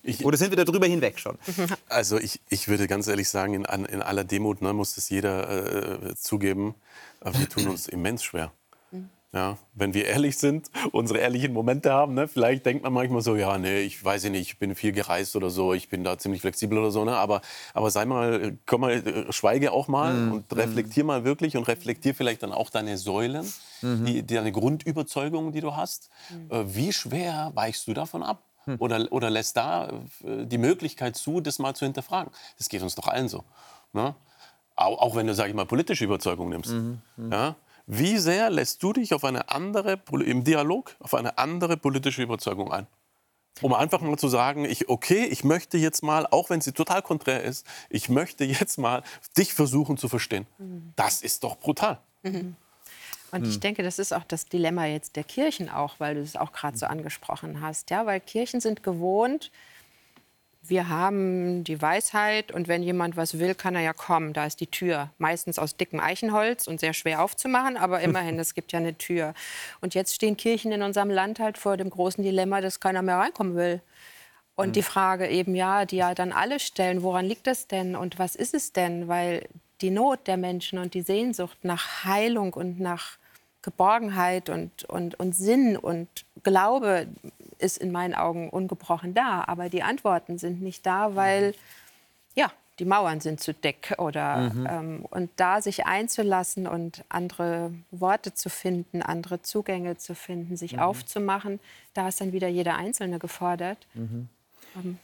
Ich, 0.02 0.24
Oder 0.24 0.36
sind 0.36 0.54
wir 0.54 0.62
darüber 0.62 0.86
hinweg 0.86 1.18
schon? 1.18 1.38
Also 1.88 2.18
ich, 2.18 2.40
ich 2.48 2.68
würde 2.68 2.86
ganz 2.86 3.06
ehrlich 3.06 3.28
sagen, 3.28 3.54
in, 3.54 3.64
in 3.64 4.02
aller 4.02 4.24
Demut 4.24 4.60
ne, 4.60 4.74
muss 4.74 4.94
das 4.94 5.08
jeder 5.08 6.08
äh, 6.08 6.14
zugeben, 6.14 6.74
wir 7.22 7.48
tun 7.48 7.68
uns 7.68 7.88
immens 7.88 8.22
schwer. 8.22 8.52
Ja, 9.32 9.58
wenn 9.74 9.94
wir 9.94 10.06
ehrlich 10.06 10.38
sind, 10.38 10.70
unsere 10.92 11.20
ehrlichen 11.20 11.52
Momente 11.52 11.92
haben, 11.92 12.14
ne? 12.14 12.26
vielleicht 12.26 12.66
denkt 12.66 12.82
man 12.82 12.92
manchmal 12.92 13.22
so, 13.22 13.36
ja, 13.36 13.58
nee, 13.58 13.80
ich 13.82 14.04
weiß 14.04 14.24
nicht, 14.24 14.40
ich 14.40 14.58
bin 14.58 14.74
viel 14.74 14.90
gereist 14.90 15.36
oder 15.36 15.50
so, 15.50 15.72
ich 15.72 15.88
bin 15.88 16.02
da 16.02 16.18
ziemlich 16.18 16.40
flexibel 16.40 16.78
oder 16.78 16.90
so, 16.90 17.04
ne? 17.04 17.16
aber, 17.16 17.40
aber 17.72 17.92
sei 17.92 18.06
mal, 18.06 18.58
komm 18.66 18.80
mal, 18.80 18.90
äh, 18.90 19.32
schweige 19.32 19.70
auch 19.70 19.86
mal 19.86 20.14
mm. 20.14 20.32
und 20.32 20.56
reflektier 20.56 21.04
mal 21.04 21.24
wirklich 21.24 21.56
und 21.56 21.68
reflektier 21.68 22.12
vielleicht 22.12 22.42
dann 22.42 22.52
auch 22.52 22.70
deine 22.70 22.98
Säulen, 22.98 23.46
mm 23.82 24.04
die, 24.04 24.26
deine 24.26 24.52
Grundüberzeugungen, 24.52 25.52
die 25.52 25.60
du 25.60 25.76
hast. 25.76 26.10
Mm. 26.30 26.52
Äh, 26.52 26.74
wie 26.74 26.92
schwer 26.92 27.52
weichst 27.54 27.86
du 27.86 27.94
davon 27.94 28.22
ab? 28.22 28.42
Hm. 28.64 28.76
Oder, 28.78 29.10
oder 29.10 29.30
lässt 29.30 29.56
da 29.56 29.88
äh, 30.22 30.44
die 30.44 30.58
Möglichkeit 30.58 31.16
zu, 31.16 31.40
das 31.40 31.58
mal 31.58 31.74
zu 31.74 31.84
hinterfragen? 31.84 32.32
Das 32.58 32.68
geht 32.68 32.82
uns 32.82 32.94
doch 32.94 33.08
allen 33.08 33.28
so. 33.28 33.44
Ne? 33.92 34.14
Auch, 34.76 34.98
auch 34.98 35.16
wenn 35.16 35.26
du, 35.26 35.34
sag 35.34 35.48
ich 35.48 35.54
mal, 35.54 35.64
politische 35.64 36.04
Überzeugung 36.04 36.50
nimmst. 36.50 36.70
-hmm. 36.70 36.98
Ja? 37.30 37.56
Wie 37.92 38.18
sehr 38.18 38.50
lässt 38.50 38.82
du 38.82 38.92
dich 38.92 39.14
auf 39.14 39.24
eine 39.24 39.50
andere, 39.50 40.00
im 40.24 40.44
Dialog 40.44 40.94
auf 41.00 41.14
eine 41.14 41.38
andere 41.38 41.76
politische 41.76 42.22
Überzeugung 42.22 42.72
ein? 42.72 42.86
Um 43.62 43.74
einfach 43.74 44.00
mal 44.00 44.16
zu 44.16 44.28
sagen, 44.28 44.64
ich, 44.64 44.88
okay, 44.88 45.24
ich 45.24 45.42
möchte 45.42 45.76
jetzt 45.76 46.02
mal, 46.02 46.26
auch 46.26 46.50
wenn 46.50 46.60
sie 46.60 46.72
total 46.72 47.02
konträr 47.02 47.42
ist, 47.42 47.66
ich 47.88 48.08
möchte 48.08 48.44
jetzt 48.44 48.78
mal 48.78 49.02
dich 49.36 49.54
versuchen 49.54 49.96
zu 49.96 50.08
verstehen. 50.08 50.46
Mhm. 50.58 50.92
Das 50.94 51.20
ist 51.20 51.42
doch 51.42 51.58
brutal. 51.58 51.98
Mhm. 52.22 52.54
Und 53.32 53.46
ich 53.46 53.54
hm. 53.54 53.60
denke, 53.60 53.82
das 53.82 53.98
ist 53.98 54.12
auch 54.12 54.24
das 54.24 54.46
Dilemma 54.46 54.86
jetzt 54.86 55.16
der 55.16 55.24
Kirchen 55.24 55.68
auch, 55.68 55.94
weil 55.98 56.16
du 56.16 56.20
es 56.20 56.36
auch 56.36 56.52
gerade 56.52 56.76
so 56.76 56.86
angesprochen 56.86 57.60
hast. 57.60 57.90
Ja, 57.90 58.06
weil 58.06 58.20
Kirchen 58.20 58.60
sind 58.60 58.82
gewohnt, 58.82 59.52
wir 60.62 60.88
haben 60.88 61.64
die 61.64 61.80
Weisheit 61.80 62.52
und 62.52 62.68
wenn 62.68 62.82
jemand 62.82 63.16
was 63.16 63.38
will, 63.38 63.54
kann 63.54 63.74
er 63.74 63.80
ja 63.80 63.92
kommen. 63.92 64.32
Da 64.32 64.44
ist 64.44 64.60
die 64.60 64.66
Tür, 64.66 65.10
meistens 65.18 65.58
aus 65.58 65.76
dickem 65.76 66.00
Eichenholz 66.00 66.66
und 66.66 66.80
sehr 66.80 66.92
schwer 66.92 67.22
aufzumachen, 67.22 67.76
aber 67.76 68.00
immerhin, 68.02 68.38
es 68.38 68.54
gibt 68.54 68.72
ja 68.72 68.78
eine 68.78 68.96
Tür. 68.96 69.34
Und 69.80 69.94
jetzt 69.94 70.14
stehen 70.14 70.36
Kirchen 70.36 70.72
in 70.72 70.82
unserem 70.82 71.10
Land 71.10 71.40
halt 71.40 71.58
vor 71.58 71.76
dem 71.76 71.90
großen 71.90 72.22
Dilemma, 72.22 72.60
dass 72.60 72.80
keiner 72.80 73.02
mehr 73.02 73.16
reinkommen 73.16 73.56
will. 73.56 73.80
Und 74.54 74.68
mhm. 74.68 74.72
die 74.72 74.82
Frage 74.82 75.28
eben, 75.28 75.54
ja, 75.54 75.86
die 75.86 75.96
ja 75.96 76.14
dann 76.14 76.32
alle 76.32 76.60
stellen, 76.60 77.02
woran 77.02 77.24
liegt 77.24 77.46
das 77.46 77.66
denn 77.66 77.96
und 77.96 78.18
was 78.18 78.36
ist 78.36 78.52
es 78.54 78.72
denn? 78.72 79.08
Weil 79.08 79.48
die 79.80 79.90
Not 79.90 80.26
der 80.26 80.36
Menschen 80.36 80.78
und 80.78 80.92
die 80.92 81.02
Sehnsucht 81.02 81.58
nach 81.62 82.04
Heilung 82.04 82.52
und 82.52 82.78
nach 82.80 83.16
Geborgenheit 83.62 84.48
und, 84.48 84.84
und, 84.84 85.18
und 85.18 85.34
Sinn 85.34 85.76
und 85.76 86.08
Glaube 86.42 87.08
ist 87.60 87.78
in 87.78 87.92
meinen 87.92 88.14
Augen 88.14 88.50
ungebrochen 88.50 89.14
da. 89.14 89.44
Aber 89.46 89.68
die 89.68 89.82
Antworten 89.82 90.38
sind 90.38 90.62
nicht 90.62 90.86
da, 90.86 91.14
weil 91.14 91.54
ja, 92.34 92.50
die 92.78 92.84
Mauern 92.84 93.20
sind 93.20 93.40
zu 93.40 93.52
dick. 93.52 93.94
Oder, 93.98 94.50
mhm. 94.50 94.66
ähm, 94.68 95.06
und 95.10 95.30
da 95.36 95.62
sich 95.62 95.86
einzulassen 95.86 96.66
und 96.66 97.04
andere 97.08 97.72
Worte 97.90 98.34
zu 98.34 98.48
finden, 98.48 99.02
andere 99.02 99.42
Zugänge 99.42 99.96
zu 99.96 100.14
finden, 100.14 100.56
sich 100.56 100.74
mhm. 100.74 100.80
aufzumachen, 100.80 101.60
da 101.94 102.08
ist 102.08 102.20
dann 102.20 102.32
wieder 102.32 102.48
jeder 102.48 102.76
Einzelne 102.76 103.18
gefordert. 103.18 103.86
Mhm. 103.94 104.28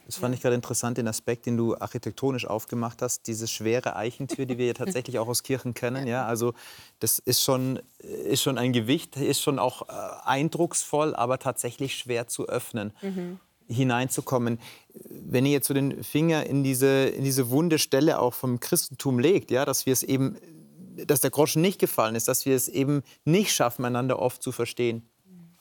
Das 0.06 0.16
fand 0.16 0.34
ich 0.34 0.42
gerade 0.42 0.54
interessant, 0.54 0.98
den 0.98 1.08
Aspekt, 1.08 1.46
den 1.46 1.56
du 1.56 1.76
architektonisch 1.76 2.46
aufgemacht 2.46 3.02
hast, 3.02 3.26
diese 3.26 3.48
schwere 3.48 3.96
Eichentür, 3.96 4.46
die 4.46 4.58
wir 4.58 4.66
ja 4.66 4.72
tatsächlich 4.74 5.18
auch 5.18 5.28
aus 5.28 5.42
Kirchen 5.42 5.74
kennen. 5.74 6.06
Ja, 6.06 6.26
also 6.26 6.54
das 7.00 7.18
ist 7.18 7.42
schon, 7.42 7.80
ist 7.98 8.42
schon 8.42 8.58
ein 8.58 8.72
Gewicht, 8.72 9.16
ist 9.16 9.40
schon 9.40 9.58
auch 9.58 9.88
äh, 9.88 9.92
eindrucksvoll, 10.24 11.14
aber 11.14 11.38
tatsächlich 11.38 11.96
schwer 11.96 12.28
zu 12.28 12.48
öffnen. 12.48 12.92
Mhm 13.02 13.40
hineinzukommen. 13.68 14.58
Wenn 14.94 15.44
ihr 15.44 15.52
jetzt 15.52 15.66
so 15.66 15.74
den 15.74 16.04
Finger 16.04 16.46
in 16.46 16.62
diese, 16.62 17.06
in 17.06 17.24
diese 17.24 17.50
wunde 17.50 17.78
Stelle 17.78 18.20
auch 18.20 18.34
vom 18.34 18.60
Christentum 18.60 19.18
legt, 19.18 19.50
ja, 19.50 19.64
dass 19.64 19.86
wir 19.86 19.92
es 19.92 20.02
eben, 20.02 20.36
dass 21.04 21.20
der 21.20 21.30
Groschen 21.30 21.62
nicht 21.62 21.78
gefallen 21.78 22.14
ist, 22.14 22.28
dass 22.28 22.46
wir 22.46 22.54
es 22.54 22.68
eben 22.68 23.02
nicht 23.24 23.52
schaffen, 23.52 23.84
einander 23.84 24.20
oft 24.20 24.42
zu 24.42 24.52
verstehen. 24.52 25.02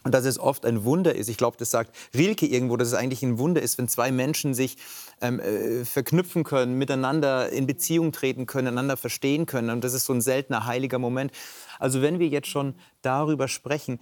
Und 0.05 0.13
dass 0.13 0.23
es 0.23 0.39
oft 0.39 0.65
ein 0.67 0.83
Wunder 0.85 1.15
ist. 1.15 1.29
Ich 1.29 1.37
glaube, 1.37 1.57
das 1.57 1.71
sagt 1.71 1.93
Rilke 2.13 2.45
irgendwo, 2.45 2.77
dass 2.77 2.89
es 2.89 2.93
eigentlich 2.93 3.23
ein 3.23 3.39
Wunder 3.39 3.61
ist, 3.61 3.79
wenn 3.79 3.87
zwei 3.87 4.11
Menschen 4.11 4.53
sich 4.53 4.77
ähm, 5.19 5.39
äh, 5.39 5.83
verknüpfen 5.83 6.43
können, 6.43 6.77
miteinander 6.77 7.49
in 7.49 7.65
Beziehung 7.65 8.11
treten 8.11 8.45
können, 8.45 8.67
einander 8.67 8.97
verstehen 8.97 9.47
können. 9.47 9.71
Und 9.71 9.83
das 9.83 9.95
ist 9.95 10.05
so 10.05 10.13
ein 10.13 10.21
seltener 10.21 10.67
heiliger 10.67 10.99
Moment. 10.99 11.31
Also 11.79 12.03
wenn 12.03 12.19
wir 12.19 12.27
jetzt 12.27 12.49
schon 12.49 12.75
darüber 13.01 13.47
sprechen, 13.47 13.99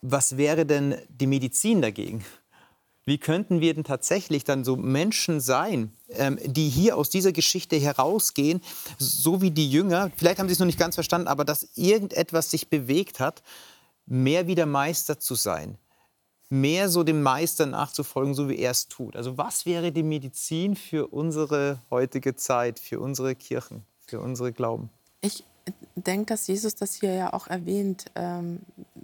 was 0.00 0.38
wäre 0.38 0.64
denn 0.64 0.96
die 1.10 1.26
Medizin 1.26 1.82
dagegen? 1.82 2.24
Wie 3.04 3.18
könnten 3.18 3.60
wir 3.60 3.74
denn 3.74 3.84
tatsächlich 3.84 4.44
dann 4.44 4.64
so 4.64 4.76
Menschen 4.76 5.40
sein, 5.40 5.92
ähm, 6.10 6.38
die 6.42 6.70
hier 6.70 6.96
aus 6.96 7.10
dieser 7.10 7.32
Geschichte 7.32 7.76
herausgehen, 7.76 8.62
so 8.98 9.42
wie 9.42 9.50
die 9.50 9.70
Jünger, 9.70 10.10
vielleicht 10.16 10.38
haben 10.38 10.48
sie 10.48 10.54
es 10.54 10.58
noch 10.58 10.66
nicht 10.66 10.78
ganz 10.78 10.94
verstanden, 10.94 11.28
aber 11.28 11.44
dass 11.44 11.68
irgendetwas 11.76 12.50
sich 12.50 12.68
bewegt 12.68 13.20
hat, 13.20 13.42
mehr 14.06 14.46
wie 14.46 14.54
der 14.54 14.66
Meister 14.66 15.18
zu 15.18 15.34
sein, 15.34 15.78
mehr 16.48 16.88
so 16.88 17.02
dem 17.02 17.22
Meister 17.22 17.66
nachzufolgen, 17.66 18.34
so 18.34 18.48
wie 18.48 18.58
er 18.58 18.70
es 18.70 18.88
tut. 18.88 19.16
Also 19.16 19.36
was 19.36 19.66
wäre 19.66 19.92
die 19.92 20.02
Medizin 20.02 20.76
für 20.76 21.08
unsere 21.08 21.82
heutige 21.90 22.36
Zeit, 22.36 22.78
für 22.78 23.00
unsere 23.00 23.34
Kirchen, 23.34 23.84
für 24.06 24.20
unsere 24.20 24.52
Glauben? 24.52 24.90
Ich 25.20 25.44
denke, 25.96 26.26
dass 26.26 26.46
Jesus 26.46 26.76
das 26.76 26.94
hier 26.94 27.12
ja 27.12 27.32
auch 27.32 27.48
erwähnt 27.48 28.06
ähm, 28.14 28.60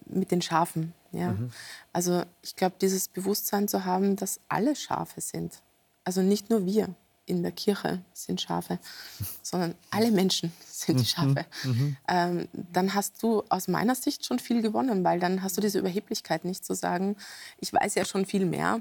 mit 0.06 0.30
den 0.30 0.40
Schafen. 0.40 0.92
Ja? 1.10 1.32
Mhm. 1.32 1.50
Also 1.92 2.22
ich 2.42 2.54
glaube, 2.54 2.76
dieses 2.80 3.08
Bewusstsein 3.08 3.66
zu 3.66 3.84
haben, 3.84 4.16
dass 4.16 4.40
alle 4.48 4.76
Schafe 4.76 5.20
sind. 5.20 5.62
Also 6.04 6.22
nicht 6.22 6.50
nur 6.50 6.64
wir 6.64 6.94
in 7.26 7.42
der 7.42 7.52
Kirche 7.52 8.00
sind 8.12 8.40
Schafe, 8.40 8.78
sondern 9.42 9.74
alle 9.90 10.10
Menschen 10.10 10.52
sind 10.66 10.98
die 10.98 11.02
mhm. 11.02 11.06
Schafe. 11.06 11.46
Mhm. 11.64 11.96
Ähm, 12.08 12.48
dann 12.52 12.94
hast 12.94 13.22
du 13.22 13.42
aus 13.48 13.68
meiner 13.68 13.94
Sicht 13.94 14.24
schon 14.24 14.38
viel 14.38 14.62
gewonnen, 14.62 15.04
weil 15.04 15.20
dann 15.20 15.42
hast 15.42 15.56
du 15.56 15.60
diese 15.60 15.78
Überheblichkeit 15.78 16.44
nicht 16.44 16.64
zu 16.64 16.74
sagen, 16.74 17.16
ich 17.58 17.72
weiß 17.72 17.94
ja 17.94 18.04
schon 18.04 18.26
viel 18.26 18.46
mehr, 18.46 18.80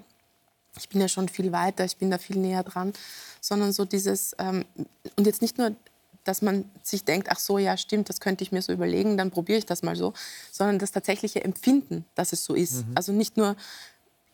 ich 0.78 0.90
bin 0.90 1.02
ja 1.02 1.08
schon 1.08 1.28
viel 1.28 1.52
weiter, 1.52 1.86
ich 1.86 1.98
bin 1.98 2.10
da 2.10 2.18
viel 2.18 2.38
näher 2.38 2.64
dran, 2.64 2.94
sondern 3.42 3.74
so 3.74 3.86
dieses, 3.86 4.36
ähm, 4.40 4.66
und 5.18 5.28
jetzt 5.28 5.42
nicht 5.42 5.58
nur, 5.58 5.76
dass 6.24 6.42
man 6.42 6.66
sich 6.84 7.04
denkt, 7.04 7.28
ach 7.30 7.40
so, 7.40 7.58
ja 7.58 7.78
stimmt, 7.78 8.10
das 8.10 8.20
könnte 8.20 8.44
ich 8.44 8.52
mir 8.52 8.62
so 8.62 8.72
überlegen, 8.72 9.18
dann 9.18 9.32
probiere 9.32 9.58
ich 9.58 9.66
das 9.66 9.82
mal 9.82 9.96
so, 9.96 10.14
sondern 10.52 10.80
das 10.80 10.92
tatsächliche 10.92 11.44
Empfinden, 11.44 12.06
dass 12.16 12.32
es 12.32 12.46
so 12.46 12.54
ist. 12.54 12.86
Mhm. 12.86 12.92
Also 12.96 13.12
nicht 13.12 13.38
nur 13.38 13.56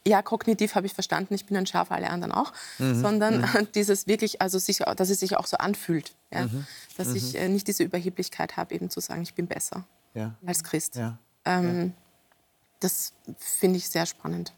ja, 0.08 0.22
kognitiv 0.22 0.76
habe 0.76 0.88
ich 0.88 0.93
verstanden, 0.93 1.34
ich 1.34 1.45
bin 1.45 1.58
ein 1.58 1.66
Schaf, 1.66 1.91
alle 1.91 2.10
anderen 2.10 2.32
auch, 2.32 2.53
mhm. 2.80 3.01
sondern 3.01 3.41
mhm. 3.41 3.68
dieses 3.76 4.08
wirklich, 4.08 4.41
also 4.41 4.58
sich, 4.58 4.78
dass 4.78 5.10
es 5.10 5.20
sich 5.20 5.38
auch 5.38 5.47
so 5.47 5.58
anfühlt, 5.58 6.14
ja? 6.32 6.45
Mhm. 6.45 6.66
dass 6.97 7.14
ich 7.14 7.34
mhm. 7.34 7.39
äh, 7.39 7.49
nicht 7.49 7.68
diese 7.68 7.84
Überheblichkeit 7.84 8.58
habe, 8.58 8.74
eben 8.74 8.89
zu 8.89 8.99
sagen, 8.99 9.22
ich 9.22 9.34
bin 9.34 9.47
besser 9.47 9.86
ja. 10.14 10.36
als 10.45 10.64
Christ. 10.64 10.95
Ja. 10.95 11.18
Ähm, 11.45 11.93
das 12.80 13.14
finde 13.38 13.78
ich 13.78 13.89
sehr 13.89 14.05
spannend. 14.05 14.53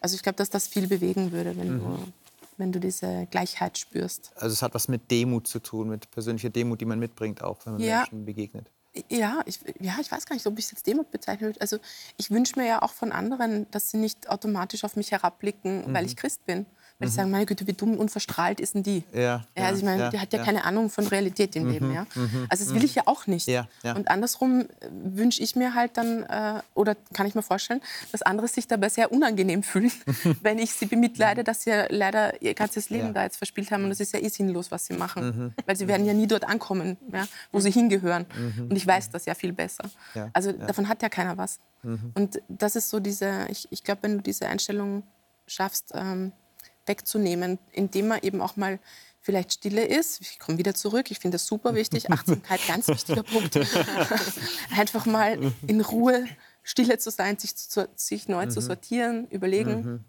Also 0.00 0.16
ich 0.16 0.22
glaube, 0.22 0.36
dass 0.36 0.50
das 0.50 0.66
viel 0.66 0.86
bewegen 0.86 1.32
würde, 1.32 1.56
wenn, 1.56 1.78
du, 1.78 2.12
wenn 2.56 2.72
du 2.72 2.80
diese 2.80 3.26
Gleichheit 3.30 3.76
spürst. 3.76 4.32
Also 4.36 4.54
es 4.54 4.62
hat 4.62 4.74
was 4.74 4.88
mit 4.88 5.10
Demut 5.10 5.46
zu 5.46 5.58
tun, 5.58 5.88
mit 5.88 6.10
persönlicher 6.10 6.50
Demut, 6.50 6.80
die 6.80 6.86
man 6.86 6.98
mitbringt, 6.98 7.42
auch 7.42 7.58
wenn 7.64 7.74
man. 7.74 7.82
Menschen 7.82 8.24
begegnet. 8.24 8.70
Ja 9.08 9.40
ich, 9.46 9.60
ja, 9.78 9.94
ich 10.00 10.10
weiß 10.10 10.26
gar 10.26 10.34
nicht, 10.34 10.46
ob 10.46 10.58
ich 10.58 10.64
es 10.64 10.70
jetzt 10.72 10.86
Demut 10.86 11.10
bezeichnen 11.10 11.48
würde. 11.48 11.60
Also 11.60 11.78
ich 12.16 12.30
wünsche 12.30 12.58
mir 12.58 12.66
ja 12.66 12.82
auch 12.82 12.92
von 12.92 13.12
anderen, 13.12 13.70
dass 13.70 13.90
sie 13.90 13.98
nicht 13.98 14.28
automatisch 14.28 14.84
auf 14.84 14.96
mich 14.96 15.12
herabblicken, 15.12 15.86
mhm. 15.86 15.94
weil 15.94 16.06
ich 16.06 16.16
Christ 16.16 16.44
bin. 16.46 16.66
Weil 17.00 17.08
mhm. 17.08 17.10
die 17.10 17.16
sagen, 17.16 17.30
meine 17.30 17.46
Güte, 17.46 17.66
wie 17.66 17.72
dumm 17.72 17.96
und 17.96 18.10
verstrahlt 18.10 18.60
ist 18.60 18.74
denn 18.74 18.82
die? 18.82 19.02
Ja, 19.14 19.42
ja 19.56 19.64
also 19.64 19.78
ich 19.78 19.84
meine, 19.84 20.02
ja, 20.02 20.10
die 20.10 20.20
hat 20.20 20.32
ja, 20.34 20.38
ja, 20.38 20.44
keine 20.44 20.64
Ahnung 20.64 20.90
von 20.90 21.06
Realität 21.06 21.56
im 21.56 21.64
mhm. 21.64 21.70
Leben. 21.70 21.94
Ja? 21.94 22.06
Mhm. 22.14 22.46
Also 22.50 22.64
das 22.64 22.74
will 22.74 22.84
ich 22.84 22.94
ja 22.94 23.04
auch 23.06 23.26
nicht. 23.26 23.48
Und 23.82 24.08
andersrum 24.08 24.60
äh, 24.60 24.66
wünsche 24.90 25.42
ich 25.42 25.56
mir 25.56 25.74
halt 25.74 25.96
dann, 25.96 26.24
äh, 26.24 26.60
oder 26.74 26.94
kann 27.14 27.26
ich 27.26 27.34
mir 27.34 27.42
vorstellen, 27.42 27.80
dass 28.12 28.20
andere 28.20 28.48
sich 28.48 28.68
dabei 28.68 28.90
sehr 28.90 29.10
unangenehm 29.12 29.62
fühlen, 29.62 29.90
wenn 30.42 30.58
ich 30.58 30.72
sie 30.74 30.86
bemitleide, 30.86 31.42
dass 31.42 31.62
sie 31.62 31.70
leider 31.88 32.40
ihr 32.42 32.52
ganzes 32.52 32.90
Leben 32.90 33.14
da 33.14 33.22
jetzt 33.22 33.38
verspielt 33.38 33.70
haben. 33.70 33.84
Und 33.84 33.90
das 33.90 34.00
ist 34.00 34.12
ja 34.12 34.20
eh 34.20 34.28
sinnlos, 34.28 34.70
was 34.70 34.84
sie 34.84 34.94
machen. 34.94 35.24
Mhm. 35.24 35.54
Weil 35.64 35.76
sie 35.76 35.88
werden 35.88 36.04
ja 36.04 36.12
nie 36.12 36.26
dort 36.26 36.46
ankommen, 36.46 36.98
ja, 37.10 37.26
wo 37.50 37.60
sie 37.60 37.70
hingehören. 37.70 38.26
Mhm. 38.36 38.68
Und 38.68 38.76
ich 38.76 38.86
weiß 38.86 39.08
das 39.08 39.24
ja 39.24 39.34
viel 39.34 39.54
besser. 39.54 39.84
Also 40.34 40.52
davon 40.52 40.86
hat 40.86 41.00
ja 41.02 41.08
keiner 41.08 41.38
was. 41.38 41.60
Mhm. 41.82 42.12
Und 42.14 42.42
das 42.48 42.76
ist 42.76 42.90
so 42.90 43.00
diese, 43.00 43.46
ich, 43.48 43.68
ich 43.70 43.82
glaube, 43.82 44.02
wenn 44.02 44.18
du 44.18 44.22
diese 44.22 44.46
Einstellung 44.46 45.02
schaffst, 45.46 45.92
ähm, 45.94 46.32
wegzunehmen, 46.90 47.58
indem 47.70 48.08
man 48.08 48.20
eben 48.22 48.40
auch 48.40 48.56
mal 48.56 48.80
vielleicht 49.20 49.52
Stille 49.52 49.84
ist. 49.84 50.20
Ich 50.20 50.38
komme 50.40 50.58
wieder 50.58 50.74
zurück, 50.74 51.10
ich 51.10 51.20
finde 51.20 51.36
das 51.36 51.46
super 51.46 51.74
wichtig. 51.74 52.10
Achtsamkeit, 52.10 52.60
ganz 52.66 52.88
wichtiger 52.88 53.22
Punkt. 53.22 53.56
Einfach 54.76 55.06
mal 55.06 55.38
in 55.66 55.80
Ruhe 55.80 56.26
Stille 56.64 56.98
zu 56.98 57.10
sein, 57.10 57.38
sich, 57.38 57.54
zu, 57.54 57.88
sich 57.94 58.28
neu 58.28 58.46
mhm. 58.46 58.50
zu 58.50 58.60
sortieren, 58.60 59.28
überlegen, 59.28 59.76
mhm. 59.82 60.04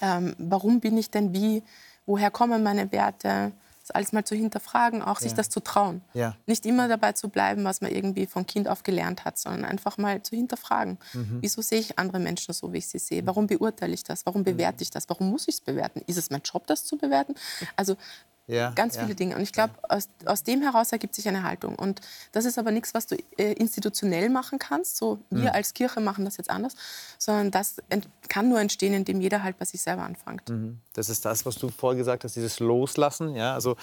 ähm, 0.00 0.34
warum 0.38 0.80
bin 0.80 0.96
ich 0.96 1.10
denn 1.10 1.34
wie, 1.34 1.62
woher 2.06 2.30
kommen 2.30 2.62
meine 2.62 2.90
Werte, 2.92 3.52
das 3.86 3.94
alles 3.94 4.12
mal 4.12 4.24
zu 4.24 4.34
hinterfragen, 4.34 5.02
auch 5.02 5.20
sich 5.20 5.32
das 5.34 5.48
zu 5.48 5.60
trauen. 5.60 6.02
Nicht 6.46 6.66
immer 6.66 6.88
dabei 6.88 7.12
zu 7.12 7.28
bleiben, 7.28 7.64
was 7.64 7.80
man 7.80 7.92
irgendwie 7.92 8.26
von 8.26 8.46
Kind 8.46 8.68
auf 8.68 8.82
gelernt 8.82 9.24
hat, 9.24 9.38
sondern 9.38 9.64
einfach 9.64 9.96
mal 9.96 10.22
zu 10.22 10.34
hinterfragen. 10.34 10.98
Mhm. 11.12 11.38
Wieso 11.40 11.62
sehe 11.62 11.78
ich 11.78 11.98
andere 11.98 12.18
Menschen 12.18 12.52
so, 12.52 12.72
wie 12.72 12.78
ich 12.78 12.88
sie 12.88 12.98
sehe? 12.98 13.24
Warum 13.26 13.46
beurteile 13.46 13.94
ich 13.94 14.02
das? 14.02 14.26
Warum 14.26 14.42
bewerte 14.42 14.82
ich 14.82 14.90
das? 14.90 15.08
Warum 15.08 15.30
muss 15.30 15.46
ich 15.46 15.56
es 15.56 15.60
bewerten? 15.60 16.02
Ist 16.06 16.16
es 16.16 16.30
mein 16.30 16.42
Job, 16.42 16.66
das 16.66 16.84
zu 16.84 16.96
bewerten? 16.96 17.34
Also 17.76 17.96
ja, 18.48 18.70
Ganz 18.70 18.94
ja. 18.94 19.02
viele 19.02 19.16
Dinge. 19.16 19.34
Und 19.34 19.42
ich 19.42 19.52
glaube, 19.52 19.74
aus, 19.88 20.08
aus 20.24 20.44
dem 20.44 20.62
heraus 20.62 20.92
ergibt 20.92 21.14
sich 21.14 21.26
eine 21.26 21.42
Haltung. 21.42 21.74
Und 21.74 22.00
das 22.30 22.44
ist 22.44 22.58
aber 22.58 22.70
nichts, 22.70 22.94
was 22.94 23.06
du 23.06 23.16
äh, 23.38 23.52
institutionell 23.54 24.28
machen 24.28 24.60
kannst. 24.60 24.96
So, 24.96 25.18
wir 25.30 25.40
mhm. 25.40 25.48
als 25.48 25.74
Kirche 25.74 26.00
machen 26.00 26.24
das 26.24 26.36
jetzt 26.36 26.48
anders. 26.48 26.76
Sondern 27.18 27.50
das 27.50 27.76
kann 28.28 28.48
nur 28.48 28.60
entstehen, 28.60 28.94
indem 28.94 29.20
jeder 29.20 29.42
halt 29.42 29.58
bei 29.58 29.64
sich 29.64 29.82
selber 29.82 30.02
anfängt. 30.02 30.48
Mhm. 30.48 30.78
Das 30.92 31.08
ist 31.08 31.24
das, 31.24 31.44
was 31.44 31.56
du 31.56 31.70
vorher 31.70 31.98
gesagt 31.98 32.22
hast, 32.22 32.36
dieses 32.36 32.60
Loslassen. 32.60 33.34
Ja? 33.34 33.54
Also 33.54 33.76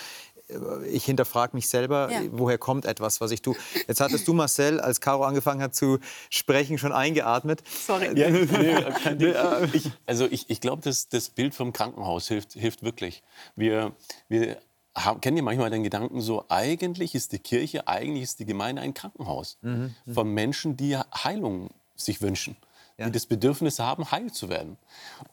ich 0.90 1.06
hinterfrage 1.06 1.56
mich 1.56 1.68
selber, 1.68 2.10
ja. 2.12 2.22
woher 2.32 2.58
kommt 2.58 2.86
etwas, 2.86 3.22
was 3.22 3.32
ich 3.32 3.42
tue. 3.42 3.56
Jetzt 3.88 4.02
hattest 4.02 4.28
du, 4.28 4.34
Marcel, 4.34 4.80
als 4.80 5.02
Caro 5.02 5.24
angefangen 5.24 5.62
hat 5.62 5.76
zu 5.76 6.00
sprechen, 6.30 6.78
schon 6.78 6.92
eingeatmet. 6.92 7.64
Sorry. 7.86 8.18
Ja, 8.18 8.30
nee, 8.30 9.34
ich, 9.74 9.92
also 10.06 10.28
ich, 10.30 10.50
ich 10.50 10.62
glaube, 10.62 10.82
das, 10.84 11.10
das 11.10 11.30
Bild 11.30 11.56
vom 11.56 11.74
Krankenhaus 11.74 12.28
hilft, 12.28 12.54
hilft 12.54 12.84
wirklich. 12.84 13.24
Wir, 13.56 13.94
wir 14.30 14.58
haben, 14.96 15.22
kennen 15.22 15.38
ihr 15.38 15.44
manchmal 15.44 15.70
den 15.70 15.84
Gedanken 15.84 16.22
so, 16.22 16.46
eigentlich 16.50 17.16
ist 17.16 17.32
die 17.32 17.40
Kirche, 17.40 17.88
eigentlich 17.88 18.24
ist 18.24 18.40
die 18.40 18.46
Gemeinde 18.46 18.82
ein 18.82 18.94
Krankenhaus 18.94 19.58
mhm. 19.62 19.96
mhm. 20.06 20.14
von 20.14 20.30
Menschen, 20.34 20.78
die 20.78 20.98
Heilung 20.98 21.70
sich 21.96 22.22
wünschen. 22.22 22.56
Ja. 22.96 23.08
die 23.08 23.12
das 23.12 23.26
Bedürfnis 23.26 23.80
haben, 23.80 24.12
heil 24.12 24.32
zu 24.32 24.50
werden. 24.50 24.78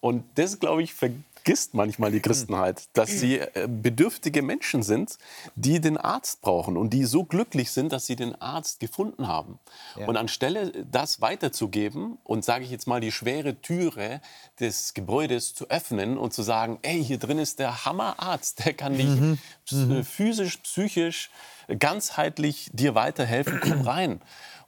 Und 0.00 0.24
das, 0.36 0.60
glaube 0.60 0.82
ich, 0.82 0.94
vergisst 1.40 1.74
manchmal 1.74 2.12
die 2.12 2.20
Christenheit, 2.20 2.88
dass 2.92 3.10
sie 3.10 3.38
äh, 3.38 3.66
bedürftige 3.66 4.42
Menschen 4.42 4.82
sind, 4.82 5.16
die 5.54 5.80
den 5.80 5.96
Arzt 5.96 6.42
brauchen 6.42 6.76
und 6.76 6.90
die 6.90 7.04
so 7.04 7.24
glücklich 7.24 7.70
sind, 7.70 7.92
dass 7.92 8.06
sie 8.06 8.16
den 8.16 8.40
Arzt 8.40 8.80
gefunden 8.80 9.26
haben. 9.26 9.58
Ja. 9.98 10.06
Und 10.06 10.16
anstelle 10.16 10.72
das 10.90 11.20
weiterzugeben 11.20 12.18
und, 12.24 12.44
sage 12.44 12.64
ich 12.64 12.70
jetzt 12.70 12.86
mal, 12.86 13.00
die 13.00 13.12
schwere 13.12 13.60
Türe 13.60 14.20
des 14.58 14.92
Gebäudes 14.94 15.54
zu 15.54 15.68
öffnen 15.70 16.18
und 16.18 16.34
zu 16.34 16.42
sagen, 16.42 16.78
ey, 16.82 17.02
hier 17.02 17.18
drin 17.18 17.38
ist 17.38 17.58
der 17.58 17.84
Hammerarzt, 17.84 18.64
der 18.64 18.74
kann 18.74 18.96
dich 18.96 19.06
mhm. 19.06 19.38
mhm. 19.70 20.04
physisch, 20.04 20.58
psychisch, 20.58 21.30
ganzheitlich 21.78 22.70
dir 22.72 22.94
weiterhelfen, 22.94 23.60
komm 23.62 23.80
rein. 23.82 24.20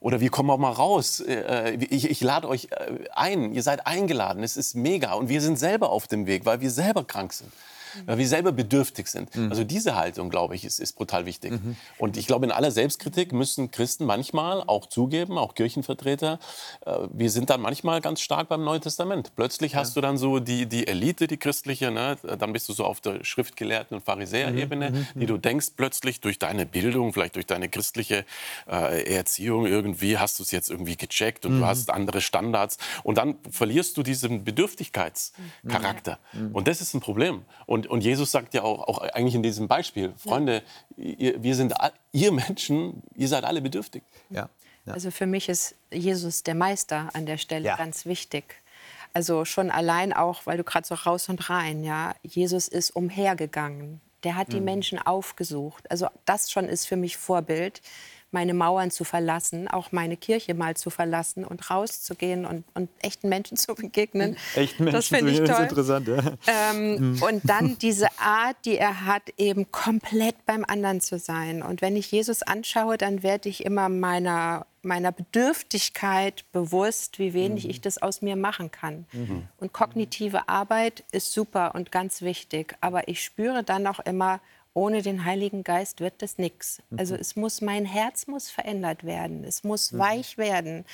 Oder 0.03 0.19
wir 0.19 0.29
kommen 0.29 0.49
auch 0.49 0.57
mal 0.57 0.69
raus. 0.69 1.21
Äh, 1.21 1.75
äh, 1.75 1.85
ich, 1.89 2.09
ich 2.09 2.19
lade 2.19 2.49
euch 2.49 2.67
äh, 2.71 3.07
ein. 3.13 3.53
Ihr 3.53 3.63
seid 3.63 3.87
eingeladen. 3.87 4.43
Es 4.43 4.57
ist 4.57 4.75
mega. 4.75 5.13
Und 5.13 5.29
wir 5.29 5.39
sind 5.39 5.57
selber 5.57 5.91
auf 5.91 6.07
dem 6.07 6.27
Weg, 6.27 6.45
weil 6.45 6.59
wir 6.59 6.71
selber 6.71 7.05
krank 7.05 7.31
sind 7.31 7.51
weil 8.05 8.17
wir 8.17 8.27
selber 8.27 8.51
bedürftig 8.51 9.07
sind. 9.07 9.35
Mhm. 9.35 9.49
Also 9.49 9.63
diese 9.63 9.95
Haltung, 9.95 10.29
glaube 10.29 10.55
ich, 10.55 10.65
ist, 10.65 10.79
ist 10.79 10.93
brutal 10.93 11.25
wichtig. 11.25 11.51
Mhm. 11.51 11.75
Und 11.97 12.17
ich 12.17 12.27
glaube, 12.27 12.45
in 12.45 12.51
aller 12.51 12.71
Selbstkritik 12.71 13.31
müssen 13.33 13.71
Christen 13.71 14.05
manchmal 14.05 14.61
auch 14.61 14.85
zugeben, 14.87 15.37
auch 15.37 15.55
Kirchenvertreter, 15.55 16.39
äh, 16.85 16.97
wir 17.11 17.29
sind 17.29 17.49
dann 17.49 17.61
manchmal 17.61 18.01
ganz 18.01 18.21
stark 18.21 18.49
beim 18.49 18.63
Neuen 18.63 18.81
Testament. 18.81 19.31
Plötzlich 19.35 19.73
ja. 19.73 19.79
hast 19.79 19.95
du 19.95 20.01
dann 20.01 20.17
so 20.17 20.39
die, 20.39 20.65
die 20.65 20.87
Elite, 20.87 21.27
die 21.27 21.37
christliche, 21.37 21.91
ne? 21.91 22.17
dann 22.37 22.53
bist 22.53 22.69
du 22.69 22.73
so 22.73 22.85
auf 22.85 23.01
der 23.01 23.23
Schriftgelehrten- 23.23 23.95
und 23.95 24.03
Pharisäerebene, 24.03 24.91
mhm. 24.91 24.97
mhm. 25.13 25.19
die 25.19 25.25
du 25.25 25.37
denkst 25.37 25.71
plötzlich 25.75 26.19
durch 26.21 26.39
deine 26.39 26.65
Bildung, 26.65 27.13
vielleicht 27.13 27.35
durch 27.35 27.45
deine 27.45 27.69
christliche 27.69 28.25
äh, 28.69 29.13
Erziehung 29.15 29.65
irgendwie, 29.65 30.17
hast 30.17 30.39
du 30.39 30.43
es 30.43 30.51
jetzt 30.51 30.69
irgendwie 30.69 30.97
gecheckt 30.97 31.45
und 31.45 31.53
du 31.53 31.57
mhm. 31.59 31.65
hast 31.65 31.89
andere 31.89 32.21
Standards. 32.21 32.77
Und 33.03 33.17
dann 33.17 33.35
verlierst 33.49 33.97
du 33.97 34.03
diesen 34.03 34.43
Bedürftigkeitscharakter. 34.43 36.19
Mhm. 36.33 36.51
Und 36.53 36.67
das 36.67 36.81
ist 36.81 36.93
ein 36.93 37.01
Problem. 37.01 37.43
Und 37.65 37.82
und, 37.85 37.91
und 37.91 38.03
Jesus 38.03 38.31
sagt 38.31 38.53
ja 38.53 38.63
auch, 38.63 38.87
auch 38.87 38.97
eigentlich 38.99 39.35
in 39.35 39.43
diesem 39.43 39.67
Beispiel, 39.67 40.13
Freunde, 40.17 40.63
ihr, 40.97 41.41
wir 41.41 41.55
sind, 41.55 41.73
ihr 42.11 42.31
Menschen, 42.31 43.03
ihr 43.15 43.27
seid 43.27 43.43
alle 43.43 43.61
bedürftig. 43.61 44.03
Ja. 44.29 44.49
ja. 44.85 44.93
Also 44.93 45.11
für 45.11 45.25
mich 45.25 45.49
ist 45.49 45.75
Jesus 45.91 46.43
der 46.43 46.55
Meister 46.55 47.09
an 47.13 47.25
der 47.25 47.37
Stelle 47.37 47.65
ja. 47.65 47.75
ganz 47.75 48.05
wichtig. 48.05 48.55
Also 49.13 49.45
schon 49.45 49.69
allein 49.69 50.11
auch, 50.11 50.45
weil 50.45 50.57
du 50.57 50.63
gerade 50.63 50.87
so 50.87 50.95
raus 50.95 51.29
und 51.29 51.49
rein, 51.49 51.83
ja, 51.83 52.15
Jesus 52.23 52.67
ist 52.67 52.95
umhergegangen. 52.95 54.01
Der 54.23 54.35
hat 54.35 54.53
die 54.53 54.59
mhm. 54.59 54.65
Menschen 54.65 54.99
aufgesucht. 54.99 55.89
Also 55.91 56.07
das 56.25 56.49
schon 56.49 56.65
ist 56.65 56.85
für 56.85 56.95
mich 56.95 57.17
Vorbild 57.17 57.81
meine 58.33 58.53
Mauern 58.53 58.91
zu 58.91 59.03
verlassen, 59.03 59.67
auch 59.67 59.91
meine 59.91 60.17
Kirche 60.17 60.53
mal 60.53 60.75
zu 60.75 60.89
verlassen 60.89 61.45
und 61.45 61.69
rauszugehen 61.69 62.45
und, 62.45 62.65
und 62.73 62.89
echten 63.01 63.29
Menschen 63.29 63.57
zu 63.63 63.75
begegnen. 63.75 64.37
Echten 64.55 64.85
Menschen 64.85 64.97
das 64.97 65.07
finde 65.07 65.31
ich 65.31 65.37
toll. 65.37 65.47
Das 65.47 65.59
ist 65.59 65.63
interessant, 65.63 66.07
ja. 66.07 66.17
Ähm, 66.47 67.13
mhm. 67.13 67.23
Und 67.23 67.41
dann 67.49 67.77
diese 67.77 68.07
Art, 68.19 68.57
die 68.65 68.77
er 68.77 69.05
hat, 69.05 69.23
eben 69.37 69.71
komplett 69.71 70.45
beim 70.45 70.65
anderen 70.65 71.01
zu 71.01 71.19
sein. 71.19 71.61
Und 71.61 71.81
wenn 71.81 71.95
ich 71.95 72.11
Jesus 72.11 72.43
anschaue, 72.43 72.97
dann 72.97 73.23
werde 73.23 73.49
ich 73.49 73.65
immer 73.65 73.89
meiner 73.89 74.65
meiner 74.83 75.13
Bedürftigkeit 75.13 76.43
bewusst, 76.51 77.17
wie 77.17 77.33
wenig 77.33 77.63
mhm. 77.63 77.69
ich 77.69 77.81
das 77.81 78.01
aus 78.01 78.21
mir 78.21 78.35
machen 78.35 78.69
kann. 78.69 79.05
Mhm. 79.13 79.47
Und 79.57 79.71
kognitive 79.71 80.49
Arbeit 80.49 81.05
ist 81.11 81.31
super 81.31 81.73
und 81.73 81.91
ganz 81.91 82.21
wichtig, 82.21 82.75
aber 82.81 83.07
ich 83.07 83.23
spüre 83.23 83.63
dann 83.63 83.87
auch 83.87 84.01
immer, 84.01 84.41
ohne 84.73 85.01
den 85.01 85.23
Heiligen 85.25 85.63
Geist 85.63 85.99
wird 85.99 86.21
das 86.21 86.37
nichts. 86.37 86.81
Mhm. 86.89 86.99
Also 86.99 87.15
es 87.15 87.35
muss, 87.35 87.61
mein 87.61 87.85
Herz 87.85 88.27
muss 88.27 88.49
verändert 88.49 89.03
werden, 89.03 89.43
es 89.43 89.63
muss 89.63 89.91
mhm. 89.91 89.99
weich 89.99 90.37
werden. 90.37 90.85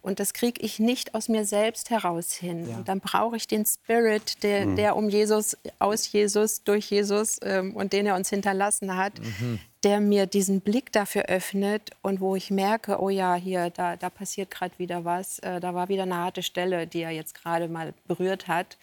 Und 0.00 0.20
das 0.20 0.32
kriege 0.32 0.60
ich 0.62 0.78
nicht 0.78 1.14
aus 1.14 1.28
mir 1.28 1.44
selbst 1.44 1.90
heraus 1.90 2.32
hin. 2.32 2.68
Ja. 2.68 2.76
Und 2.76 2.88
dann 2.88 3.00
brauche 3.00 3.36
ich 3.36 3.46
den 3.46 3.66
Spirit, 3.66 4.42
der, 4.42 4.66
mhm. 4.66 4.76
der, 4.76 4.96
um 4.96 5.08
Jesus, 5.08 5.56
aus 5.78 6.10
Jesus, 6.10 6.64
durch 6.64 6.90
Jesus 6.90 7.38
ähm, 7.42 7.76
und 7.76 7.92
den 7.92 8.06
er 8.06 8.16
uns 8.16 8.30
hinterlassen 8.30 8.96
hat, 8.96 9.18
mhm. 9.18 9.60
der 9.82 10.00
mir 10.00 10.26
diesen 10.26 10.62
Blick 10.62 10.90
dafür 10.92 11.24
öffnet 11.24 11.90
und 12.00 12.20
wo 12.20 12.36
ich 12.36 12.50
merke, 12.50 13.00
oh 13.00 13.10
ja, 13.10 13.34
hier, 13.34 13.68
da, 13.68 13.96
da 13.96 14.08
passiert 14.08 14.50
gerade 14.50 14.78
wieder 14.78 15.04
was, 15.04 15.40
äh, 15.40 15.60
da 15.60 15.74
war 15.74 15.88
wieder 15.88 16.04
eine 16.04 16.16
harte 16.16 16.42
Stelle, 16.42 16.86
die 16.86 17.02
er 17.02 17.10
jetzt 17.10 17.34
gerade 17.34 17.68
mal 17.68 17.92
berührt 18.06 18.48
hat. 18.48 18.78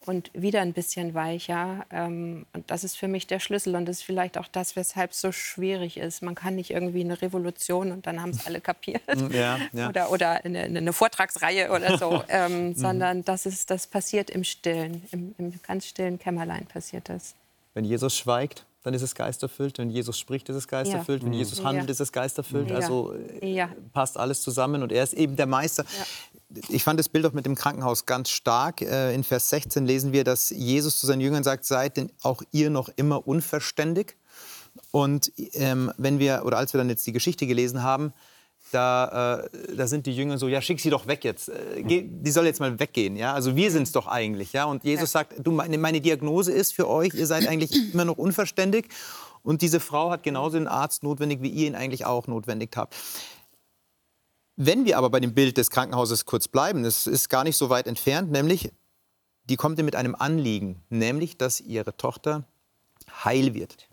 Mhm 0.00 0.08
und 0.08 0.30
wieder 0.32 0.60
ein 0.62 0.72
bisschen 0.72 1.14
weicher. 1.14 1.84
Ähm, 1.90 2.46
und 2.52 2.70
das 2.70 2.82
ist 2.82 2.96
für 2.96 3.08
mich 3.08 3.26
der 3.26 3.40
Schlüssel 3.40 3.76
und 3.76 3.86
das 3.86 3.98
ist 3.98 4.02
vielleicht 4.02 4.38
auch 4.38 4.48
das, 4.48 4.74
weshalb 4.74 5.12
es 5.12 5.20
so 5.20 5.32
schwierig 5.32 5.98
ist. 5.98 6.22
Man 6.22 6.34
kann 6.34 6.54
nicht 6.56 6.70
irgendwie 6.70 7.00
eine 7.00 7.20
Revolution 7.20 7.92
und 7.92 8.06
dann 8.06 8.22
haben 8.22 8.30
es 8.30 8.46
alle 8.46 8.60
kapiert 8.60 9.02
ja, 9.30 9.58
ja. 9.72 9.88
oder, 9.88 10.10
oder 10.10 10.44
eine, 10.44 10.60
eine, 10.62 10.92
Vortragsreihe 10.92 11.70
oder 11.70 11.98
so, 11.98 12.22
ähm, 12.28 12.68
mhm. 12.68 12.74
sondern 12.74 13.24
das, 13.24 13.46
ist, 13.46 13.70
das 13.70 13.86
passiert 13.86 14.30
im 14.30 14.44
Stillen, 14.44 15.02
im, 15.10 15.34
im 15.38 15.60
ganz 15.62 15.86
stillen 15.86 16.18
Kämmerlein 16.18 16.66
passiert 16.66 17.08
das. 17.08 17.34
Wenn 17.74 17.84
Jesus 17.84 18.16
schweigt, 18.16 18.64
dann 18.82 18.94
ist 18.94 19.02
es 19.02 19.14
geisterfüllt. 19.14 19.78
Wenn 19.78 19.90
Jesus 19.90 20.18
spricht, 20.18 20.48
ist 20.48 20.56
es 20.56 20.68
geisterfüllt. 20.68 21.22
Ja. 21.22 21.26
Wenn 21.26 21.34
Jesus 21.34 21.62
handelt, 21.62 21.88
ja. 21.88 21.92
ist 21.92 22.00
es 22.00 22.12
geisterfüllt. 22.12 22.70
Ja. 22.70 22.76
Also 22.76 23.14
ja. 23.42 23.68
passt 23.92 24.16
alles 24.16 24.40
zusammen 24.40 24.82
und 24.82 24.92
er 24.92 25.02
ist 25.02 25.14
eben 25.14 25.36
der 25.36 25.46
Meister 25.46 25.84
ich 26.68 26.82
fand 26.82 26.98
das 26.98 27.08
Bild 27.08 27.26
auch 27.26 27.32
mit 27.32 27.46
dem 27.46 27.54
Krankenhaus 27.54 28.06
ganz 28.06 28.30
stark. 28.30 28.80
Äh, 28.80 29.14
in 29.14 29.24
Vers 29.24 29.50
16 29.50 29.86
lesen 29.86 30.12
wir, 30.12 30.24
dass 30.24 30.50
Jesus 30.50 30.98
zu 30.98 31.06
seinen 31.06 31.20
Jüngern 31.20 31.44
sagt, 31.44 31.64
seid 31.64 31.96
denn 31.96 32.10
auch 32.22 32.42
ihr 32.52 32.70
noch 32.70 32.88
immer 32.96 33.26
unverständig. 33.26 34.16
Und 34.90 35.32
ähm, 35.54 35.92
wenn 35.98 36.18
wir, 36.18 36.42
oder 36.44 36.58
als 36.58 36.72
wir 36.72 36.78
dann 36.78 36.88
jetzt 36.88 37.06
die 37.06 37.12
Geschichte 37.12 37.46
gelesen 37.46 37.82
haben, 37.82 38.12
da, 38.72 39.40
äh, 39.44 39.76
da 39.76 39.86
sind 39.86 40.06
die 40.06 40.14
Jünger 40.14 40.38
so, 40.38 40.48
ja, 40.48 40.60
schick 40.60 40.80
sie 40.80 40.90
doch 40.90 41.06
weg 41.06 41.24
jetzt. 41.24 41.48
Äh, 41.48 41.82
geh, 41.82 42.06
die 42.06 42.30
soll 42.30 42.46
jetzt 42.46 42.60
mal 42.60 42.78
weggehen. 42.78 43.16
Ja? 43.16 43.34
Also 43.34 43.56
wir 43.56 43.70
sind 43.70 43.84
es 43.84 43.92
doch 43.92 44.06
eigentlich. 44.06 44.52
Ja? 44.52 44.64
Und 44.64 44.84
Jesus 44.84 45.12
sagt, 45.12 45.34
du, 45.38 45.50
meine, 45.50 45.78
meine 45.78 46.00
Diagnose 46.00 46.52
ist 46.52 46.74
für 46.74 46.88
euch, 46.88 47.14
ihr 47.14 47.26
seid 47.26 47.46
eigentlich 47.46 47.70
immer 47.92 48.04
noch 48.04 48.18
unverständig. 48.18 48.88
Und 49.42 49.62
diese 49.62 49.80
Frau 49.80 50.10
hat 50.10 50.22
genauso 50.22 50.56
einen 50.56 50.66
Arzt 50.66 51.02
notwendig, 51.02 51.40
wie 51.42 51.48
ihr 51.48 51.66
ihn 51.66 51.74
eigentlich 51.74 52.04
auch 52.04 52.26
notwendig 52.26 52.70
habt. 52.76 52.94
Wenn 54.60 54.84
wir 54.84 54.98
aber 54.98 55.08
bei 55.08 55.20
dem 55.20 55.34
Bild 55.34 55.56
des 55.56 55.70
Krankenhauses 55.70 56.24
kurz 56.24 56.48
bleiben, 56.48 56.82
das 56.82 57.06
ist 57.06 57.28
gar 57.28 57.44
nicht 57.44 57.56
so 57.56 57.70
weit 57.70 57.86
entfernt, 57.86 58.32
nämlich 58.32 58.72
die 59.44 59.54
kommt 59.54 59.78
mit 59.78 59.94
einem 59.94 60.16
Anliegen, 60.16 60.82
nämlich 60.90 61.36
dass 61.38 61.60
ihre 61.60 61.96
Tochter 61.96 62.44
heil 63.24 63.54
wird, 63.54 63.88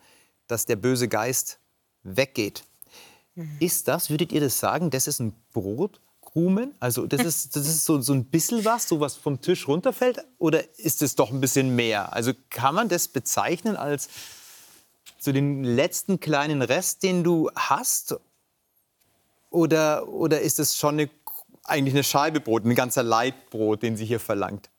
dass 0.47 0.65
der 0.65 0.75
böse 0.75 1.07
Geist 1.07 1.59
weggeht. 2.01 2.63
Mhm. 3.35 3.57
Ist 3.59 3.87
das, 3.87 4.09
würdet 4.09 4.31
ihr 4.31 4.41
das 4.41 4.59
sagen, 4.59 4.89
das 4.89 5.05
ist 5.05 5.19
ein 5.19 5.35
Brotkrumen? 5.53 6.73
Also 6.79 7.05
das 7.05 7.23
ist, 7.23 7.55
das 7.55 7.67
ist 7.67 7.85
so, 7.85 8.01
so 8.01 8.13
ein 8.13 8.25
bisschen 8.25 8.65
was, 8.65 8.87
so 8.87 8.99
was 8.99 9.15
vom 9.15 9.39
Tisch 9.41 9.67
runterfällt? 9.67 10.25
Oder 10.39 10.63
ist 10.79 11.03
es 11.03 11.13
doch 11.13 11.31
ein 11.31 11.41
bisschen 11.41 11.75
mehr? 11.75 12.11
Also 12.11 12.31
kann 12.49 12.73
man 12.73 12.89
das 12.89 13.07
bezeichnen 13.07 13.75
als 13.75 14.09
so 15.19 15.31
den 15.31 15.63
letzten 15.63 16.19
kleinen 16.19 16.63
Rest, 16.63 17.03
den 17.03 17.23
du 17.23 17.51
hast? 17.55 18.15
Oder, 19.55 20.09
oder 20.09 20.41
ist 20.41 20.59
es 20.59 20.77
schon 20.77 20.99
eine, 20.99 21.09
eigentlich 21.63 21.93
eine 21.93 22.03
Scheibe 22.03 22.41
Brot, 22.41 22.65
ein 22.65 22.75
ganzer 22.75 23.03
Leibbrot, 23.03 23.81
den 23.83 23.95
sie 23.95 24.05
hier 24.05 24.19
verlangt? 24.19 24.69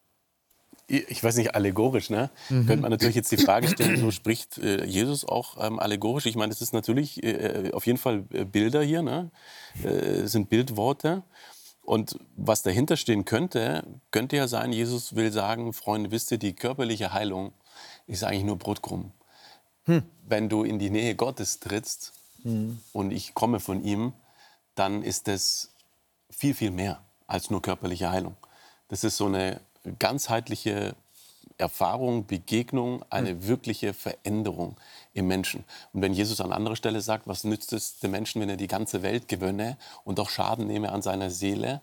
ich 0.88 1.24
weiß 1.24 1.34
nicht, 1.38 1.56
allegorisch, 1.56 2.10
ne? 2.10 2.30
Mhm. 2.48 2.66
Könnte 2.66 2.82
man 2.82 2.92
natürlich 2.92 3.16
jetzt 3.16 3.32
die 3.32 3.38
Frage 3.38 3.66
stellen, 3.66 3.98
so 3.98 4.12
spricht 4.12 4.58
äh, 4.58 4.84
Jesus 4.84 5.24
auch 5.24 5.56
ähm, 5.60 5.80
allegorisch? 5.80 6.26
Ich 6.26 6.36
meine, 6.36 6.50
das 6.50 6.62
ist 6.62 6.72
natürlich 6.72 7.24
äh, 7.24 7.72
auf 7.72 7.88
jeden 7.88 7.98
Fall 7.98 8.22
äh, 8.32 8.44
Bilder 8.44 8.84
hier, 8.84 9.02
ne? 9.02 9.32
Äh, 9.82 10.28
sind 10.28 10.48
Bildworte. 10.48 11.24
Und 11.82 12.20
was 12.36 12.62
dahinter 12.62 12.96
stehen 12.96 13.24
könnte, 13.24 13.82
könnte 14.12 14.36
ja 14.36 14.46
sein, 14.46 14.72
Jesus 14.72 15.16
will 15.16 15.32
sagen, 15.32 15.72
Freunde, 15.72 16.12
wisst 16.12 16.30
ihr, 16.30 16.38
die 16.38 16.52
körperliche 16.52 17.12
Heilung 17.12 17.52
ist 18.06 18.22
eigentlich 18.22 18.44
nur 18.44 18.56
Brotkrumm. 18.56 19.10
Hm. 19.86 20.04
Wenn 20.28 20.48
du 20.48 20.62
in 20.62 20.78
die 20.78 20.90
Nähe 20.90 21.16
Gottes 21.16 21.58
trittst 21.58 22.12
hm. 22.42 22.78
und 22.92 23.10
ich 23.10 23.34
komme 23.34 23.58
von 23.58 23.82
ihm, 23.82 24.12
dann 24.76 25.02
ist 25.02 25.26
das 25.26 25.70
viel, 26.30 26.54
viel 26.54 26.70
mehr 26.70 27.00
als 27.26 27.50
nur 27.50 27.60
körperliche 27.60 28.10
Heilung. 28.10 28.36
Das 28.88 29.02
ist 29.02 29.16
so 29.16 29.26
eine 29.26 29.60
ganzheitliche 29.98 30.94
Erfahrung, 31.58 32.26
Begegnung, 32.26 33.04
eine 33.08 33.34
mhm. 33.34 33.46
wirkliche 33.46 33.94
Veränderung 33.94 34.76
im 35.14 35.26
Menschen. 35.26 35.64
Und 35.92 36.02
wenn 36.02 36.12
Jesus 36.12 36.40
an 36.40 36.52
anderer 36.52 36.76
Stelle 36.76 37.00
sagt, 37.00 37.26
was 37.26 37.44
nützt 37.44 37.72
es 37.72 37.98
dem 37.98 38.10
Menschen, 38.10 38.42
wenn 38.42 38.50
er 38.50 38.56
die 38.56 38.66
ganze 38.66 39.02
Welt 39.02 39.26
gewönne 39.28 39.78
und 40.04 40.20
auch 40.20 40.28
Schaden 40.28 40.66
nehme 40.66 40.92
an 40.92 41.02
seiner 41.02 41.30
Seele, 41.30 41.80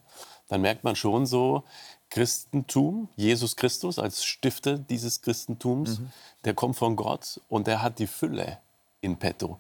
dann 0.48 0.62
merkt 0.62 0.84
man 0.84 0.96
schon 0.96 1.26
so, 1.26 1.64
Christentum, 2.12 3.10
Jesus 3.16 3.56
Christus 3.56 3.98
als 3.98 4.24
Stifter 4.24 4.78
dieses 4.78 5.22
Christentums, 5.22 6.00
mhm. 6.00 6.12
der 6.46 6.54
kommt 6.54 6.76
von 6.76 6.96
Gott 6.96 7.41
und 7.50 7.66
der 7.66 7.82
hat 7.82 7.98
die 7.98 8.08
Fülle 8.08 8.60
in 9.02 9.18
petto. 9.18 9.60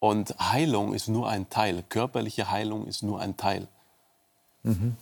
Und 0.00 0.34
Heilung 0.38 0.94
ist 0.94 1.08
nur 1.08 1.28
ein 1.28 1.50
Teil, 1.50 1.82
körperliche 1.88 2.50
Heilung 2.50 2.86
ist 2.86 3.02
nur 3.02 3.20
ein 3.20 3.36
Teil. 3.36 3.66
Mhm. 4.62 4.96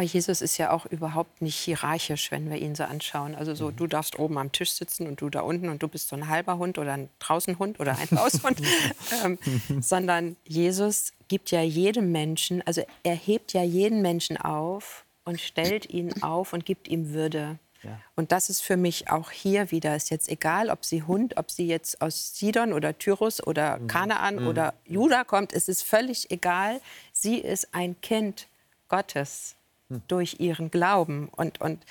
Aber 0.00 0.06
Jesus 0.06 0.40
ist 0.40 0.56
ja 0.56 0.70
auch 0.70 0.86
überhaupt 0.86 1.42
nicht 1.42 1.56
hierarchisch, 1.56 2.30
wenn 2.30 2.48
wir 2.48 2.56
ihn 2.56 2.74
so 2.74 2.84
anschauen. 2.84 3.34
Also 3.34 3.54
so, 3.54 3.70
mhm. 3.70 3.76
du 3.76 3.86
darfst 3.86 4.18
oben 4.18 4.38
am 4.38 4.50
Tisch 4.50 4.70
sitzen 4.72 5.06
und 5.06 5.20
du 5.20 5.28
da 5.28 5.40
unten 5.40 5.68
und 5.68 5.82
du 5.82 5.88
bist 5.88 6.08
so 6.08 6.16
ein 6.16 6.28
halber 6.28 6.56
Hund 6.56 6.78
oder 6.78 6.94
ein 6.94 7.10
Draußenhund 7.18 7.80
oder 7.80 7.98
ein 7.98 8.18
Haushund. 8.18 8.62
ähm, 9.24 9.38
sondern 9.82 10.36
Jesus 10.46 11.12
gibt 11.28 11.50
ja 11.50 11.60
jedem 11.60 12.12
Menschen, 12.12 12.62
also 12.66 12.82
er 13.02 13.14
hebt 13.14 13.52
ja 13.52 13.62
jeden 13.62 14.00
Menschen 14.00 14.38
auf 14.38 15.04
und 15.24 15.38
stellt 15.38 15.90
ihn 15.90 16.22
auf 16.22 16.54
und 16.54 16.64
gibt 16.64 16.88
ihm 16.88 17.12
Würde. 17.12 17.58
Ja. 17.82 17.98
Und 18.14 18.32
das 18.32 18.50
ist 18.50 18.60
für 18.60 18.76
mich 18.76 19.10
auch 19.10 19.30
hier 19.30 19.70
wieder, 19.70 19.96
ist 19.96 20.10
jetzt 20.10 20.28
egal, 20.28 20.70
ob 20.70 20.84
sie 20.84 21.02
Hund, 21.02 21.36
ob 21.36 21.50
sie 21.50 21.66
jetzt 21.66 22.02
aus 22.02 22.36
Sidon 22.36 22.72
oder 22.72 22.98
Tyrus 22.98 23.44
oder 23.46 23.78
mhm. 23.78 23.86
Kanaan 23.86 24.36
mhm. 24.36 24.46
oder 24.48 24.74
Juda 24.84 25.24
kommt, 25.24 25.52
es 25.52 25.68
ist 25.68 25.82
völlig 25.82 26.30
egal. 26.30 26.80
Sie 27.12 27.38
ist 27.38 27.68
ein 27.72 28.00
Kind 28.00 28.48
Gottes 28.88 29.54
durch 30.08 30.40
ihren 30.40 30.70
Glauben. 30.70 31.28
Und, 31.34 31.60
und 31.60 31.82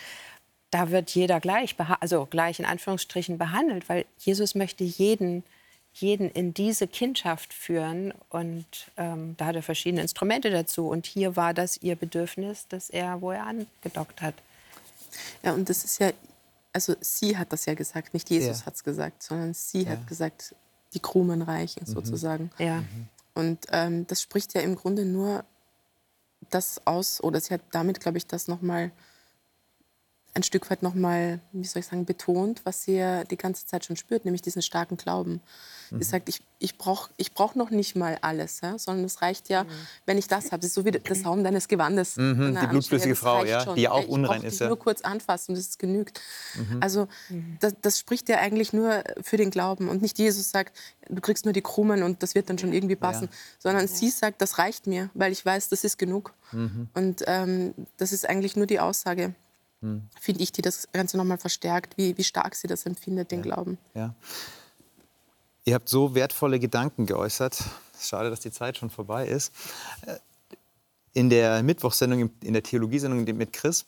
da 0.72 0.92
wird 0.92 1.10
jeder 1.12 1.40
gleich, 1.40 1.76
also 2.00 2.26
gleich 2.26 2.60
in 2.60 2.66
Anführungsstrichen 2.66 3.38
behandelt, 3.38 3.90
weil 3.90 4.06
Jesus 4.20 4.56
möchte 4.56 4.84
jeden, 4.84 5.44
jeden 5.94 6.30
in 6.30 6.54
diese 6.54 6.88
Kindschaft 6.88 7.54
führen. 7.54 8.14
Und 8.30 8.66
ähm, 8.98 9.36
da 9.38 9.48
hat 9.48 9.56
er 9.56 9.64
verschiedene 9.64 10.02
Instrumente 10.02 10.52
dazu. 10.52 10.88
Und 10.88 11.08
hier 11.08 11.36
war 11.36 11.54
das 11.54 11.78
ihr 11.78 11.96
Bedürfnis, 11.96 12.68
dass 12.68 12.90
er, 12.90 13.22
wo 13.22 13.32
er 13.32 13.46
angedockt 13.46 14.22
hat. 14.22 14.36
Ja, 15.44 15.54
und 15.54 15.70
das 15.70 15.84
ist 15.84 16.00
ja, 16.00 16.12
also 16.74 16.96
sie 17.02 17.38
hat 17.38 17.52
das 17.52 17.66
ja 17.66 17.74
gesagt, 17.74 18.14
nicht 18.14 18.30
Jesus 18.30 18.62
ja. 18.62 18.66
hat 18.66 18.76
es 18.76 18.84
gesagt, 18.84 19.24
sondern 19.24 19.54
sie 19.54 19.84
ja. 19.84 19.92
hat 19.92 20.08
gesagt, 20.08 20.56
die 20.94 21.00
Krumen 21.00 21.42
reichen 21.42 21.84
mhm. 21.86 21.92
sozusagen. 21.92 22.52
Ja. 22.58 22.82
Mhm. 22.82 23.08
Und 23.36 23.60
ähm, 23.72 24.08
das 24.08 24.22
spricht 24.22 24.54
ja 24.54 24.62
im 24.62 24.76
Grunde 24.76 25.06
nur 25.06 25.44
das 26.50 26.86
aus, 26.86 27.22
oder 27.24 27.40
sie 27.40 27.54
hat 27.54 27.62
damit, 27.72 28.00
glaube 28.00 28.18
ich, 28.18 28.26
das 28.26 28.48
nochmal 28.48 28.92
ein 30.34 30.44
Stück 30.44 30.70
weit 30.70 30.84
nochmal, 30.84 31.40
wie 31.52 31.66
soll 31.66 31.80
ich 31.80 31.88
sagen, 31.88 32.06
betont, 32.06 32.62
was 32.64 32.84
sie 32.84 32.98
ja 32.98 33.24
die 33.24 33.38
ganze 33.38 33.66
Zeit 33.66 33.86
schon 33.86 33.96
spürt, 33.96 34.26
nämlich 34.26 34.42
diesen 34.42 34.62
starken 34.62 34.96
Glauben. 34.96 35.42
Mhm. 35.90 35.98
Sie 35.98 36.04
sagt, 36.04 36.30
ich, 36.30 36.42
ich 36.60 36.78
brauche 36.78 37.10
ich 37.18 37.34
brauch 37.34 37.56
noch 37.56 37.72
nicht 37.72 37.96
mal 37.96 38.18
alles, 38.22 38.62
ja, 38.62 38.78
sondern 38.78 39.06
es 39.06 39.22
reicht 39.22 39.50
ja, 39.50 39.64
mhm. 39.64 39.70
wenn 40.06 40.18
ich 40.18 40.28
das 40.28 40.52
habe. 40.52 40.60
Es 40.62 40.68
ist 40.68 40.76
so 40.76 40.86
wie 40.86 40.92
der 40.92 41.16
Saum 41.16 41.44
deines 41.44 41.68
Gewandes. 41.68 42.16
Mhm, 42.18 42.58
die 42.62 42.68
blutflüssige 42.68 43.16
Frau, 43.16 43.44
ja, 43.44 43.74
die 43.74 43.82
ja 43.82 43.92
auch 43.92 44.08
unrein 44.08 44.44
ist. 44.44 44.56
Ich 44.56 44.60
ja. 44.60 44.68
nur 44.68 44.78
kurz 44.78 45.02
anfassen 45.02 45.54
und 45.54 45.58
es 45.58 45.78
genügt. 45.78 46.22
Mhm. 46.56 46.78
Also 46.80 47.08
mhm. 47.30 47.58
das, 47.60 47.74
das, 47.82 48.00
spricht 48.00 48.30
ja 48.30 48.38
eigentlich 48.38 48.72
nur 48.72 49.04
für 49.22 49.38
den 49.38 49.50
Glauben 49.50 49.90
und 49.90 50.02
nicht 50.02 50.20
Jesus 50.20 50.52
sagt, 50.52 50.78
du 51.10 51.22
kriegst 51.22 51.46
nur 51.46 51.54
die 51.54 51.62
Krumen 51.62 52.04
und 52.04 52.22
das 52.22 52.36
wird 52.36 52.50
dann 52.50 52.60
schon 52.60 52.72
irgendwie 52.72 52.96
passen, 52.96 53.26
ja. 53.26 53.38
sondern 53.58 53.88
ja. 53.88 53.88
sie 53.88 54.10
sagt, 54.10 54.42
das 54.42 54.60
reicht 54.60 54.86
mir, 54.86 55.10
weil 55.16 55.32
ich 55.32 55.44
weiß, 55.44 55.70
das 55.70 55.84
ist 55.84 55.98
genug. 55.98 56.34
Mhm. 56.52 56.90
Und 56.94 57.24
ähm, 57.26 57.74
das 57.98 58.14
ist 58.14 58.30
eigentlich 58.30 58.56
nur 58.56 58.68
die 58.68 58.80
Aussage 58.80 59.34
hm. 59.82 60.08
finde 60.20 60.44
ich, 60.44 60.52
die 60.52 60.62
das 60.62 60.88
Ganze 60.92 61.18
nochmal 61.18 61.38
verstärkt, 61.38 61.98
wie, 61.98 62.18
wie 62.18 62.24
stark 62.24 62.56
sie 62.56 62.68
das 62.68 62.86
empfindet, 62.86 63.32
den 63.32 63.40
ja. 63.40 63.44
Glauben. 63.44 63.78
Ja. 63.94 64.16
Ihr 65.66 65.76
habt 65.76 65.90
so 65.90 66.16
wertvolle 66.16 66.60
Gedanken 66.60 67.06
geäußert. 67.06 67.64
Schade, 68.00 68.30
dass 68.30 68.40
die 68.40 68.52
Zeit 68.52 68.78
schon 68.78 68.90
vorbei 68.90 69.28
ist. 69.28 69.54
Äh, 70.06 70.18
in 71.14 71.30
der 71.30 71.64
Mittwochssendung, 71.64 72.30
in 72.42 72.54
der 72.54 72.64
Theologiesendung 72.64 73.24
mit 73.36 73.54
Chris, 73.54 73.86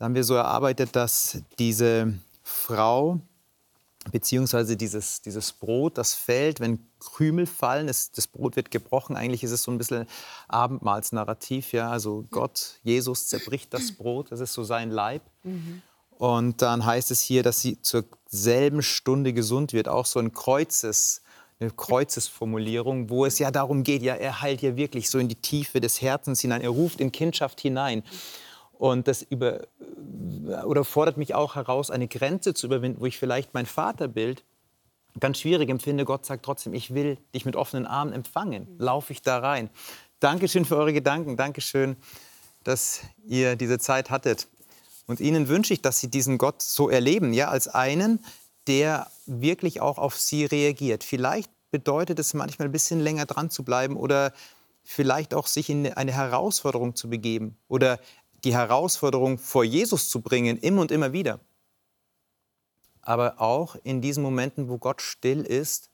haben 0.00 0.14
wir 0.14 0.24
so 0.24 0.34
erarbeitet, 0.34 0.94
dass 0.96 1.38
diese 1.58 2.14
Frau 2.42 3.20
beziehungsweise 4.12 4.76
dieses, 4.76 5.22
dieses 5.22 5.52
Brot, 5.52 5.98
das 5.98 6.14
fällt, 6.14 6.60
wenn 6.60 6.78
Krümel 7.00 7.46
fallen, 7.46 7.88
es, 7.88 8.12
das 8.12 8.26
Brot 8.26 8.56
wird 8.56 8.70
gebrochen. 8.70 9.16
Eigentlich 9.16 9.44
ist 9.44 9.50
es 9.50 9.62
so 9.62 9.70
ein 9.70 9.78
bisschen 9.78 10.06
Abendmahlsnarrativ. 10.48 11.72
Ja? 11.72 11.90
Also 11.90 12.24
Gott, 12.30 12.78
Jesus 12.82 13.26
zerbricht 13.26 13.72
das 13.74 13.92
Brot, 13.92 14.30
das 14.30 14.40
ist 14.40 14.52
so 14.52 14.64
sein 14.64 14.90
Leib. 14.90 15.22
Mhm. 15.42 15.82
Und 16.18 16.62
dann 16.62 16.84
heißt 16.84 17.10
es 17.10 17.20
hier, 17.20 17.42
dass 17.42 17.60
sie 17.60 17.80
zur 17.82 18.04
selben 18.26 18.82
Stunde 18.82 19.32
gesund 19.32 19.72
wird. 19.72 19.88
Auch 19.88 20.06
so 20.06 20.20
ein 20.20 20.32
Kreuzes, 20.32 21.22
eine 21.58 21.70
Kreuzesformulierung, 21.70 23.10
wo 23.10 23.26
es 23.26 23.38
ja 23.38 23.50
darum 23.50 23.82
geht, 23.82 24.02
ja, 24.02 24.14
er 24.14 24.40
heilt 24.40 24.62
ja 24.62 24.76
wirklich 24.76 25.10
so 25.10 25.18
in 25.18 25.28
die 25.28 25.34
Tiefe 25.34 25.80
des 25.80 26.00
Herzens 26.00 26.40
hinein. 26.40 26.62
Er 26.62 26.70
ruft 26.70 27.00
in 27.00 27.10
Kindschaft 27.12 27.60
hinein. 27.60 28.04
Und 28.78 29.08
das 29.08 29.22
über, 29.22 29.66
oder 30.64 30.84
fordert 30.84 31.16
mich 31.16 31.34
auch 31.34 31.54
heraus, 31.54 31.90
eine 31.90 32.08
Grenze 32.08 32.54
zu 32.54 32.66
überwinden, 32.66 33.00
wo 33.00 33.06
ich 33.06 33.18
vielleicht 33.18 33.54
mein 33.54 33.66
Vaterbild 33.66 34.44
ganz 35.20 35.38
schwierig 35.38 35.70
empfinde. 35.70 36.04
Gott 36.04 36.26
sagt 36.26 36.44
trotzdem, 36.44 36.74
ich 36.74 36.94
will 36.94 37.18
dich 37.34 37.44
mit 37.44 37.56
offenen 37.56 37.86
Armen 37.86 38.12
empfangen. 38.12 38.68
Laufe 38.78 39.12
ich 39.12 39.22
da 39.22 39.38
rein. 39.38 39.70
Dankeschön 40.20 40.64
für 40.64 40.76
eure 40.76 40.92
Gedanken. 40.92 41.36
Dankeschön, 41.36 41.96
dass 42.64 43.02
ihr 43.26 43.56
diese 43.56 43.78
Zeit 43.78 44.10
hattet. 44.10 44.48
Und 45.06 45.20
Ihnen 45.20 45.48
wünsche 45.48 45.74
ich, 45.74 45.82
dass 45.82 46.00
Sie 46.00 46.08
diesen 46.08 46.38
Gott 46.38 46.62
so 46.62 46.88
erleben, 46.88 47.32
ja, 47.32 47.48
als 47.48 47.68
einen, 47.68 48.24
der 48.66 49.10
wirklich 49.26 49.80
auch 49.80 49.98
auf 49.98 50.16
Sie 50.16 50.46
reagiert. 50.46 51.04
Vielleicht 51.04 51.50
bedeutet 51.70 52.18
es 52.18 52.34
manchmal 52.34 52.68
ein 52.68 52.72
bisschen 52.72 53.00
länger 53.00 53.26
dran 53.26 53.50
zu 53.50 53.64
bleiben 53.64 53.96
oder 53.96 54.32
vielleicht 54.82 55.34
auch 55.34 55.46
sich 55.46 55.68
in 55.70 55.92
eine 55.92 56.12
Herausforderung 56.12 56.94
zu 56.94 57.10
begeben 57.10 57.56
oder 57.68 57.98
die 58.44 58.54
Herausforderung 58.54 59.38
vor 59.38 59.64
Jesus 59.64 60.10
zu 60.10 60.20
bringen, 60.20 60.56
immer 60.58 60.82
und 60.82 60.90
immer 60.90 61.12
wieder. 61.12 61.40
Aber 63.00 63.40
auch 63.40 63.76
in 63.82 64.00
diesen 64.00 64.22
Momenten, 64.22 64.68
wo 64.68 64.78
Gott 64.78 65.02
still 65.02 65.42
ist, 65.42 65.90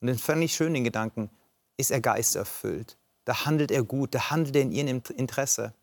und 0.00 0.06
den 0.06 0.18
völlig 0.18 0.54
schönen 0.54 0.84
Gedanken, 0.84 1.30
ist 1.76 1.90
er 1.90 2.00
geisterfüllt. 2.00 2.96
Da 3.24 3.44
handelt 3.44 3.70
er 3.70 3.82
gut, 3.82 4.14
da 4.14 4.30
handelt 4.30 4.56
er 4.56 4.62
in 4.62 4.72
ihrem 4.72 5.02
Interesse. 5.16 5.74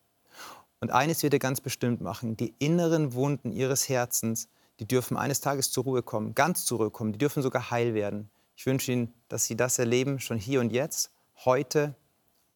Und 0.79 0.91
eines 0.91 1.21
wird 1.23 1.33
er 1.33 1.39
ganz 1.39 1.61
bestimmt 1.61 2.01
machen, 2.01 2.37
die 2.37 2.53
inneren 2.59 3.13
Wunden 3.13 3.51
ihres 3.51 3.89
Herzens, 3.89 4.47
die 4.79 4.87
dürfen 4.87 5.17
eines 5.17 5.41
Tages 5.41 5.71
zur 5.71 5.83
Ruhe 5.83 6.03
kommen, 6.03 6.35
ganz 6.35 6.65
zur 6.65 6.79
Ruhe 6.79 6.91
kommen, 6.91 7.13
die 7.13 7.17
dürfen 7.17 7.41
sogar 7.41 7.71
heil 7.71 7.93
werden. 7.93 8.29
Ich 8.55 8.65
wünsche 8.65 8.91
Ihnen, 8.91 9.13
dass 9.27 9.45
Sie 9.45 9.55
das 9.55 9.79
erleben, 9.79 10.19
schon 10.19 10.37
hier 10.37 10.59
und 10.59 10.71
jetzt, 10.71 11.11
heute 11.43 11.95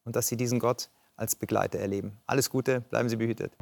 und 0.05 0.15
dass 0.15 0.27
Sie 0.27 0.37
diesen 0.37 0.59
Gott 0.59 0.89
als 1.19 1.35
Begleiter 1.35 1.79
erleben. 1.79 2.13
Alles 2.25 2.49
Gute, 2.49 2.81
bleiben 2.81 3.09
Sie 3.09 3.17
behütet. 3.17 3.53